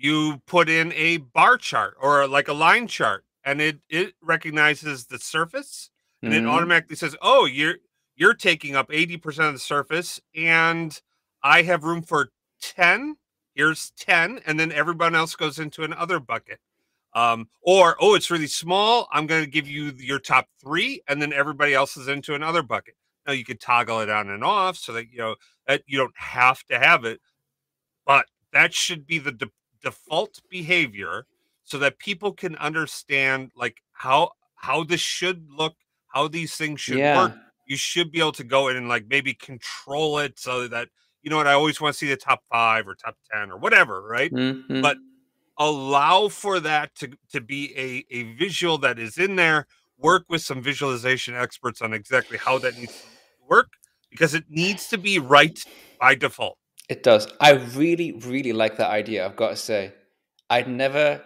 you 0.00 0.40
put 0.46 0.68
in 0.68 0.92
a 0.94 1.18
bar 1.18 1.58
chart 1.58 1.94
or 2.00 2.26
like 2.26 2.48
a 2.48 2.52
line 2.52 2.86
chart 2.86 3.24
and 3.44 3.60
it 3.60 3.78
it 3.88 4.14
recognizes 4.22 5.06
the 5.06 5.18
surface 5.18 5.90
and 6.22 6.32
mm-hmm. 6.32 6.46
it 6.46 6.48
automatically 6.48 6.96
says 6.96 7.14
oh 7.20 7.44
you're 7.44 7.76
you're 8.16 8.34
taking 8.34 8.76
up 8.76 8.90
80% 8.90 9.48
of 9.48 9.52
the 9.54 9.58
surface 9.58 10.20
and 10.34 11.00
i 11.42 11.62
have 11.62 11.84
room 11.84 12.02
for 12.02 12.30
10 12.62 13.16
here's 13.54 13.92
10 13.98 14.40
and 14.46 14.58
then 14.58 14.72
everyone 14.72 15.14
else 15.14 15.36
goes 15.36 15.58
into 15.58 15.84
another 15.84 16.18
bucket 16.18 16.58
um, 17.12 17.48
or 17.62 17.96
oh 18.00 18.14
it's 18.14 18.30
really 18.30 18.46
small 18.46 19.06
i'm 19.12 19.26
going 19.26 19.44
to 19.44 19.50
give 19.50 19.68
you 19.68 19.92
your 19.98 20.18
top 20.18 20.48
three 20.62 21.02
and 21.08 21.20
then 21.20 21.32
everybody 21.32 21.74
else 21.74 21.96
is 21.96 22.08
into 22.08 22.34
another 22.34 22.62
bucket 22.62 22.94
now 23.26 23.32
you 23.32 23.44
could 23.44 23.60
toggle 23.60 24.00
it 24.00 24.08
on 24.08 24.30
and 24.30 24.44
off 24.44 24.76
so 24.76 24.92
that 24.92 25.10
you 25.12 25.18
know 25.18 25.36
that 25.66 25.82
you 25.86 25.98
don't 25.98 26.16
have 26.16 26.64
to 26.64 26.78
have 26.78 27.04
it 27.04 27.20
but 28.06 28.26
that 28.52 28.74
should 28.74 29.06
be 29.06 29.18
the 29.18 29.32
de- 29.32 29.50
default 29.82 30.40
behavior 30.48 31.26
so 31.64 31.78
that 31.78 31.98
people 31.98 32.32
can 32.32 32.56
understand 32.56 33.50
like 33.56 33.82
how 33.92 34.30
how 34.56 34.84
this 34.84 35.00
should 35.00 35.46
look, 35.50 35.74
how 36.08 36.28
these 36.28 36.56
things 36.56 36.80
should 36.80 36.98
yeah. 36.98 37.16
work. 37.16 37.36
You 37.66 37.76
should 37.76 38.10
be 38.10 38.18
able 38.18 38.32
to 38.32 38.44
go 38.44 38.68
in 38.68 38.76
and 38.76 38.88
like 38.88 39.06
maybe 39.08 39.32
control 39.34 40.18
it 40.18 40.38
so 40.38 40.66
that 40.68 40.88
you 41.22 41.30
know 41.30 41.36
what 41.36 41.46
I 41.46 41.52
always 41.52 41.80
want 41.80 41.94
to 41.94 41.98
see 41.98 42.08
the 42.08 42.16
top 42.16 42.42
five 42.50 42.88
or 42.88 42.94
top 42.94 43.16
ten 43.32 43.50
or 43.50 43.56
whatever, 43.58 44.02
right? 44.02 44.32
Mm-hmm. 44.32 44.80
But 44.80 44.96
allow 45.58 46.28
for 46.28 46.58
that 46.60 46.94
to 46.96 47.10
to 47.32 47.40
be 47.40 47.72
a 47.76 48.04
a 48.14 48.34
visual 48.34 48.78
that 48.78 48.98
is 48.98 49.18
in 49.18 49.36
there. 49.36 49.66
Work 49.98 50.24
with 50.28 50.40
some 50.40 50.62
visualization 50.62 51.34
experts 51.34 51.82
on 51.82 51.92
exactly 51.92 52.38
how 52.38 52.58
that 52.58 52.76
needs 52.78 53.00
to 53.02 53.06
work 53.48 53.68
because 54.10 54.34
it 54.34 54.44
needs 54.48 54.88
to 54.88 54.98
be 54.98 55.18
right 55.18 55.62
by 56.00 56.14
default. 56.14 56.56
It 56.90 57.04
does. 57.04 57.28
I 57.40 57.52
really, 57.52 58.10
really 58.10 58.52
like 58.52 58.76
that 58.78 58.90
idea. 58.90 59.24
I've 59.24 59.36
got 59.36 59.50
to 59.50 59.56
say, 59.56 59.94
I'd 60.50 60.66
never, 60.66 61.22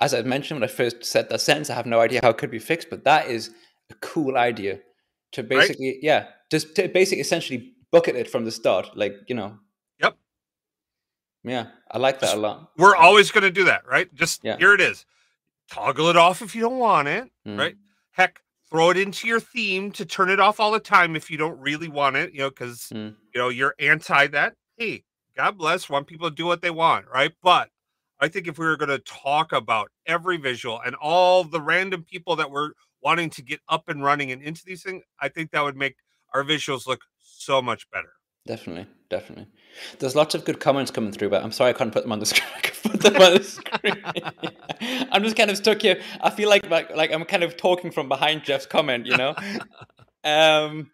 as 0.00 0.14
I 0.14 0.22
mentioned 0.22 0.60
when 0.60 0.70
I 0.70 0.72
first 0.72 1.04
said 1.04 1.28
that 1.28 1.40
sentence, 1.40 1.68
I 1.68 1.74
have 1.74 1.84
no 1.84 1.98
idea 1.98 2.20
how 2.22 2.30
it 2.30 2.38
could 2.38 2.52
be 2.52 2.60
fixed, 2.60 2.88
but 2.90 3.02
that 3.02 3.26
is 3.26 3.50
a 3.90 3.94
cool 3.94 4.36
idea 4.36 4.78
to 5.32 5.42
basically, 5.42 5.88
right? 5.88 5.98
yeah, 6.00 6.26
just 6.48 6.76
to 6.76 6.88
basically 6.88 7.20
essentially 7.20 7.72
bucket 7.90 8.14
it 8.14 8.30
from 8.30 8.44
the 8.44 8.52
start. 8.52 8.96
Like, 8.96 9.16
you 9.26 9.34
know. 9.34 9.58
Yep. 10.00 10.16
Yeah, 11.42 11.66
I 11.90 11.98
like 11.98 12.20
that 12.20 12.36
a 12.36 12.38
lot. 12.38 12.70
We're 12.78 12.94
always 12.94 13.32
going 13.32 13.42
to 13.42 13.50
do 13.50 13.64
that, 13.64 13.84
right? 13.88 14.14
Just 14.14 14.44
yeah. 14.44 14.58
here 14.58 14.74
it 14.74 14.80
is. 14.80 15.06
Toggle 15.72 16.06
it 16.06 16.16
off 16.16 16.40
if 16.40 16.54
you 16.54 16.60
don't 16.60 16.78
want 16.78 17.08
it, 17.08 17.28
mm. 17.44 17.58
right? 17.58 17.74
Heck, 18.12 18.42
throw 18.70 18.90
it 18.90 18.96
into 18.96 19.26
your 19.26 19.40
theme 19.40 19.90
to 19.92 20.04
turn 20.04 20.30
it 20.30 20.38
off 20.38 20.60
all 20.60 20.70
the 20.70 20.78
time 20.78 21.16
if 21.16 21.32
you 21.32 21.36
don't 21.36 21.58
really 21.58 21.88
want 21.88 22.14
it, 22.14 22.32
you 22.32 22.38
know, 22.38 22.50
because 22.50 22.92
Mm. 22.94 23.16
you 23.34 23.40
know 23.40 23.48
you're 23.48 23.74
anti 23.80 24.28
that. 24.28 24.54
Hey, 24.80 25.04
God 25.36 25.58
bless, 25.58 25.90
want 25.90 26.06
people 26.06 26.30
to 26.30 26.34
do 26.34 26.46
what 26.46 26.62
they 26.62 26.70
want, 26.70 27.04
right? 27.12 27.32
But 27.42 27.68
I 28.18 28.28
think 28.28 28.48
if 28.48 28.58
we 28.58 28.64
were 28.64 28.78
going 28.78 28.88
to 28.88 28.98
talk 29.00 29.52
about 29.52 29.90
every 30.06 30.38
visual 30.38 30.80
and 30.80 30.94
all 30.94 31.44
the 31.44 31.60
random 31.60 32.02
people 32.02 32.34
that 32.36 32.50
were 32.50 32.72
wanting 33.02 33.28
to 33.28 33.42
get 33.42 33.60
up 33.68 33.90
and 33.90 34.02
running 34.02 34.32
and 34.32 34.40
into 34.40 34.62
these 34.64 34.82
things, 34.82 35.02
I 35.20 35.28
think 35.28 35.50
that 35.50 35.62
would 35.62 35.76
make 35.76 35.96
our 36.32 36.42
visuals 36.42 36.86
look 36.86 37.02
so 37.22 37.60
much 37.60 37.90
better. 37.90 38.08
Definitely, 38.46 38.86
definitely. 39.10 39.48
There's 39.98 40.16
lots 40.16 40.34
of 40.34 40.46
good 40.46 40.60
comments 40.60 40.90
coming 40.90 41.12
through, 41.12 41.28
but 41.28 41.44
I'm 41.44 41.52
sorry 41.52 41.68
I 41.68 41.74
can't 41.74 41.92
put 41.92 42.04
them 42.04 42.12
on 42.12 42.18
the 42.20 42.24
screen. 42.24 42.48
Put 42.82 43.00
them 43.02 43.16
on 43.20 43.34
the 43.34 43.44
screen. 43.44 44.02
I'm 45.12 45.22
just 45.22 45.36
kind 45.36 45.50
of 45.50 45.58
stuck 45.58 45.82
here. 45.82 46.00
I 46.22 46.30
feel 46.30 46.48
like, 46.48 46.70
like 46.70 46.96
like 46.96 47.12
I'm 47.12 47.26
kind 47.26 47.42
of 47.42 47.58
talking 47.58 47.90
from 47.90 48.08
behind 48.08 48.44
Jeff's 48.44 48.64
comment, 48.64 49.04
you 49.04 49.18
know. 49.18 49.34
um, 50.24 50.90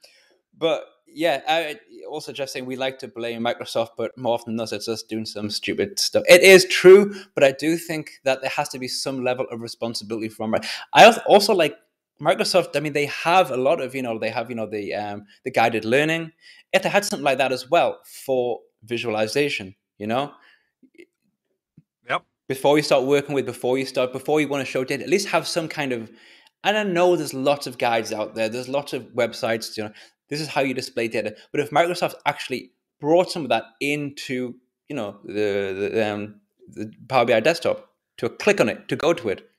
but 0.59 0.87
yeah, 1.17 1.41
I, 1.49 1.81
also 2.11 2.31
just 2.31 2.53
saying 2.53 2.67
we 2.67 2.77
like 2.77 2.99
to 2.99 3.09
blame 3.09 3.43
Microsoft, 3.43 3.91
but 3.97 4.17
more 4.19 4.35
often 4.35 4.53
than 4.53 4.57
not, 4.57 4.73
it's 4.73 4.87
us 4.87 5.03
doing 5.03 5.25
some 5.25 5.49
stupid 5.49 5.99
stuff. 5.99 6.23
It 6.29 6.43
is 6.43 6.67
true, 6.67 7.15
but 7.35 7.43
I 7.43 7.53
do 7.53 7.79
think 7.79 8.21
that 8.25 8.43
there 8.43 8.51
has 8.51 8.69
to 8.71 8.79
be 8.79 8.87
some 8.87 9.25
level 9.25 9.47
of 9.51 9.63
responsibility 9.63 10.29
from. 10.29 10.55
I 10.93 11.11
also 11.27 11.55
like 11.55 11.75
Microsoft. 12.21 12.77
I 12.77 12.81
mean, 12.81 12.93
they 12.93 13.07
have 13.07 13.51
a 13.51 13.57
lot 13.57 13.81
of 13.81 13.95
you 13.95 14.03
know 14.03 14.19
they 14.19 14.29
have 14.29 14.51
you 14.51 14.57
know 14.57 14.67
the 14.67 14.95
um, 14.95 15.25
the 15.45 15.51
guided 15.51 15.87
learning. 15.87 16.33
If 16.75 16.83
they 16.83 16.91
had 16.91 17.05
something 17.07 17.25
like 17.25 17.39
that 17.39 17.51
as 17.53 17.71
well 17.71 17.99
for 18.05 18.61
visualization, 18.85 19.75
you 19.97 20.07
know, 20.07 20.35
Yep. 22.09 22.25
before 22.49 22.77
you 22.77 22.83
start 22.83 23.05
working 23.05 23.35
with, 23.35 23.47
before 23.47 23.79
you 23.79 23.87
start, 23.87 24.13
before 24.13 24.41
you 24.41 24.49
want 24.49 24.65
to 24.65 24.71
show 24.71 24.85
data, 24.85 25.03
at 25.03 25.09
least 25.11 25.29
have 25.29 25.47
some 25.49 25.67
kind 25.69 25.93
of. 25.93 26.11
And 26.65 26.77
I 26.77 26.83
know 26.83 27.15
there's 27.17 27.33
lots 27.35 27.67
of 27.67 27.79
guides 27.79 28.13
out 28.13 28.35
there. 28.35 28.49
There's 28.49 28.69
lots 28.69 28.93
of 28.93 29.05
websites. 29.15 29.77
You 29.77 29.85
know, 29.85 29.93
this 30.29 30.41
is 30.41 30.49
how 30.49 30.61
you 30.61 30.75
display 30.75 31.09
data. 31.09 31.37
But 31.53 31.61
if 31.61 31.71
Microsoft 31.71 32.15
actually 32.25 32.73
brought 33.01 33.31
some 33.31 33.43
of 33.43 33.49
that 33.51 33.65
into, 33.81 34.55
you 34.89 34.97
know, 34.97 35.19
the 35.25 35.91
the, 35.93 36.13
um, 36.13 36.41
the 36.69 36.93
Power 37.09 37.25
BI 37.25 37.41
desktop, 37.41 37.91
to 38.19 38.29
click 38.29 38.61
on 38.61 38.69
it, 38.69 38.89
to 38.89 38.97
go 38.97 39.13
to 39.13 39.29
it, 39.29 39.51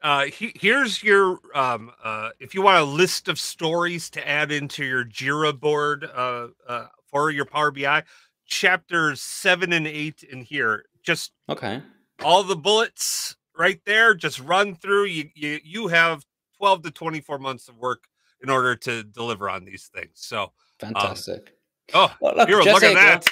Uh, 0.00 0.26
he, 0.26 0.52
here's 0.54 1.02
your 1.02 1.38
um, 1.54 1.90
uh, 2.04 2.30
if 2.38 2.54
you 2.54 2.62
want 2.62 2.78
a 2.78 2.84
list 2.84 3.28
of 3.28 3.38
stories 3.38 4.08
to 4.10 4.28
add 4.28 4.52
into 4.52 4.84
your 4.84 5.04
Jira 5.04 5.52
board 5.58 6.04
uh, 6.04 6.48
uh, 6.68 6.86
for 7.10 7.30
your 7.30 7.44
Power 7.44 7.70
BI, 7.70 8.02
chapters 8.46 9.20
seven 9.20 9.72
and 9.72 9.86
eight 9.86 10.22
in 10.22 10.42
here. 10.42 10.84
Just 11.02 11.32
okay, 11.48 11.82
all 12.22 12.44
the 12.44 12.56
bullets 12.56 13.36
right 13.56 13.80
there. 13.84 14.14
Just 14.14 14.40
run 14.40 14.74
through. 14.74 15.06
You 15.06 15.30
you 15.34 15.58
you 15.64 15.88
have 15.88 16.24
twelve 16.56 16.82
to 16.82 16.90
twenty 16.90 17.20
four 17.20 17.38
months 17.38 17.68
of 17.68 17.76
work 17.76 18.04
in 18.42 18.50
order 18.50 18.76
to 18.76 19.02
deliver 19.02 19.48
on 19.50 19.64
these 19.64 19.90
things. 19.94 20.12
So, 20.14 20.42
um, 20.44 20.48
fantastic. 20.80 21.52
oh, 21.94 22.12
Well, 22.20 22.36
look, 22.36 22.48
here, 22.48 22.62
Jess 22.62 22.74
look 22.74 22.82
at 22.82 22.94
that. 22.94 23.26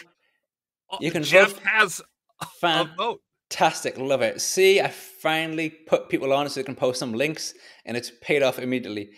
You 1.01 1.11
can 1.11 1.23
Jeff 1.23 1.53
vote- 1.53 1.63
has 1.65 2.01
a 2.41 2.47
Fan, 2.61 2.91
vote. 2.97 3.21
Fantastic, 3.51 3.97
love 3.99 4.23
it. 4.23 4.41
See, 4.41 4.81
I 4.81 4.89
finally 4.89 5.71
put 5.71 6.09
people 6.09 6.33
on 6.33 6.49
so 6.49 6.59
they 6.61 6.65
can 6.65 6.75
post 6.75 6.99
some 6.99 7.13
links, 7.13 7.55
and 7.85 7.97
it's 7.97 8.11
paid 8.21 8.43
off 8.43 8.59
immediately. 8.59 9.11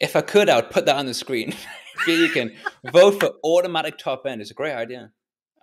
If 0.00 0.16
I 0.16 0.22
could, 0.22 0.48
I 0.48 0.56
would 0.56 0.70
put 0.70 0.86
that 0.86 0.96
on 0.96 1.04
the 1.06 1.14
screen. 1.14 1.54
Here 2.06 2.16
you 2.16 2.30
can 2.30 2.52
vote 2.92 3.20
for 3.20 3.32
automatic 3.44 3.98
top 3.98 4.26
N. 4.26 4.40
It's 4.40 4.50
a 4.50 4.54
great 4.54 4.72
idea. 4.74 5.10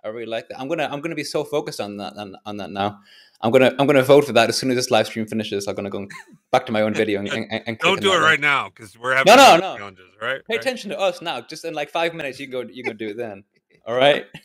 I 0.04 0.08
really 0.08 0.26
like 0.26 0.48
that. 0.48 0.58
I'm 0.60 0.68
gonna 0.68 0.88
I'm 0.90 1.00
gonna 1.00 1.14
be 1.16 1.24
so 1.24 1.44
focused 1.44 1.80
on 1.80 1.96
that 1.98 2.14
on, 2.16 2.34
on 2.46 2.56
that 2.58 2.70
now. 2.70 3.00
I'm 3.42 3.50
gonna 3.50 3.74
I'm 3.78 3.86
gonna 3.86 4.02
vote 4.02 4.24
for 4.24 4.32
that 4.34 4.48
as 4.48 4.56
soon 4.56 4.70
as 4.70 4.76
this 4.76 4.90
live 4.90 5.06
stream 5.06 5.26
finishes. 5.26 5.66
I'm 5.66 5.74
gonna 5.74 5.90
go 5.90 6.06
back 6.52 6.64
to 6.66 6.72
my 6.72 6.82
own 6.82 6.94
video 6.94 7.18
and, 7.20 7.28
and, 7.28 7.62
and 7.66 7.78
Don't 7.78 7.94
on 7.94 7.98
do 7.98 8.12
it 8.12 8.18
right 8.18 8.38
now 8.40 8.68
because 8.68 8.96
we're 8.98 9.14
having 9.16 9.34
No, 9.34 9.56
no, 9.56 9.56
no. 9.58 9.76
challenges, 9.76 10.06
right? 10.20 10.40
Pay 10.46 10.54
Right. 10.56 10.60
attention 10.60 10.90
to 10.90 10.98
us 10.98 11.20
now. 11.20 11.40
Just 11.40 11.64
in 11.64 11.74
like 11.74 11.90
five 11.90 12.14
minutes, 12.14 12.38
you 12.38 12.46
can 12.46 12.52
go 12.66 12.72
you 12.72 12.84
can 12.84 12.96
do 12.96 13.08
it 13.08 13.16
then. 13.16 13.44
All 13.86 13.94
right. 13.94 14.26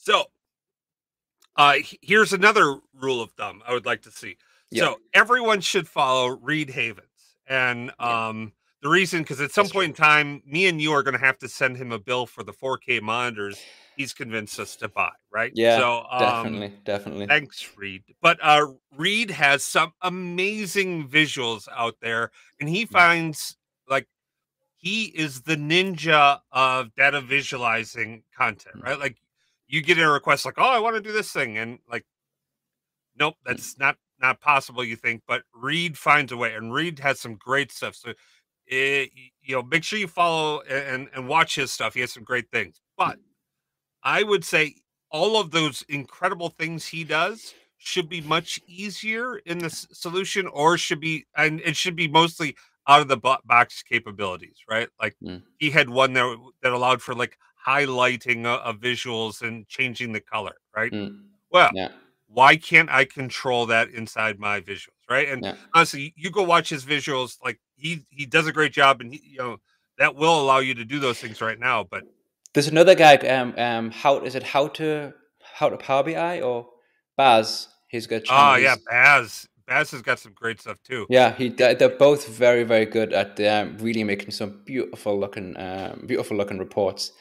So, 0.00 0.24
uh, 1.56 1.74
here's 2.00 2.32
another 2.32 2.76
rule 2.94 3.20
of 3.20 3.30
thumb 3.32 3.62
I 3.66 3.74
would 3.74 3.84
like 3.84 4.02
to 4.02 4.10
see. 4.10 4.38
Yeah. 4.70 4.84
So 4.84 5.00
everyone 5.12 5.60
should 5.60 5.86
follow 5.86 6.28
Reid 6.28 6.70
Havens, 6.70 7.36
and 7.46 7.90
um, 7.98 8.52
the 8.82 8.88
reason 8.88 9.22
because 9.22 9.40
at 9.40 9.52
some 9.52 9.64
That's 9.64 9.72
point 9.72 9.90
in 9.90 9.94
time, 9.94 10.42
me 10.46 10.66
and 10.66 10.80
you 10.80 10.92
are 10.92 11.02
going 11.02 11.18
to 11.18 11.24
have 11.24 11.38
to 11.38 11.48
send 11.48 11.76
him 11.76 11.92
a 11.92 11.98
bill 11.98 12.26
for 12.26 12.42
the 12.44 12.52
4K 12.52 13.00
monitors 13.02 13.66
he's 13.96 14.12
convinced 14.14 14.60
us 14.60 14.76
to 14.76 14.88
buy, 14.88 15.10
right? 15.32 15.54
Yeah, 15.54 15.74
So 15.76 16.04
um, 16.04 16.18
definitely, 16.18 16.72
definitely. 16.84 17.26
Thanks, 17.28 17.68
Reid. 17.76 18.04
But 18.22 18.38
uh, 18.42 18.68
Reid 18.96 19.30
has 19.32 19.64
some 19.64 19.92
amazing 20.02 21.08
visuals 21.08 21.68
out 21.76 21.96
there, 22.00 22.30
and 22.60 22.68
he 22.68 22.86
Mm. 22.90 22.90
finds 22.92 23.56
like 23.88 24.08
he 24.76 25.06
is 25.06 25.42
the 25.42 25.56
ninja 25.56 26.40
of 26.52 26.94
data 26.94 27.20
visualizing 27.20 28.24
content, 28.36 28.76
Mm. 28.76 28.82
right? 28.82 28.98
Like 28.98 29.18
you 29.68 29.82
get 29.82 29.98
a 29.98 30.08
request 30.08 30.44
like, 30.46 30.54
"Oh, 30.58 30.70
I 30.70 30.80
want 30.80 30.96
to 30.96 31.02
do 31.02 31.12
this 31.12 31.32
thing," 31.32 31.58
and 31.58 31.80
like, 31.88 32.04
nope, 33.16 33.34
Mm. 33.46 33.46
that's 33.46 33.78
not 33.78 33.96
not 34.20 34.40
possible. 34.40 34.82
You 34.84 34.96
think, 34.96 35.22
but 35.28 35.42
Reid 35.54 35.96
finds 35.98 36.32
a 36.32 36.36
way, 36.36 36.54
and 36.54 36.72
Reid 36.72 36.98
has 37.00 37.20
some 37.20 37.36
great 37.36 37.70
stuff. 37.72 37.94
So, 37.94 38.14
it, 38.70 39.10
you 39.42 39.54
know, 39.56 39.62
make 39.62 39.84
sure 39.84 39.98
you 39.98 40.08
follow 40.08 40.60
and 40.62 41.08
and 41.14 41.28
watch 41.28 41.54
his 41.56 41.72
stuff. 41.72 41.94
He 41.94 42.00
has 42.00 42.12
some 42.12 42.24
great 42.24 42.50
things, 42.50 42.80
but 42.96 43.18
I 44.02 44.22
would 44.22 44.44
say 44.44 44.76
all 45.10 45.40
of 45.40 45.50
those 45.50 45.82
incredible 45.88 46.50
things 46.50 46.86
he 46.86 47.04
does 47.04 47.54
should 47.78 48.08
be 48.08 48.20
much 48.20 48.60
easier 48.66 49.38
in 49.38 49.58
the 49.58 49.70
solution 49.70 50.46
or 50.48 50.76
should 50.78 51.00
be 51.00 51.26
and 51.36 51.60
it 51.60 51.76
should 51.76 51.96
be 51.96 52.08
mostly 52.08 52.56
out 52.88 53.00
of 53.00 53.08
the 53.08 53.16
box 53.44 53.82
capabilities 53.82 54.58
right 54.68 54.88
like 55.00 55.16
Mm. 55.22 55.42
he 55.58 55.70
had 55.70 55.88
one 55.90 56.12
that, 56.14 56.36
that 56.62 56.72
allowed 56.72 57.02
for 57.02 57.14
like 57.14 57.38
highlighting 57.66 58.46
uh, 58.46 58.58
of 58.60 58.76
visuals 58.78 59.42
and 59.46 59.68
changing 59.68 60.12
the 60.12 60.20
color 60.20 60.56
right 60.74 60.92
Mm, 60.92 61.20
well 61.50 61.70
yeah, 61.74 61.88
why 62.26 62.56
can't 62.56 62.90
i 62.90 63.04
control 63.04 63.66
that 63.66 63.88
inside 63.90 64.38
my 64.38 64.60
visuals 64.60 64.97
right 65.08 65.28
and 65.28 65.44
yeah. 65.44 65.54
honestly 65.74 66.12
you 66.16 66.30
go 66.30 66.42
watch 66.42 66.68
his 66.68 66.84
visuals 66.84 67.38
like 67.42 67.58
he 67.76 68.04
he 68.10 68.26
does 68.26 68.46
a 68.46 68.52
great 68.52 68.72
job 68.72 69.00
and 69.00 69.12
he, 69.12 69.22
you 69.24 69.38
know 69.38 69.58
that 69.98 70.14
will 70.14 70.40
allow 70.40 70.58
you 70.58 70.74
to 70.74 70.84
do 70.84 70.98
those 70.98 71.18
things 71.18 71.40
right 71.40 71.58
now 71.58 71.84
but 71.84 72.04
There's 72.54 72.68
another 72.68 72.94
guy. 72.94 73.16
Um, 73.16 73.54
um, 73.58 73.90
how 73.90 74.18
is 74.20 74.34
it? 74.34 74.42
How 74.42 74.68
to 74.68 75.12
how 75.40 75.68
to 75.68 75.76
Power 75.76 76.02
BI 76.02 76.40
or 76.40 76.68
Baz? 77.16 77.68
He's 77.88 78.06
got. 78.06 78.22
oh 78.30 78.56
yeah 78.56 78.76
baz 78.90 79.48
baz 79.66 79.90
has 79.90 80.02
got 80.02 80.18
some 80.18 80.32
great 80.32 80.60
stuff 80.60 80.78
too 80.82 81.06
yeah. 81.10 81.34
He 81.34 81.50
they're 81.50 81.74
they're 81.74 81.88
both 81.88 82.26
very 82.28 82.64
very 82.64 82.86
good 82.86 83.12
at 83.12 83.38
um, 83.40 83.76
really 83.78 84.02
making 84.02 84.30
some 84.30 84.62
beautiful 84.64 85.18
looking 85.18 85.56
um, 85.58 86.04
beautiful 86.06 86.36
looking 86.36 86.58
reports. 86.58 87.12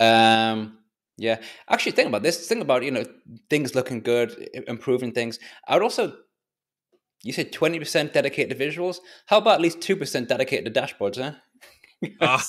Um, 0.00 0.78
yeah, 1.18 1.40
actually, 1.68 1.92
think 1.92 2.08
about 2.08 2.22
this. 2.22 2.48
Think 2.48 2.62
about 2.62 2.82
you 2.82 2.90
know 2.90 3.04
things 3.50 3.74
looking 3.74 4.00
good, 4.00 4.48
improving 4.66 5.12
things. 5.12 5.38
I 5.68 5.74
would 5.74 5.82
also. 5.82 6.16
You 7.24 7.32
said 7.32 7.52
twenty 7.52 7.78
percent 7.78 8.12
dedicated 8.14 8.58
to 8.58 8.64
visuals. 8.64 8.98
How 9.26 9.38
about 9.38 9.56
at 9.56 9.60
least 9.62 9.80
two 9.82 9.96
percent 9.96 10.28
dedicated 10.28 10.72
to 10.72 10.80
dashboards? 10.80 11.16
Huh? 11.22 11.34
Uh, 12.20 12.40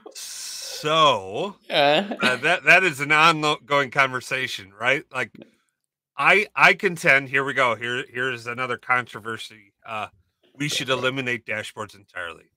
so 0.14 1.56
Yeah. 1.70 2.14
uh, 2.22 2.36
that 2.38 2.64
that 2.64 2.84
is 2.84 3.00
an 3.00 3.12
ongoing 3.12 3.90
conversation, 3.90 4.72
right? 4.78 5.04
Like 5.12 5.32
I 6.18 6.48
I 6.56 6.74
contend. 6.74 7.30
Here 7.30 7.44
we 7.44 7.54
go. 7.54 7.76
Here 7.76 8.04
here's 8.12 8.46
another 8.46 8.78
controversy. 8.78 9.74
Uh, 9.86 10.08
we 10.54 10.68
should 10.68 10.90
eliminate 10.90 11.46
dashboards 11.46 11.96
entirely. 11.96 12.50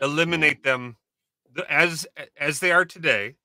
Eliminate 0.00 0.64
them 0.64 0.96
as 1.68 2.06
as 2.38 2.60
they 2.60 2.72
are 2.72 2.84
today, 2.86 3.36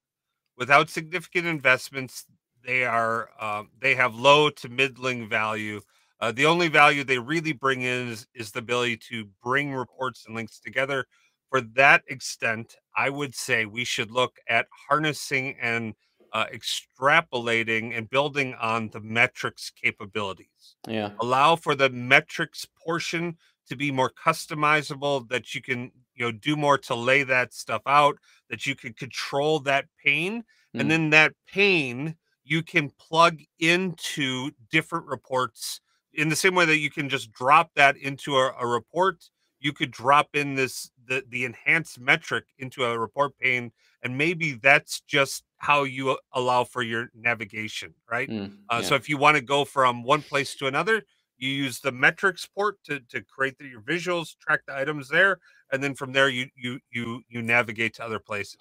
without 0.57 0.89
significant 0.89 1.47
investments. 1.47 2.25
They 2.65 2.83
are 2.85 3.29
um, 3.39 3.69
they 3.79 3.95
have 3.95 4.15
low 4.15 4.49
to 4.49 4.69
middling 4.69 5.29
value. 5.29 5.81
Uh, 6.19 6.31
the 6.31 6.45
only 6.45 6.67
value 6.69 7.03
they 7.03 7.19
really 7.19 7.53
bring 7.53 7.81
in 7.81 8.07
is, 8.09 8.25
is 8.33 8.51
the 8.51 8.59
ability 8.59 8.97
to 9.09 9.25
bring 9.43 9.73
reports 9.73 10.25
and 10.25 10.35
links 10.35 10.59
together. 10.59 11.05
For 11.49 11.61
that 11.61 12.03
extent, 12.07 12.75
I 12.95 13.09
would 13.09 13.35
say 13.35 13.65
we 13.65 13.83
should 13.83 14.11
look 14.11 14.37
at 14.49 14.67
harnessing 14.89 15.57
and 15.61 15.93
uh, 16.33 16.45
extrapolating 16.53 17.97
and 17.97 18.09
building 18.09 18.55
on 18.55 18.89
the 18.89 18.99
metrics 18.99 19.69
capabilities. 19.69 20.75
yeah. 20.87 21.11
Allow 21.19 21.55
for 21.57 21.75
the 21.75 21.89
metrics 21.89 22.65
portion 22.83 23.37
to 23.69 23.75
be 23.75 23.91
more 23.91 24.11
customizable, 24.11 25.27
that 25.29 25.53
you 25.53 25.61
can 25.61 25.91
you 26.15 26.25
know 26.25 26.31
do 26.31 26.55
more 26.55 26.77
to 26.77 26.95
lay 26.95 27.23
that 27.23 27.53
stuff 27.53 27.81
out, 27.85 28.17
that 28.49 28.65
you 28.65 28.75
can 28.75 28.93
control 28.93 29.59
that 29.61 29.85
pane, 30.03 30.43
Mm. 30.75 30.81
and 30.81 30.91
then 30.91 31.09
that 31.11 31.33
pain 31.47 32.15
you 32.45 32.63
can 32.63 32.91
plug 32.99 33.41
into 33.59 34.51
different 34.71 35.07
reports 35.07 35.81
in 36.13 36.29
the 36.29 36.37
same 36.37 36.55
way 36.55 36.65
that 36.65 36.79
you 36.79 36.91
can 36.91 37.09
just 37.09 37.33
drop 37.33 37.71
that 37.75 37.97
into 37.97 38.37
a, 38.37 38.53
a 38.59 38.67
report 38.67 39.25
you 39.61 39.73
could 39.73 39.91
drop 39.91 40.29
in 40.35 40.55
this 40.55 40.91
the, 41.07 41.23
the 41.29 41.45
enhanced 41.45 41.99
metric 42.01 42.45
into 42.59 42.85
a 42.85 42.99
report 42.99 43.37
pane 43.39 43.71
and 44.03 44.17
maybe 44.17 44.53
that's 44.53 45.01
just 45.01 45.45
how 45.59 45.83
you 45.83 46.17
allow 46.33 46.65
for 46.65 46.83
your 46.83 47.09
navigation 47.15 47.95
right 48.11 48.31
Mm, 48.31 48.57
uh, 48.69 48.81
yeah. 48.81 48.89
so 48.89 48.95
if 48.95 49.09
you 49.09 49.17
want 49.17 49.37
to 49.37 49.43
go 49.43 49.65
from 49.65 50.03
one 50.03 50.23
place 50.23 50.55
to 50.57 50.67
another 50.67 51.03
You 51.37 51.49
use 51.49 51.81
the 51.81 51.91
metrics 51.93 52.47
port 52.47 52.77
to, 52.85 53.01
to 53.11 53.21
create 53.23 53.57
the, 53.59 53.67
your 53.67 53.81
visuals, 53.81 54.37
track 54.39 54.61
the 54.67 54.77
items 54.77 55.09
there, 55.09 55.39
and 55.71 55.83
then 55.83 55.95
from 55.95 56.13
there 56.13 56.29
you 56.29 56.47
you 56.55 56.79
you 56.91 57.23
you 57.29 57.43
navigate 57.43 57.95
to 57.95 58.05
other 58.05 58.19
places. 58.19 58.57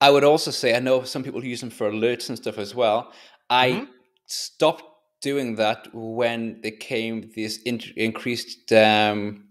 I 0.00 0.10
would 0.10 0.24
also 0.24 0.50
say 0.50 0.74
I 0.74 0.80
know 0.80 1.02
some 1.04 1.22
people 1.22 1.44
use 1.44 1.60
them 1.60 1.70
for 1.70 1.90
alerts 1.90 2.28
and 2.28 2.38
stuff 2.38 2.58
as 2.58 2.74
well. 2.74 3.12
I 3.50 3.70
Mhm. 3.70 3.88
stopped 4.26 4.84
doing 5.22 5.56
that 5.56 5.88
when 5.92 6.60
there 6.62 6.70
came 6.72 7.30
this 7.36 7.58
in- 7.64 7.92
increased 7.96 8.72
um, 8.72 9.44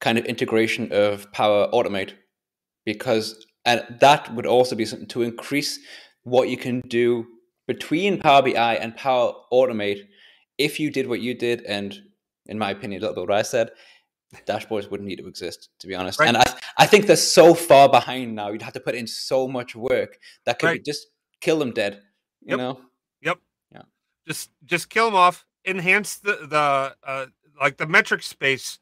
kind 0.00 0.18
of 0.18 0.24
integration 0.24 0.92
of 0.92 1.30
Power 1.32 1.68
Automate, 1.72 2.12
because 2.84 3.46
and 3.64 3.84
that 4.00 4.32
would 4.34 4.46
also 4.46 4.76
be 4.76 4.84
something 4.84 5.08
to 5.08 5.22
increase 5.22 5.78
what 6.22 6.48
you 6.48 6.56
can 6.56 6.80
do 6.88 7.26
between 7.66 8.18
Power 8.20 8.40
BI 8.42 8.76
and 8.76 8.96
Power 8.96 9.34
Automate. 9.52 10.06
If 10.56 10.78
you 10.78 10.90
did 10.90 11.08
what 11.08 11.20
you 11.20 11.34
did, 11.34 11.62
and 11.62 12.00
in 12.46 12.58
my 12.58 12.70
opinion, 12.70 13.00
a 13.00 13.06
little 13.06 13.16
bit 13.24 13.28
what 13.28 13.38
I 13.38 13.42
said, 13.42 13.72
dashboards 14.46 14.88
wouldn't 14.90 15.08
need 15.08 15.18
to 15.18 15.26
exist, 15.26 15.68
to 15.80 15.86
be 15.88 15.94
honest. 15.96 16.20
Right. 16.20 16.28
And 16.28 16.36
I, 16.36 16.44
I 16.86 16.88
think 16.88 17.06
they're 17.06 17.16
so 17.16 17.52
far 17.52 17.88
behind 17.88 18.36
now. 18.36 18.50
You'd 18.50 18.62
have 18.62 18.72
to 18.74 18.80
put 18.80 18.94
in 18.94 19.08
so 19.08 19.48
much 19.48 19.74
work 19.74 20.20
that 20.44 20.60
could 20.60 20.66
Right. 20.66 20.84
just 20.84 21.08
kill 21.40 21.58
them 21.58 21.72
dead. 21.72 21.94
You 22.42 22.50
Yep. 22.50 22.58
know? 22.58 22.80
Yep. 23.22 23.38
Yeah. 23.72 23.82
Just 24.28 24.50
just 24.64 24.88
kill 24.88 25.06
them 25.06 25.16
off 25.16 25.44
enhance 25.64 26.18
the 26.18 26.46
the 26.46 26.96
uh 27.02 27.26
like 27.60 27.76
the 27.76 27.88
metric 27.88 28.22
space 28.22 28.78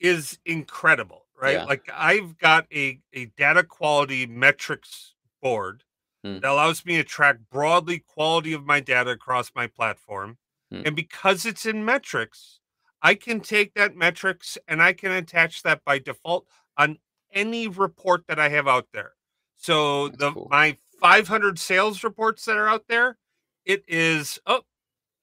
is 0.00 0.38
incredible 0.46 1.26
right 1.38 1.52
Yeah. 1.56 1.64
like 1.64 1.86
i've 1.92 2.38
got 2.38 2.66
a 2.72 2.98
a 3.12 3.26
data 3.36 3.62
quality 3.62 4.24
metrics 4.26 5.14
board 5.42 5.84
Hmm. 6.24 6.38
that 6.40 6.50
allows 6.50 6.86
me 6.86 6.96
to 6.96 7.04
track 7.04 7.36
broadly 7.50 7.98
quality 7.98 8.54
of 8.54 8.64
my 8.64 8.80
data 8.80 9.10
across 9.10 9.50
my 9.54 9.66
platform 9.66 10.38
Hmm. 10.70 10.82
and 10.86 10.96
because 10.96 11.44
it's 11.44 11.66
in 11.66 11.84
metrics 11.84 12.60
i 13.02 13.14
can 13.14 13.40
take 13.40 13.74
that 13.74 13.94
metrics 13.94 14.56
and 14.66 14.82
i 14.82 14.94
can 14.94 15.12
attach 15.12 15.62
that 15.62 15.84
by 15.84 15.98
default 15.98 16.46
on 16.78 16.98
any 17.34 17.68
report 17.68 18.24
that 18.28 18.38
i 18.40 18.48
have 18.48 18.68
out 18.68 18.86
there 18.92 19.12
so 19.56 20.08
That's 20.08 20.18
the 20.18 20.32
cool. 20.32 20.48
my 20.50 20.76
500 21.00 21.58
sales 21.58 22.02
reports 22.04 22.44
that 22.46 22.56
are 22.56 22.68
out 22.68 22.86
there 22.88 23.18
it 23.64 23.84
is 23.88 24.38
oh 24.46 24.62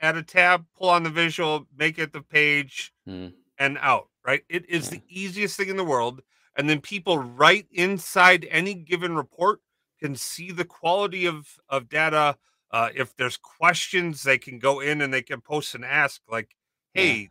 add 0.01 0.17
a 0.17 0.23
tab 0.23 0.65
pull 0.77 0.89
on 0.89 1.03
the 1.03 1.09
visual 1.09 1.67
make 1.75 1.97
it 1.99 2.13
the 2.13 2.21
page 2.21 2.93
Hmm. 3.05 3.29
and 3.57 3.77
out 3.81 4.09
right 4.25 4.43
it 4.49 4.69
is 4.69 4.85
Yeah. 4.91 4.99
the 4.99 5.03
easiest 5.07 5.57
thing 5.57 5.69
in 5.69 5.77
the 5.77 5.83
world 5.85 6.21
and 6.57 6.69
then 6.69 6.81
people 6.81 7.17
right 7.17 7.65
inside 7.71 8.45
any 8.49 8.73
given 8.73 9.15
report 9.15 9.61
can 9.99 10.15
see 10.15 10.51
the 10.51 10.65
quality 10.65 11.25
of 11.25 11.57
of 11.69 11.89
data 11.89 12.37
uh, 12.71 12.89
if 12.95 13.15
there's 13.17 13.37
questions 13.37 14.23
they 14.23 14.37
can 14.37 14.57
go 14.57 14.79
in 14.79 15.01
and 15.01 15.13
they 15.13 15.21
can 15.21 15.41
post 15.41 15.75
and 15.75 15.85
ask 15.85 16.21
like 16.29 16.55
Yeah. 16.93 17.03
hey 17.03 17.29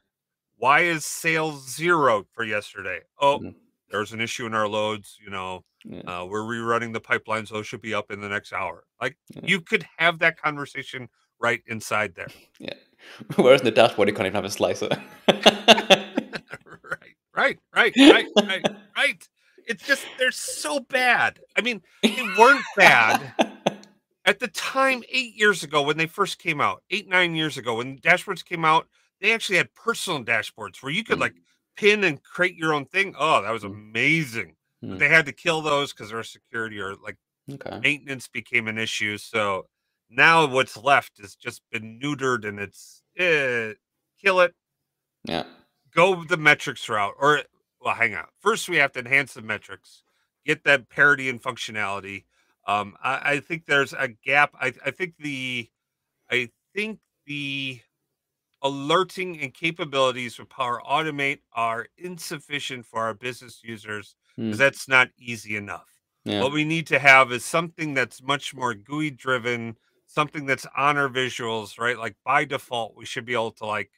why 0.56 0.80
is 0.80 1.04
sales 1.06 1.68
zero 1.74 2.26
for 2.32 2.44
yesterday 2.44 3.00
oh 3.20 3.40
Mhm. 3.40 3.54
There's 3.90 4.12
an 4.12 4.20
issue 4.20 4.46
in 4.46 4.54
our 4.54 4.68
loads 4.68 5.18
you 5.22 5.30
know 5.30 5.64
Yeah. 5.84 6.02
uh, 6.06 6.24
we're 6.26 6.42
rerunning 6.42 6.92
the 6.92 7.00
pipeline 7.00 7.46
so 7.46 7.56
it 7.58 7.64
should 7.66 7.80
be 7.82 7.94
up 7.94 8.10
in 8.10 8.20
the 8.20 8.28
next 8.28 8.52
hour 8.52 8.84
like 9.00 9.16
Yeah. 9.34 9.42
you 9.44 9.60
could 9.60 9.84
have 9.98 10.18
that 10.20 10.40
conversation 10.40 11.08
right 11.40 11.62
inside 11.66 12.14
there 12.14 12.28
Yeah. 12.58 12.74
Whereas 13.36 13.62
in 13.62 13.64
the 13.64 13.70
dashboard, 13.70 14.08
you 14.08 14.14
can't 14.14 14.26
even 14.26 14.34
have 14.34 14.44
a 14.44 14.50
slicer. 14.50 14.88
right 16.84 17.14
right 17.34 17.58
right 17.74 17.92
right 17.96 18.26
right 18.44 18.66
right 18.96 19.28
it's 19.66 19.86
just 19.86 20.04
they're 20.18 20.30
so 20.30 20.80
bad 20.80 21.38
i 21.56 21.60
mean 21.60 21.80
they 22.02 22.22
weren't 22.38 22.64
bad 22.76 23.32
at 24.26 24.38
the 24.38 24.48
time 24.48 25.02
eight 25.10 25.34
years 25.34 25.62
ago 25.62 25.82
when 25.82 25.96
they 25.96 26.06
first 26.06 26.38
came 26.38 26.60
out 26.60 26.82
eight 26.90 27.08
nine 27.08 27.34
years 27.34 27.56
ago 27.56 27.76
when 27.76 27.98
dashboards 27.98 28.44
came 28.44 28.64
out 28.64 28.86
they 29.20 29.32
actually 29.32 29.56
had 29.56 29.72
personal 29.74 30.22
dashboards 30.24 30.82
where 30.82 30.92
you 30.92 31.04
could 31.04 31.18
Mm. 31.18 31.22
like 31.22 31.34
pin 31.80 32.04
and 32.04 32.22
create 32.24 32.56
your 32.56 32.74
own 32.74 32.86
thing 32.86 33.14
oh 33.18 33.42
that 33.42 33.52
was 33.52 33.64
Mm. 33.64 33.72
amazing 33.72 34.56
Mm. 34.84 34.90
but 34.90 35.00
they 35.00 35.08
had 35.08 35.26
to 35.26 35.32
kill 35.32 35.62
those 35.62 35.92
because 35.94 36.10
their 36.10 36.24
security 36.24 36.80
or 36.80 36.96
like 36.96 37.18
okay. 37.54 37.82
maintenance 37.82 38.28
became 38.28 38.68
an 38.68 38.78
issue 38.78 39.18
so 39.18 39.66
now 40.10 40.46
what's 40.46 40.76
left 40.76 41.18
has 41.20 41.36
just 41.36 41.62
been 41.72 42.00
neutered 42.02 42.46
and 42.48 42.60
it's 42.60 43.02
eh, 43.18 43.74
kill 44.22 44.40
it 44.40 44.54
Yeah. 45.24 45.44
go 45.94 46.24
the 46.24 46.38
metrics 46.38 46.88
route 46.88 47.14
or 47.18 47.42
well 47.82 47.94
hang 47.96 48.14
on 48.14 48.26
first 48.40 48.68
we 48.68 48.76
have 48.78 48.92
to 48.92 49.00
enhance 49.00 49.34
the 49.34 49.42
metrics 49.42 50.04
get 50.46 50.64
that 50.64 50.88
parity 50.90 51.30
and 51.30 51.42
functionality 51.42 52.24
um 52.68 52.96
i, 53.02 53.34
I 53.34 53.40
think 53.40 53.66
there's 53.66 53.94
a 53.94 54.08
gap 54.08 54.52
I, 54.60 54.74
I 54.86 54.92
think 54.92 55.14
the 55.18 55.68
i 56.30 56.50
think 56.74 57.00
the 57.26 57.80
alerting 58.62 59.40
and 59.40 59.54
capabilities 59.54 60.34
for 60.34 60.44
power 60.44 60.80
automate 60.88 61.40
are 61.52 61.86
insufficient 61.98 62.84
for 62.86 63.00
our 63.00 63.14
business 63.14 63.60
users 63.62 64.14
Mm. 64.38 64.44
because 64.50 64.58
that's 64.58 64.88
not 64.88 65.08
easy 65.18 65.56
enough 65.56 65.86
Yeah. 66.24 66.40
what 66.42 66.52
we 66.52 66.64
need 66.64 66.86
to 66.88 66.98
have 66.98 67.32
is 67.32 67.44
something 67.44 67.94
that's 67.94 68.22
much 68.22 68.54
more 68.54 68.74
GUI 68.74 69.10
driven, 69.10 69.76
something 70.06 70.46
that's 70.46 70.66
on 70.76 70.96
our 70.98 71.08
visuals, 71.08 71.78
right? 71.78 71.98
Like 71.98 72.16
by 72.24 72.44
default, 72.44 72.94
we 72.96 73.04
should 73.06 73.24
be 73.24 73.32
able 73.34 73.52
to 73.52 73.66
like 73.66 73.90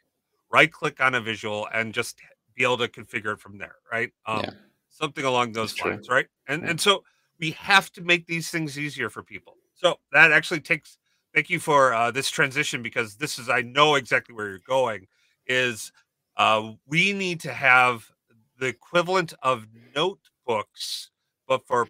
right 0.50 0.70
click 0.72 1.00
on 1.00 1.14
a 1.14 1.20
visual 1.20 1.68
and 1.72 1.94
just 1.94 2.20
be 2.54 2.64
able 2.64 2.78
to 2.78 2.88
configure 2.88 3.34
it 3.34 3.40
from 3.40 3.58
there, 3.58 3.76
right? 3.90 4.12
Um, 4.26 4.42
Yeah. 4.44 4.50
Something 4.90 5.24
along 5.24 5.52
those 5.52 5.70
That's 5.70 5.80
true. 5.80 5.92
lines, 5.92 6.08
right? 6.08 6.28
And 6.48 6.62
Yeah. 6.62 6.70
and 6.70 6.80
so 6.80 7.02
we 7.38 7.52
have 7.52 7.90
to 7.92 8.02
make 8.02 8.26
these 8.26 8.50
things 8.50 8.78
easier 8.78 9.08
for 9.08 9.22
people. 9.22 9.56
So 9.74 9.98
that 10.12 10.32
actually 10.32 10.60
takes. 10.60 10.98
Thank 11.34 11.48
you 11.48 11.60
for 11.60 11.94
uh, 11.94 12.10
this 12.10 12.28
transition 12.28 12.82
because 12.82 13.16
this 13.16 13.38
is 13.38 13.48
I 13.48 13.62
know 13.62 13.94
exactly 13.94 14.34
where 14.34 14.48
you're 14.50 14.58
going. 14.58 15.06
Is 15.46 15.92
uh, 16.36 16.72
we 16.86 17.12
need 17.12 17.40
to 17.40 17.52
have 17.52 18.10
the 18.58 18.66
equivalent 18.66 19.32
of 19.42 19.66
notebooks, 19.94 21.10
but 21.48 21.66
for 21.66 21.88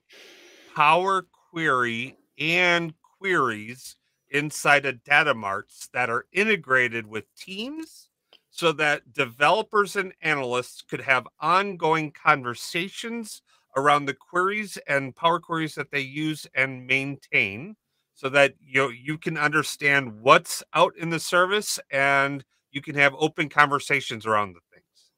Power 0.75 1.27
Query 1.51 2.17
and 2.39 2.95
queries 3.19 3.97
inside 4.31 4.87
of 4.87 5.03
data 5.05 5.35
marts 5.35 5.89
that 5.93 6.09
are 6.09 6.27
integrated 6.33 7.07
with 7.07 7.25
teams 7.37 8.09
so 8.51 8.73
that 8.73 9.13
developers 9.13 9.97
and 9.97 10.15
analysts 10.23 10.83
could 10.83 11.01
have 11.01 11.27
ongoing 11.41 12.13
conversations 12.13 13.43
around 13.77 14.07
the 14.07 14.15
queries 14.15 14.79
and 14.87 15.15
power 15.17 15.41
queries 15.41 15.75
that 15.75 15.91
they 15.91 16.01
use 16.01 16.47
and 16.55 16.87
maintain 16.87 17.77
so 18.15 18.29
that 18.29 18.55
you 18.61 18.91
you 18.91 19.19
can 19.19 19.37
understand 19.37 20.21
what's 20.21 20.63
out 20.75 20.93
in 20.97 21.11
the 21.11 21.21
service 21.21 21.79
and 21.91 22.45
you 22.71 22.81
can 22.81 22.95
have 22.95 23.15
open 23.19 23.49
conversations 23.49 24.27
around 24.27 24.55
the 24.55 24.61
things 24.73 25.11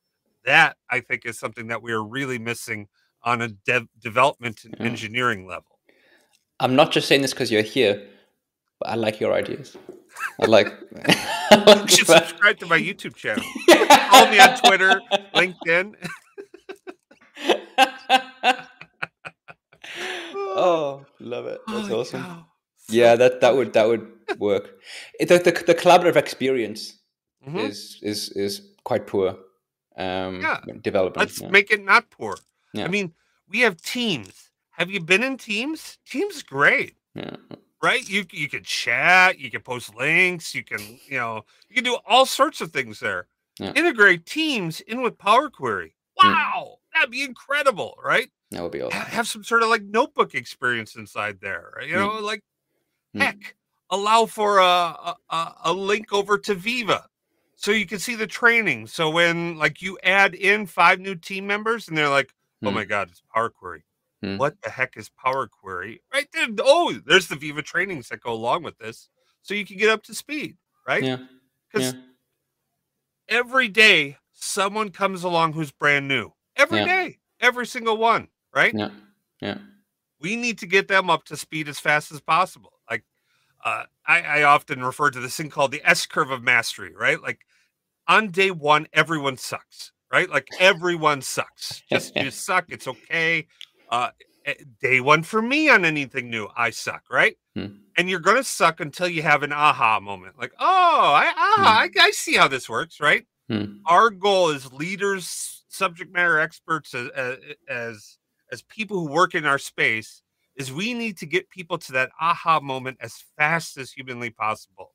that 0.44 0.76
i 0.90 1.00
think 1.00 1.24
is 1.26 1.38
something 1.38 1.66
that 1.68 1.82
we 1.82 1.92
are 1.92 2.02
really 2.02 2.38
missing 2.38 2.88
on 3.22 3.42
a 3.42 3.48
dev- 3.48 3.88
development 4.00 4.64
and 4.64 4.74
Yeah. 4.78 4.86
engineering 4.86 5.46
level 5.46 5.78
I'm 6.60 6.76
not 6.76 6.92
just 6.92 7.08
saying 7.08 7.22
this 7.22 7.32
because 7.34 7.50
you're 7.50 7.62
here, 7.62 8.06
but 8.78 8.88
I 8.88 8.94
like 8.94 9.18
your 9.18 9.32
ideas. 9.34 9.76
I 10.40 10.46
like. 10.46 10.68
You 11.02 11.88
should 11.88 12.06
subscribe 12.06 12.58
to 12.60 12.66
my 12.66 12.78
youtube 12.78 13.16
channel 13.16 13.44
follow 14.10 14.30
me 14.30 14.38
on 14.38 14.56
twitter 14.56 15.00
linkedin 15.34 15.94
oh, 20.34 21.04
love 21.20 21.46
it. 21.46 21.60
That's 21.66 21.88
Holy 21.88 22.00
awesome. 22.00 22.22
cow. 22.22 22.46
Yeah, 22.88 23.16
that 23.16 23.40
that 23.40 23.54
would 23.56 23.72
that 23.72 23.86
would 23.88 24.06
work. 24.38 24.70
It, 25.20 25.28
the, 25.28 25.38
the 25.38 25.52
the 25.66 25.74
collaborative 25.74 26.16
experience 26.16 26.98
Mhm. 27.46 27.68
is 27.68 27.98
is 28.02 28.30
is 28.30 28.62
quite 28.84 29.06
poor. 29.06 29.36
Um, 29.96 30.40
Yeah. 30.40 30.60
when 30.64 30.80
developing. 30.80 31.20
let's 31.20 31.40
yeah. 31.40 31.48
make 31.50 31.70
it 31.70 31.84
not 31.84 32.10
poor 32.10 32.36
Yeah. 32.72 32.86
i 32.86 32.88
mean 32.88 33.14
we 33.48 33.60
have 33.60 33.76
teams 33.80 34.50
have 34.72 34.90
you 34.90 34.98
been 35.00 35.22
in 35.22 35.36
teams 35.38 35.98
teams 36.04 36.42
great 36.42 36.96
yeah. 37.14 37.36
right 37.80 38.02
you 38.08 38.24
you 38.32 38.48
can 38.48 38.64
chat 38.64 39.38
you 39.38 39.52
can 39.52 39.60
post 39.62 39.94
links 39.94 40.52
you 40.52 40.64
can 40.64 40.80
you 41.06 41.16
know 41.16 41.44
you 41.68 41.76
can 41.76 41.84
do 41.84 41.96
all 42.08 42.26
sorts 42.26 42.60
of 42.60 42.72
things 42.72 42.98
there 42.98 43.28
Yeah. 43.60 43.72
integrate 43.76 44.26
teams 44.26 44.80
in 44.80 45.00
with 45.02 45.16
power 45.16 45.48
query 45.48 45.94
Mm. 46.20 46.32
wow 46.34 46.78
that'd 46.92 47.12
be 47.12 47.22
incredible 47.22 47.96
right 48.02 48.30
That 48.50 48.62
would 48.64 48.72
be 48.72 48.82
awesome. 48.82 48.98
Have 49.00 49.28
some 49.28 49.44
sort 49.44 49.62
of 49.62 49.68
like 49.68 49.82
notebook 49.84 50.34
experience 50.34 50.96
inside 50.96 51.38
there 51.40 51.70
right? 51.76 51.86
you 51.88 51.94
Mm. 51.94 52.00
know 52.18 52.18
like 52.20 52.42
Mm. 53.14 53.22
heck 53.22 53.54
allow 53.90 54.26
for 54.26 54.58
a, 54.58 55.14
a 55.30 55.52
a- 55.64 55.72
link 55.72 56.12
over 56.12 56.36
to 56.38 56.54
viva 56.54 57.06
so 57.56 57.70
you 57.70 57.86
can 57.86 57.98
see 57.98 58.14
the 58.14 58.26
training 58.26 58.86
so 58.86 59.08
when 59.10 59.56
like 59.58 59.80
you 59.82 59.98
add 60.02 60.34
in 60.34 60.66
five 60.66 60.98
new 61.00 61.14
team 61.14 61.46
members 61.46 61.86
and 61.88 61.96
they're 61.96 62.08
like 62.08 62.32
oh 62.64 62.68
Mm. 62.70 62.74
my 62.74 62.84
god 62.84 63.08
it's 63.10 63.22
power 63.32 63.50
query 63.50 63.84
Mm. 64.22 64.38
what 64.38 64.60
the 64.62 64.70
heck 64.70 64.96
is 64.96 65.10
power 65.10 65.46
query 65.46 66.00
right 66.12 66.26
there 66.32 66.46
oh 66.60 66.98
there's 67.06 67.28
the 67.28 67.36
viva 67.36 67.60
trainings 67.62 68.08
that 68.08 68.20
go 68.22 68.32
along 68.32 68.62
with 68.62 68.78
this 68.78 69.10
so 69.42 69.52
you 69.54 69.66
can 69.66 69.76
get 69.76 69.90
up 69.90 70.02
to 70.04 70.14
speed 70.14 70.56
right 70.88 71.02
Yeah. 71.04 71.18
because 71.70 71.92
Yeah. 71.92 72.00
every 73.28 73.68
day 73.68 74.16
someone 74.32 74.90
comes 74.90 75.24
along 75.24 75.52
who's 75.52 75.70
brand 75.72 76.08
new 76.08 76.32
Every 76.56 76.78
Yeah. 76.80 76.84
day, 76.86 77.18
every 77.40 77.66
single 77.66 77.96
one 77.96 78.28
right 78.54 78.72
Yeah. 78.74 78.90
Yeah. 79.40 79.58
we 80.20 80.36
need 80.36 80.58
to 80.60 80.66
get 80.66 80.88
them 80.88 81.10
up 81.10 81.24
to 81.24 81.36
speed 81.36 81.68
as 81.68 81.78
fast 81.80 82.10
as 82.12 82.20
possible. 82.20 82.73
Uh, 83.64 83.84
I, 84.06 84.20
I 84.20 84.42
often 84.42 84.84
refer 84.84 85.10
to 85.10 85.20
this 85.20 85.36
thing 85.36 85.48
called 85.48 85.72
the 85.72 85.82
S 85.84 86.04
curve 86.06 86.30
of 86.30 86.42
mastery, 86.42 86.94
right? 86.94 87.20
Like 87.20 87.46
on 88.06 88.30
day 88.30 88.50
one, 88.50 88.86
everyone 88.92 89.38
sucks, 89.38 89.92
right? 90.12 90.28
Like 90.28 90.48
everyone 90.60 91.22
sucks. 91.22 91.82
Just 91.90 92.14
you 92.14 92.30
suck. 92.30 92.66
It's 92.68 92.86
okay. 92.86 93.46
Uh, 93.88 94.10
eh, 94.44 94.54
day 94.82 95.00
one 95.00 95.22
for 95.22 95.40
me 95.40 95.70
on 95.70 95.84
anything 95.84 96.28
new, 96.28 96.48
I 96.54 96.70
suck, 96.70 97.04
right? 97.10 97.36
Hmm. 97.54 97.66
And 97.96 98.10
you're 98.10 98.20
gonna 98.20 98.44
suck 98.44 98.80
until 98.80 99.08
you 99.08 99.22
have 99.22 99.42
an 99.42 99.52
aha 99.52 100.00
moment, 100.00 100.38
like, 100.38 100.52
oh, 100.58 101.12
I 101.14 101.32
aha, 101.36 101.80
I, 101.84 101.90
I 102.00 102.10
see 102.10 102.34
how 102.34 102.48
this 102.48 102.68
works, 102.68 103.00
right? 103.00 103.24
Hmm. 103.48 103.76
Our 103.86 104.10
goal 104.10 104.50
as 104.50 104.72
leaders, 104.72 105.64
subject 105.68 106.12
matter 106.12 106.38
experts, 106.38 106.94
as, 106.94 107.38
as 107.68 108.18
as 108.52 108.62
people 108.62 109.00
who 109.00 109.12
work 109.12 109.34
in 109.34 109.46
our 109.46 109.58
space, 109.58 110.22
is 110.56 110.72
we 110.72 110.94
need 110.94 111.16
to 111.18 111.26
get 111.26 111.50
people 111.50 111.78
to 111.78 111.92
that 111.92 112.10
aha 112.20 112.60
moment 112.60 112.98
as 113.00 113.24
fast 113.36 113.76
as 113.76 113.92
humanly 113.92 114.30
possible. 114.30 114.94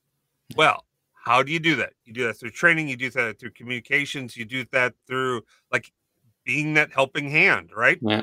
Well, 0.56 0.86
how 1.14 1.44
do 1.44 1.52
you 1.52 1.60
do 1.60 1.76
that? 1.78 1.94
You 2.06 2.14
do 2.14 2.26
that 2.28 2.40
through 2.40 2.52
training, 2.52 2.88
you 2.88 2.98
do 2.98 3.10
that 3.12 3.40
through 3.40 3.52
communications, 3.52 4.36
you 4.38 4.46
do 4.46 4.66
that 4.72 4.94
through 5.08 5.44
like 5.72 5.92
being 6.46 6.74
that 6.76 6.92
helping 6.92 7.30
hand, 7.30 7.72
right? 7.76 8.00
Yeah. 8.02 8.22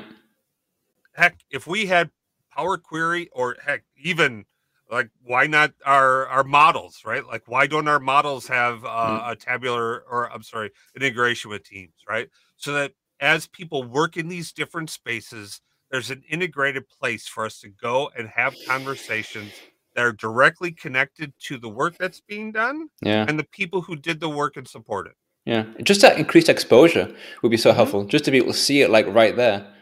Heck, 1.13 1.39
if 1.49 1.67
we 1.67 1.85
had 1.87 2.11
Power 2.51 2.77
Query 2.77 3.29
or 3.33 3.55
heck, 3.63 3.83
even 3.97 4.45
like 4.89 5.09
why 5.21 5.47
not 5.47 5.73
our 5.85 6.27
our 6.27 6.43
models, 6.43 7.01
right? 7.05 7.25
Like 7.25 7.47
why 7.47 7.67
don't 7.67 7.87
our 7.87 7.99
models 7.99 8.47
have 8.47 8.83
uh, 8.85 9.21
Mm. 9.27 9.31
a 9.31 9.35
tabular 9.35 10.03
or 10.09 10.31
I'm 10.31 10.43
sorry, 10.43 10.71
integration 10.95 11.49
with 11.49 11.63
Teams, 11.63 11.93
right? 12.07 12.29
So 12.55 12.73
that 12.73 12.93
as 13.19 13.47
people 13.47 13.83
work 13.83 14.17
in 14.17 14.27
these 14.27 14.51
different 14.53 14.89
spaces, 14.89 15.61
there's 15.91 16.11
an 16.11 16.23
integrated 16.29 16.87
place 16.89 17.27
for 17.27 17.45
us 17.45 17.59
to 17.61 17.69
go 17.69 18.09
and 18.17 18.27
have 18.29 18.55
conversations 18.67 19.51
that 19.95 20.03
are 20.05 20.11
directly 20.13 20.71
connected 20.71 21.33
to 21.39 21.57
the 21.57 21.69
work 21.69 21.97
that's 21.97 22.19
being 22.21 22.51
done 22.51 22.89
Yeah. 23.01 23.25
and 23.27 23.39
the 23.39 23.43
people 23.45 23.81
who 23.81 23.95
did 23.95 24.19
the 24.19 24.29
work 24.29 24.57
and 24.57 24.67
support 24.67 25.07
it. 25.07 25.13
Yeah. 25.45 25.65
Just 25.81 26.01
that 26.01 26.17
increased 26.19 26.49
exposure 26.49 27.15
would 27.41 27.49
be 27.49 27.57
so 27.57 27.71
Mhm. 27.71 27.75
helpful. 27.75 28.03
Just 28.05 28.25
to 28.25 28.31
be 28.31 28.37
able 28.37 28.51
to 28.51 28.57
see 28.57 28.81
it 28.81 28.89
like 28.89 29.07
right 29.07 29.35
there. 29.35 29.73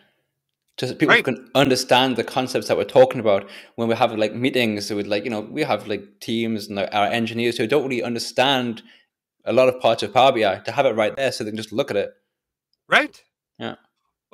Just 0.77 0.91
so 0.93 0.97
people 0.97 1.15
Right. 1.15 1.23
can 1.25 1.49
understand 1.55 2.17
the 2.17 2.23
concepts 2.23 2.67
that 2.67 2.77
we're 2.77 2.83
talking 2.83 3.19
about 3.19 3.49
when 3.75 3.87
we 3.87 3.95
have 3.95 4.15
like 4.17 4.35
meetings 4.35 4.91
with 4.91 5.07
like, 5.07 5.23
you 5.23 5.29
know, 5.31 5.39
we 5.41 5.63
have 5.63 5.87
like 5.87 6.19
teams 6.19 6.67
and 6.67 6.75
like, 6.75 6.93
our 6.93 7.07
engineers 7.07 7.57
who 7.57 7.65
don't 7.65 7.83
really 7.83 8.03
understand 8.03 8.83
a 9.45 9.53
lot 9.53 9.67
of 9.69 9.79
parts 9.81 10.03
of 10.03 10.13
Power 10.13 10.31
BI 10.31 10.59
to 10.59 10.71
have 10.71 10.85
it 10.85 10.95
right 10.95 11.15
there 11.15 11.31
so 11.31 11.43
they 11.43 11.49
can 11.49 11.57
just 11.57 11.71
look 11.71 11.89
at 11.91 11.97
it. 11.97 12.11
Right? 12.87 13.23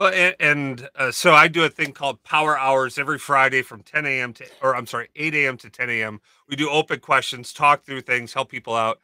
Well, 0.01 0.11
and, 0.15 0.35
and 0.39 0.89
uh, 0.95 1.11
so 1.11 1.33
I 1.35 1.47
do 1.47 1.63
a 1.63 1.69
thing 1.69 1.91
called 1.93 2.23
Power 2.23 2.57
Hours 2.57 2.97
every 2.97 3.19
Friday 3.19 3.61
from 3.61 3.83
10 3.83 4.07
a.m. 4.07 4.33
to, 4.33 4.45
or 4.63 4.75
I'm 4.75 4.87
sorry, 4.87 5.09
8 5.15 5.35
a.m. 5.35 5.57
to 5.57 5.69
10 5.69 5.91
a.m. 5.91 6.21
We 6.49 6.55
do 6.55 6.71
open 6.71 6.99
questions, 7.01 7.53
talk 7.53 7.83
through 7.85 8.01
things, 8.01 8.33
help 8.33 8.49
people 8.49 8.73
out. 8.75 8.99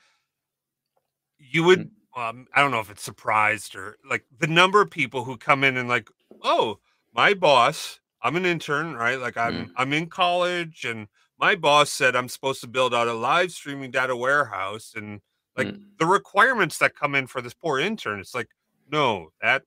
You 1.38 1.64
would, 1.66 1.92
um, 2.16 2.48
I 2.56 2.62
don't 2.62 2.72
know 2.72 2.80
if 2.80 2.90
it's 2.90 3.04
surprised 3.04 3.76
or 3.76 3.98
like 4.10 4.26
the 4.40 4.48
number 4.48 4.82
of 4.82 4.90
people 4.90 5.24
who 5.24 5.38
come 5.38 5.64
in 5.64 5.78
and 5.78 5.88
like, 5.88 6.10
oh, 6.42 6.80
my 7.14 7.36
boss, 7.36 8.00
I'm 8.24 8.36
an 8.36 8.48
intern, 8.48 8.96
right? 8.96 9.20
Like 9.20 9.38
I'm, 9.38 9.70
I'm 9.76 9.94
in 9.94 10.08
college, 10.08 10.84
and 10.84 11.08
my 11.40 11.56
boss 11.56 11.92
said 11.92 12.16
I'm 12.16 12.28
supposed 12.30 12.62
to 12.62 12.68
build 12.68 12.96
out 12.96 13.08
a 13.08 13.14
live 13.14 13.52
streaming 13.52 13.92
data 13.92 14.16
warehouse, 14.16 14.94
and 14.96 15.22
like 15.56 15.68
Mm. 15.70 15.80
the 16.00 16.08
requirements 16.08 16.80
that 16.80 16.96
come 16.96 17.14
in 17.16 17.28
for 17.28 17.42
this 17.42 17.54
poor 17.54 17.80
intern, 17.80 18.20
it's 18.20 18.34
like, 18.36 18.50
no, 18.92 19.30
that 19.44 19.64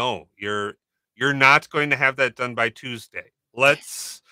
no, 0.00 0.28
you're 0.38 0.74
you're 1.14 1.34
not 1.34 1.68
going 1.68 1.90
to 1.90 1.96
have 1.96 2.16
that 2.16 2.34
done 2.36 2.54
by 2.54 2.70
Tuesday. 2.70 3.32
Let's 3.54 4.22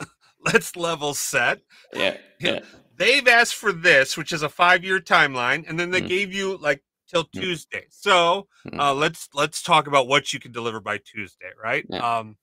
let's 0.44 0.74
level 0.76 1.14
set. 1.14 1.60
Yeah. 1.94 2.16
Yeah. 2.40 2.60
Yeah. 2.60 2.60
They've 2.96 3.26
asked 3.26 3.54
for 3.54 3.72
this, 3.72 4.16
which 4.16 4.32
is 4.32 4.42
a 4.42 4.48
five-year 4.48 5.00
timeline, 5.00 5.64
and 5.68 5.78
then 5.80 5.90
they 5.90 6.02
Mm. 6.02 6.08
gave 6.08 6.32
you 6.32 6.56
like 6.58 6.82
till 7.08 7.24
Mm. 7.24 7.40
Tuesday. 7.40 7.86
So 7.88 8.48
Mm. 8.66 8.78
uh, 8.80 8.94
let's 8.94 9.28
let's 9.32 9.62
talk 9.62 9.86
about 9.86 10.08
what 10.08 10.32
you 10.32 10.38
can 10.40 10.52
deliver 10.52 10.80
by 10.80 10.98
Tuesday, 10.98 11.52
right? 11.62 11.84
Yeah. 11.88 12.02
Um, 12.18 12.36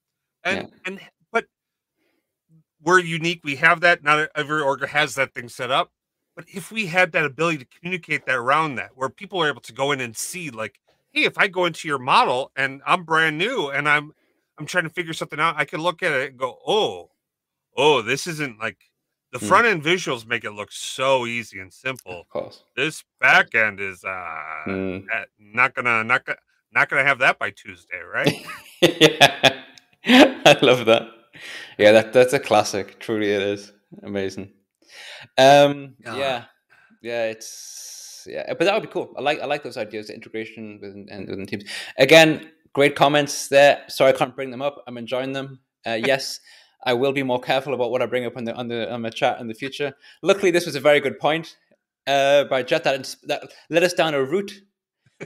and 0.44 0.72
and 0.86 1.00
but 1.32 1.44
we're 2.82 2.98
unique. 3.00 3.40
We 3.44 3.56
have 3.56 3.80
that. 3.82 4.02
Not 4.02 4.28
every 4.34 4.60
org 4.62 4.86
has 4.88 5.14
that 5.14 5.34
thing 5.34 5.48
set 5.48 5.70
up. 5.70 5.92
But 6.36 6.46
if 6.48 6.72
we 6.72 6.86
had 6.86 7.12
that 7.12 7.24
ability 7.26 7.58
to 7.58 7.66
communicate 7.78 8.24
that 8.26 8.36
around 8.36 8.76
that, 8.76 8.90
where 8.96 9.10
people 9.10 9.42
are 9.42 9.48
able 9.48 9.60
to 9.62 9.72
go 9.72 9.92
in 9.92 10.00
and 10.00 10.16
see, 10.16 10.48
like, 10.50 10.80
hey, 11.12 11.24
if 11.24 11.38
I 11.38 11.48
go 11.48 11.64
into 11.64 11.88
your 11.88 11.98
model 11.98 12.52
and 12.56 12.82
I'm 12.86 13.04
brand 13.04 13.38
new 13.38 13.68
and 13.68 13.88
I'm 13.88 14.12
I'm 14.58 14.66
trying 14.66 14.84
to 14.84 14.90
figure 14.90 15.12
something 15.14 15.40
out, 15.40 15.54
I 15.56 15.64
can 15.64 15.80
look 15.80 16.02
at 16.02 16.12
it 16.12 16.30
and 16.30 16.38
go, 16.38 16.58
oh, 16.66 17.10
oh, 17.76 18.02
this 18.02 18.26
isn't 18.26 18.58
like 18.58 18.76
the 19.32 19.38
Hmm. 19.38 19.46
front 19.46 19.66
end 19.66 19.82
visuals 19.82 20.26
make 20.26 20.44
it 20.44 20.50
look 20.52 20.72
so 20.72 21.24
easy 21.26 21.60
and 21.60 21.72
simple. 21.72 22.20
Of 22.20 22.28
course. 22.28 22.64
This 22.76 23.04
back 23.20 23.54
end 23.54 23.80
is 23.80 24.04
uh 24.04 24.08
Mm. 24.66 25.06
uh, 25.14 25.24
not 25.38 25.74
gonna 25.74 26.04
not 26.04 26.24
gonna 26.24 26.38
not 26.72 26.88
gonna 26.88 27.04
have 27.04 27.18
that 27.20 27.38
by 27.38 27.50
Tuesday, 27.50 28.00
right? 28.00 28.34
yeah. 28.82 29.62
I 30.06 30.58
love 30.62 30.84
that. 30.86 31.08
Yeah, 31.78 31.92
that 31.92 32.12
that's 32.12 32.32
a 32.32 32.38
classic. 32.38 32.98
Truly, 33.00 33.30
it 33.30 33.42
is 33.42 33.72
amazing. 34.02 34.52
Um, 35.38 35.94
yeah, 36.04 36.44
yeah, 37.02 37.24
it's 37.26 37.99
yeah, 38.26 38.46
but 38.48 38.64
that 38.64 38.74
would 38.74 38.82
be 38.82 38.92
cool. 38.92 39.12
I 39.16 39.20
like 39.20 39.40
I 39.40 39.46
like 39.46 39.62
those 39.62 39.76
ideas, 39.76 40.08
the 40.08 40.14
integration 40.14 40.78
within 40.80 41.08
and 41.10 41.28
within 41.28 41.46
teams. 41.46 41.64
Again, 41.98 42.50
great 42.72 42.96
comments 42.96 43.48
there. 43.48 43.84
Sorry, 43.88 44.12
I 44.12 44.16
can't 44.16 44.34
bring 44.34 44.50
them 44.50 44.62
up. 44.62 44.82
I'm 44.86 44.98
enjoying 44.98 45.32
them. 45.32 45.60
Uh, 45.86 45.98
yes, 46.04 46.40
I 46.84 46.94
will 46.94 47.12
be 47.12 47.22
more 47.22 47.40
careful 47.40 47.74
about 47.74 47.90
what 47.90 48.02
I 48.02 48.06
bring 48.06 48.24
up 48.24 48.36
on 48.36 48.44
the 48.44 48.54
on 48.54 48.68
the 48.68 48.92
on 48.92 49.02
the 49.02 49.10
chat 49.10 49.40
in 49.40 49.48
the 49.48 49.54
future. 49.54 49.94
Luckily, 50.22 50.50
this 50.50 50.66
was 50.66 50.74
a 50.74 50.80
very 50.80 51.00
good 51.00 51.18
point 51.18 51.56
uh, 52.06 52.44
by 52.44 52.62
Jet 52.62 52.84
that 52.84 53.14
that 53.24 53.52
led 53.68 53.82
us 53.82 53.92
down 53.92 54.14
a 54.14 54.22
route 54.22 54.52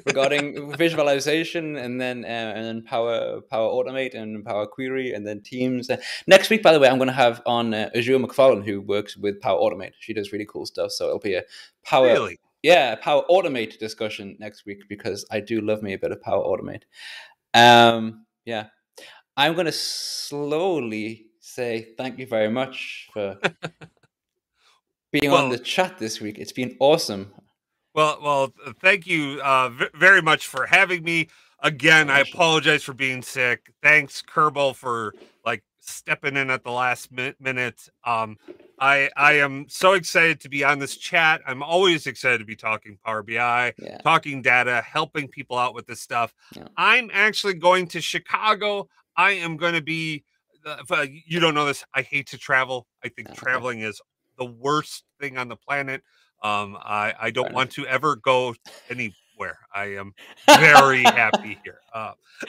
regarding 0.06 0.72
visualization 0.76 1.76
and 1.76 2.00
then 2.00 2.24
uh, 2.24 2.52
and 2.56 2.64
then 2.64 2.82
power 2.82 3.40
power 3.42 3.68
automate 3.68 4.14
and 4.14 4.44
power 4.44 4.66
query 4.66 5.12
and 5.12 5.26
then 5.26 5.40
teams 5.40 5.90
Uh, 5.90 5.96
next 6.26 6.50
week 6.50 6.62
by 6.62 6.72
the 6.72 6.80
way 6.80 6.88
i'm 6.88 6.98
going 6.98 7.08
to 7.08 7.12
have 7.12 7.40
on 7.46 7.74
uh, 7.74 7.90
azure 7.94 8.18
mcfarlane 8.18 8.64
who 8.64 8.80
works 8.80 9.16
with 9.16 9.40
power 9.40 9.58
automate 9.60 9.92
she 9.98 10.12
does 10.12 10.32
really 10.32 10.46
cool 10.46 10.66
stuff 10.66 10.90
so 10.90 11.06
it'll 11.06 11.18
be 11.18 11.34
a 11.34 11.42
power 11.84 12.06
really? 12.06 12.38
Yeah 12.64 12.94
power 12.96 13.22
automate 13.30 13.78
discussion 13.78 14.36
next 14.40 14.64
week 14.66 14.82
because 14.88 15.24
i 15.30 15.38
do 15.38 15.60
love 15.60 15.82
me 15.82 15.92
a 15.92 15.98
bit 15.98 16.10
of 16.10 16.20
power 16.22 16.42
automate 16.42 16.82
um 17.52 18.24
yeah 18.46 18.66
i'm 19.36 19.52
going 19.52 19.66
to 19.66 19.72
slowly 19.72 21.26
say 21.40 21.94
thank 21.98 22.18
you 22.18 22.26
very 22.26 22.50
much 22.50 23.08
for 23.12 23.38
being 25.12 25.30
on 25.30 25.50
the 25.50 25.58
chat 25.58 25.98
this 25.98 26.20
week 26.20 26.38
it's 26.38 26.52
been 26.52 26.74
awesome 26.80 27.30
Well, 27.94 28.18
well, 28.20 28.54
thank 28.80 29.06
you 29.06 29.40
uh, 29.44 29.68
v- 29.68 29.86
very 29.94 30.20
much 30.20 30.48
for 30.48 30.66
having 30.66 31.04
me 31.04 31.28
again. 31.60 32.10
I 32.10 32.20
apologize 32.20 32.82
for 32.82 32.92
being 32.92 33.22
sick. 33.22 33.72
Thanks, 33.82 34.20
Kerbal, 34.20 34.74
for 34.74 35.14
like 35.46 35.62
stepping 35.80 36.36
in 36.36 36.50
at 36.50 36.64
the 36.64 36.72
last 36.72 37.12
minute. 37.12 37.36
minute. 37.40 37.88
Um, 38.04 38.36
I 38.80 39.10
I 39.16 39.34
am 39.34 39.66
so 39.68 39.92
excited 39.92 40.40
to 40.40 40.48
be 40.48 40.64
on 40.64 40.78
this 40.78 40.96
chat. 40.96 41.42
I'm 41.46 41.62
always 41.62 42.06
excited 42.06 42.38
to 42.38 42.44
be 42.44 42.56
talking 42.56 42.98
Power 43.04 43.22
BI, 43.22 43.74
yeah 43.78 43.98
talking 44.02 44.42
data, 44.42 44.82
helping 44.82 45.28
people 45.28 45.58
out 45.58 45.74
with 45.74 45.86
this 45.86 46.00
stuff. 46.00 46.34
Yeah. 46.56 46.68
I'm 46.76 47.10
actually 47.12 47.54
going 47.54 47.86
to 47.88 48.00
Chicago. 48.00 48.88
I 49.16 49.32
am 49.32 49.56
going 49.56 49.74
to 49.74 49.82
be. 49.82 50.24
Uh, 50.66 50.78
uh, 50.90 51.06
you 51.26 51.40
don't 51.40 51.54
know 51.54 51.66
this. 51.66 51.84
I 51.94 52.02
hate 52.02 52.26
to 52.28 52.38
travel. 52.38 52.86
I 53.04 53.08
think 53.08 53.28
Okay. 53.28 53.36
traveling 53.36 53.80
is 53.80 54.00
the 54.38 54.46
worst 54.46 55.04
thing 55.20 55.38
on 55.38 55.48
the 55.48 55.56
planet. 55.56 56.02
Um, 56.42 56.76
I 56.80 57.14
I 57.20 57.30
don't 57.30 57.52
want 57.52 57.70
to 57.72 57.86
ever 57.86 58.16
go 58.16 58.54
anywhere. 59.34 59.58
I 59.74 59.96
am 59.96 60.14
very 60.46 61.02
happy 61.02 61.58
here. 61.64 61.78
Uh, 61.92 62.12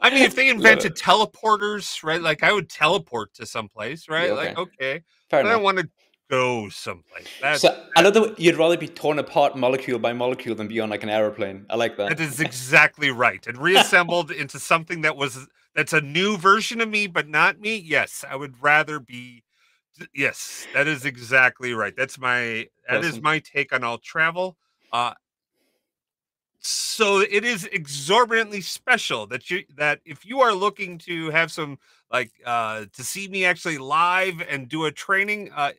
I 0.00 0.10
mean, 0.10 0.22
if 0.22 0.34
they 0.34 0.48
invented 0.48 0.96
teleporters, 0.96 2.02
right? 2.02 2.20
Like 2.20 2.42
I 2.42 2.52
would 2.52 2.68
teleport 2.68 3.34
to 3.34 3.46
someplace, 3.46 4.08
right? 4.08 4.28
Yeah, 4.28 4.34
Like 4.34 4.58
okay, 4.58 5.02
fair 5.28 5.42
but 5.42 5.52
I 5.52 5.56
want 5.56 5.78
to 5.78 5.88
go 6.30 6.68
someplace. 6.68 7.26
That's 7.40 7.62
So 7.62 7.86
I 7.96 8.02
love 8.02 8.14
that 8.14 8.38
you'd 8.38 8.56
rather 8.56 8.76
be 8.76 8.88
torn 8.88 9.18
apart 9.18 9.56
molecule 9.56 9.98
by 9.98 10.12
molecule 10.12 10.54
than 10.54 10.68
be 10.68 10.80
on 10.80 10.90
like 10.90 11.02
an 11.02 11.08
aeroplane. 11.08 11.66
I 11.70 11.76
like 11.76 11.96
that. 11.96 12.10
That 12.10 12.20
is 12.20 12.40
exactly 12.40 13.10
right. 13.10 13.44
And 13.46 13.58
reassembled 13.58 14.30
into 14.30 14.58
something 14.58 15.02
that 15.02 15.16
was 15.16 15.46
that's 15.74 15.92
a 15.92 16.00
new 16.00 16.36
version 16.36 16.80
of 16.80 16.88
me, 16.88 17.06
but 17.06 17.28
not 17.28 17.60
me. 17.60 17.76
Yes, 17.76 18.24
I 18.28 18.36
would 18.36 18.62
rather 18.62 19.00
be. 19.00 19.44
Yes, 20.14 20.66
that 20.72 20.86
is 20.86 21.04
exactly 21.04 21.74
right. 21.74 21.94
That's 21.94 22.18
my 22.18 22.68
that 22.88 23.04
is 23.04 23.14
Awesome. 23.14 23.22
my 23.22 23.38
take 23.40 23.72
on 23.72 23.84
all 23.84 23.98
travel. 23.98 24.56
Uh, 24.92 25.12
so 26.60 27.20
it 27.20 27.44
is 27.44 27.64
exorbitantly 27.72 28.60
special 28.60 29.26
that 29.26 29.50
you 29.50 29.64
that 29.76 30.00
if 30.04 30.24
you 30.26 30.40
are 30.40 30.52
looking 30.52 30.98
to 30.98 31.30
have 31.30 31.50
some 31.50 31.78
like 32.12 32.30
uh 32.44 32.84
to 32.92 33.02
see 33.02 33.28
me 33.28 33.44
actually 33.44 33.78
live 33.78 34.42
and 34.48 34.68
do 34.68 34.84
a 34.84 34.92
training 34.92 35.50
uh 35.56 35.72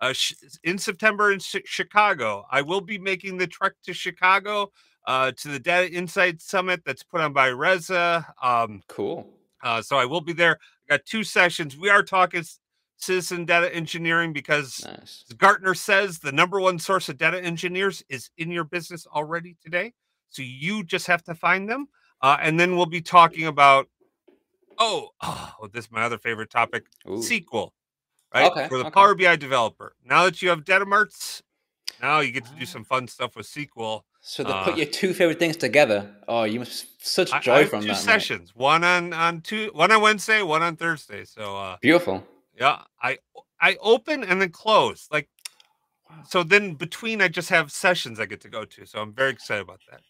uh, 0.00 0.12
sh- 0.12 0.34
in 0.64 0.76
September 0.76 1.32
in 1.32 1.38
Chi- 1.38 1.62
Chicago. 1.64 2.44
I 2.50 2.60
will 2.62 2.80
be 2.80 2.98
making 2.98 3.38
the 3.38 3.46
trek 3.46 3.72
to 3.84 3.94
Chicago 3.94 4.70
uh, 5.06 5.32
to 5.38 5.48
the 5.48 5.58
Data 5.58 5.90
Insight 5.90 6.42
Summit 6.42 6.82
that's 6.84 7.02
put 7.02 7.20
on 7.20 7.32
by 7.32 7.48
Reza. 7.48 8.26
Um, 8.42 8.82
Cool. 8.88 9.26
uh, 9.62 9.80
so 9.80 9.96
I 9.96 10.04
will 10.04 10.20
be 10.20 10.32
there. 10.34 10.58
I 10.90 10.96
got 10.96 11.06
two 11.06 11.24
sessions. 11.24 11.78
We 11.78 11.88
are 11.88 12.02
talking 12.02 12.44
citizen 12.96 13.44
data 13.46 13.74
engineering 13.74 14.32
because 14.32 14.84
Nice. 14.84 15.24
Gartner 15.38 15.74
says 15.74 16.18
the 16.18 16.32
number 16.32 16.60
one 16.60 16.78
source 16.78 17.08
of 17.08 17.16
data 17.16 17.40
engineers 17.42 18.02
is 18.08 18.30
in 18.36 18.50
your 18.50 18.64
business 18.64 19.06
already 19.06 19.56
today. 19.62 19.94
So 20.34 20.42
you 20.42 20.82
just 20.84 21.06
have 21.06 21.22
to 21.24 21.34
find 21.34 21.68
them. 21.68 21.88
Uh, 22.20 22.36
and 22.40 22.58
then 22.58 22.76
we'll 22.76 22.86
be 22.86 23.00
talking 23.00 23.46
about, 23.46 23.88
oh, 24.78 25.10
oh, 25.22 25.68
this 25.72 25.86
is 25.86 25.92
my 25.92 26.02
other 26.02 26.18
favorite 26.18 26.50
topic 26.50 26.86
Ooh. 27.08 27.18
SQL, 27.18 27.70
right? 28.34 28.50
Okay, 28.50 28.68
For 28.68 28.78
the 28.78 28.84
okay. 28.86 28.90
Power 28.90 29.14
BI 29.14 29.36
developer. 29.36 29.94
Now 30.04 30.24
that 30.24 30.42
you 30.42 30.48
have 30.48 30.64
data 30.64 30.84
marts, 30.86 31.42
now 32.00 32.20
you 32.20 32.32
get 32.32 32.44
to 32.46 32.52
do 32.52 32.62
Ah. 32.62 32.66
some 32.66 32.84
fun 32.84 33.06
stuff 33.08 33.36
with 33.36 33.46
SQL. 33.46 34.02
So 34.20 34.42
to 34.42 34.50
Uh, 34.50 34.64
put 34.64 34.76
your 34.76 34.86
two 34.86 35.12
favorite 35.14 35.38
things 35.38 35.56
together, 35.56 36.10
oh, 36.26 36.44
you 36.44 36.58
must 36.58 37.04
such 37.06 37.30
joy 37.42 37.52
I 37.52 37.58
have 37.60 37.70
from 37.70 37.82
two 37.82 37.88
that. 37.88 37.96
mate. 37.96 38.04
sessions, 38.04 38.54
one 38.54 38.82
on 38.82 39.12
on 39.12 39.42
two, 39.42 39.70
one 39.74 39.92
on 39.92 40.00
Wednesday, 40.00 40.42
one 40.42 40.62
on 40.62 40.76
Thursday. 40.76 41.24
So 41.26 41.56
uh, 41.56 41.76
Beautiful. 41.82 42.24
yeah, 42.58 42.82
I 43.02 43.18
I 43.60 43.76
open 43.80 44.24
and 44.24 44.40
then 44.40 44.50
close. 44.50 45.08
Like 45.12 45.28
Wow. 46.10 46.22
so 46.28 46.42
then 46.42 46.74
between 46.74 47.22
I 47.22 47.28
just 47.28 47.48
have 47.50 47.70
sessions 47.72 48.20
I 48.20 48.26
get 48.26 48.40
to 48.42 48.48
go 48.48 48.64
to. 48.66 48.84
So 48.86 49.00
I'm 49.00 49.12
very 49.14 49.30
excited 49.30 49.62
about 49.62 49.80
that. 49.90 50.00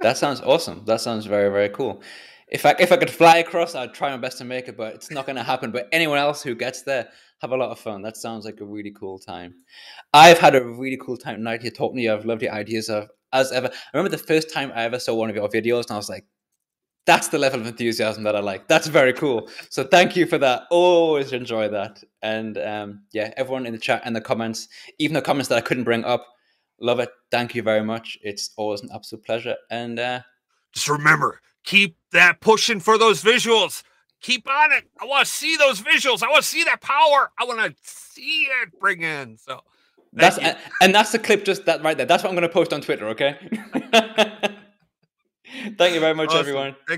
That 0.00 0.16
sounds 0.16 0.40
awesome. 0.40 0.84
That 0.86 1.00
sounds 1.00 1.26
very 1.26 1.50
very 1.50 1.68
cool. 1.70 2.02
If 2.50 2.64
I 2.64 2.74
if 2.78 2.92
I 2.92 2.96
could 2.96 3.10
fly 3.10 3.38
across, 3.38 3.74
I'd 3.74 3.94
try 3.94 4.10
my 4.10 4.16
best 4.16 4.38
to 4.38 4.44
make 4.44 4.68
it, 4.68 4.76
but 4.76 4.94
it's 4.94 5.10
not 5.10 5.26
going 5.26 5.36
to 5.36 5.42
happen. 5.42 5.70
But 5.70 5.88
anyone 5.92 6.18
else 6.18 6.42
who 6.42 6.54
gets 6.54 6.82
there, 6.82 7.08
have 7.40 7.52
a 7.52 7.56
lot 7.56 7.70
of 7.70 7.78
fun. 7.78 8.02
That 8.02 8.16
sounds 8.16 8.44
like 8.44 8.60
a 8.60 8.64
really 8.64 8.92
cool 8.98 9.18
time. 9.18 9.54
I've 10.12 10.38
had 10.38 10.54
a 10.54 10.64
really 10.64 10.96
cool 10.96 11.16
time 11.16 11.36
tonight 11.36 11.62
here 11.62 11.70
talking 11.70 11.96
to 11.96 12.02
you. 12.02 12.12
I've 12.12 12.24
loved 12.24 12.42
your 12.42 12.52
ideas 12.52 12.88
of 12.88 13.08
as 13.32 13.52
ever. 13.52 13.68
I 13.68 13.96
remember 13.96 14.16
the 14.16 14.22
first 14.22 14.52
time 14.52 14.72
I 14.74 14.84
ever 14.84 14.98
saw 14.98 15.14
one 15.14 15.30
of 15.30 15.36
your 15.36 15.48
videos, 15.48 15.82
and 15.82 15.92
I 15.92 15.96
was 15.96 16.08
like, 16.08 16.24
"That's 17.06 17.28
the 17.28 17.38
level 17.38 17.60
of 17.60 17.66
enthusiasm 17.66 18.22
that 18.24 18.34
I 18.34 18.40
like. 18.40 18.66
That's 18.68 18.86
very 18.86 19.12
cool." 19.12 19.48
So 19.70 19.84
thank 19.84 20.16
you 20.16 20.26
for 20.26 20.38
that. 20.38 20.62
Always 20.70 21.32
enjoy 21.32 21.68
that. 21.68 22.02
And 22.22 22.58
um, 22.58 23.02
yeah, 23.12 23.32
everyone 23.36 23.66
in 23.66 23.72
the 23.72 23.78
chat 23.78 24.02
and 24.04 24.16
the 24.16 24.20
comments, 24.20 24.68
even 24.98 25.14
the 25.14 25.22
comments 25.22 25.48
that 25.48 25.58
I 25.58 25.62
couldn't 25.62 25.84
bring 25.84 26.04
up, 26.04 26.26
love 26.80 27.00
it. 27.00 27.10
Thank 27.30 27.54
you 27.54 27.62
very 27.62 27.84
much. 27.84 28.18
It's 28.22 28.50
always 28.56 28.82
an 28.82 28.90
absolute 28.94 29.24
pleasure. 29.24 29.56
And 29.70 29.98
uh, 29.98 30.20
Just 30.72 30.88
remember, 30.88 31.40
keep 31.64 31.96
that 32.12 32.40
pushing 32.40 32.80
for 32.80 32.98
those 32.98 33.22
visuals. 33.22 33.82
Keep 34.20 34.48
on 34.50 34.72
it. 34.72 34.84
I 35.00 35.04
want 35.04 35.26
to 35.26 35.32
see 35.32 35.56
those 35.56 35.80
visuals. 35.80 36.22
I 36.22 36.28
want 36.28 36.42
to 36.42 36.48
see 36.48 36.64
that 36.64 36.80
power. 36.80 37.30
I 37.38 37.44
want 37.44 37.60
to 37.60 37.74
see 37.82 38.48
it 38.62 38.78
bring 38.80 39.02
in. 39.02 39.38
So 39.38 39.60
that's 40.12 40.38
and, 40.38 40.56
and 40.82 40.94
that's 40.94 41.12
the 41.12 41.18
clip 41.20 41.44
just 41.44 41.66
that 41.66 41.82
right 41.82 41.96
there. 41.96 42.06
That's 42.06 42.24
what 42.24 42.30
I'm 42.30 42.34
going 42.34 42.48
to 42.48 42.52
post 42.52 42.72
on 42.72 42.80
Twitter. 42.80 43.08
Okay. 43.10 43.36
Thank 45.78 45.94
you 45.94 46.00
very 46.00 46.14
much, 46.14 46.28
awesome. 46.28 46.40
everyone. 46.40 46.76
Thanks 46.86 46.96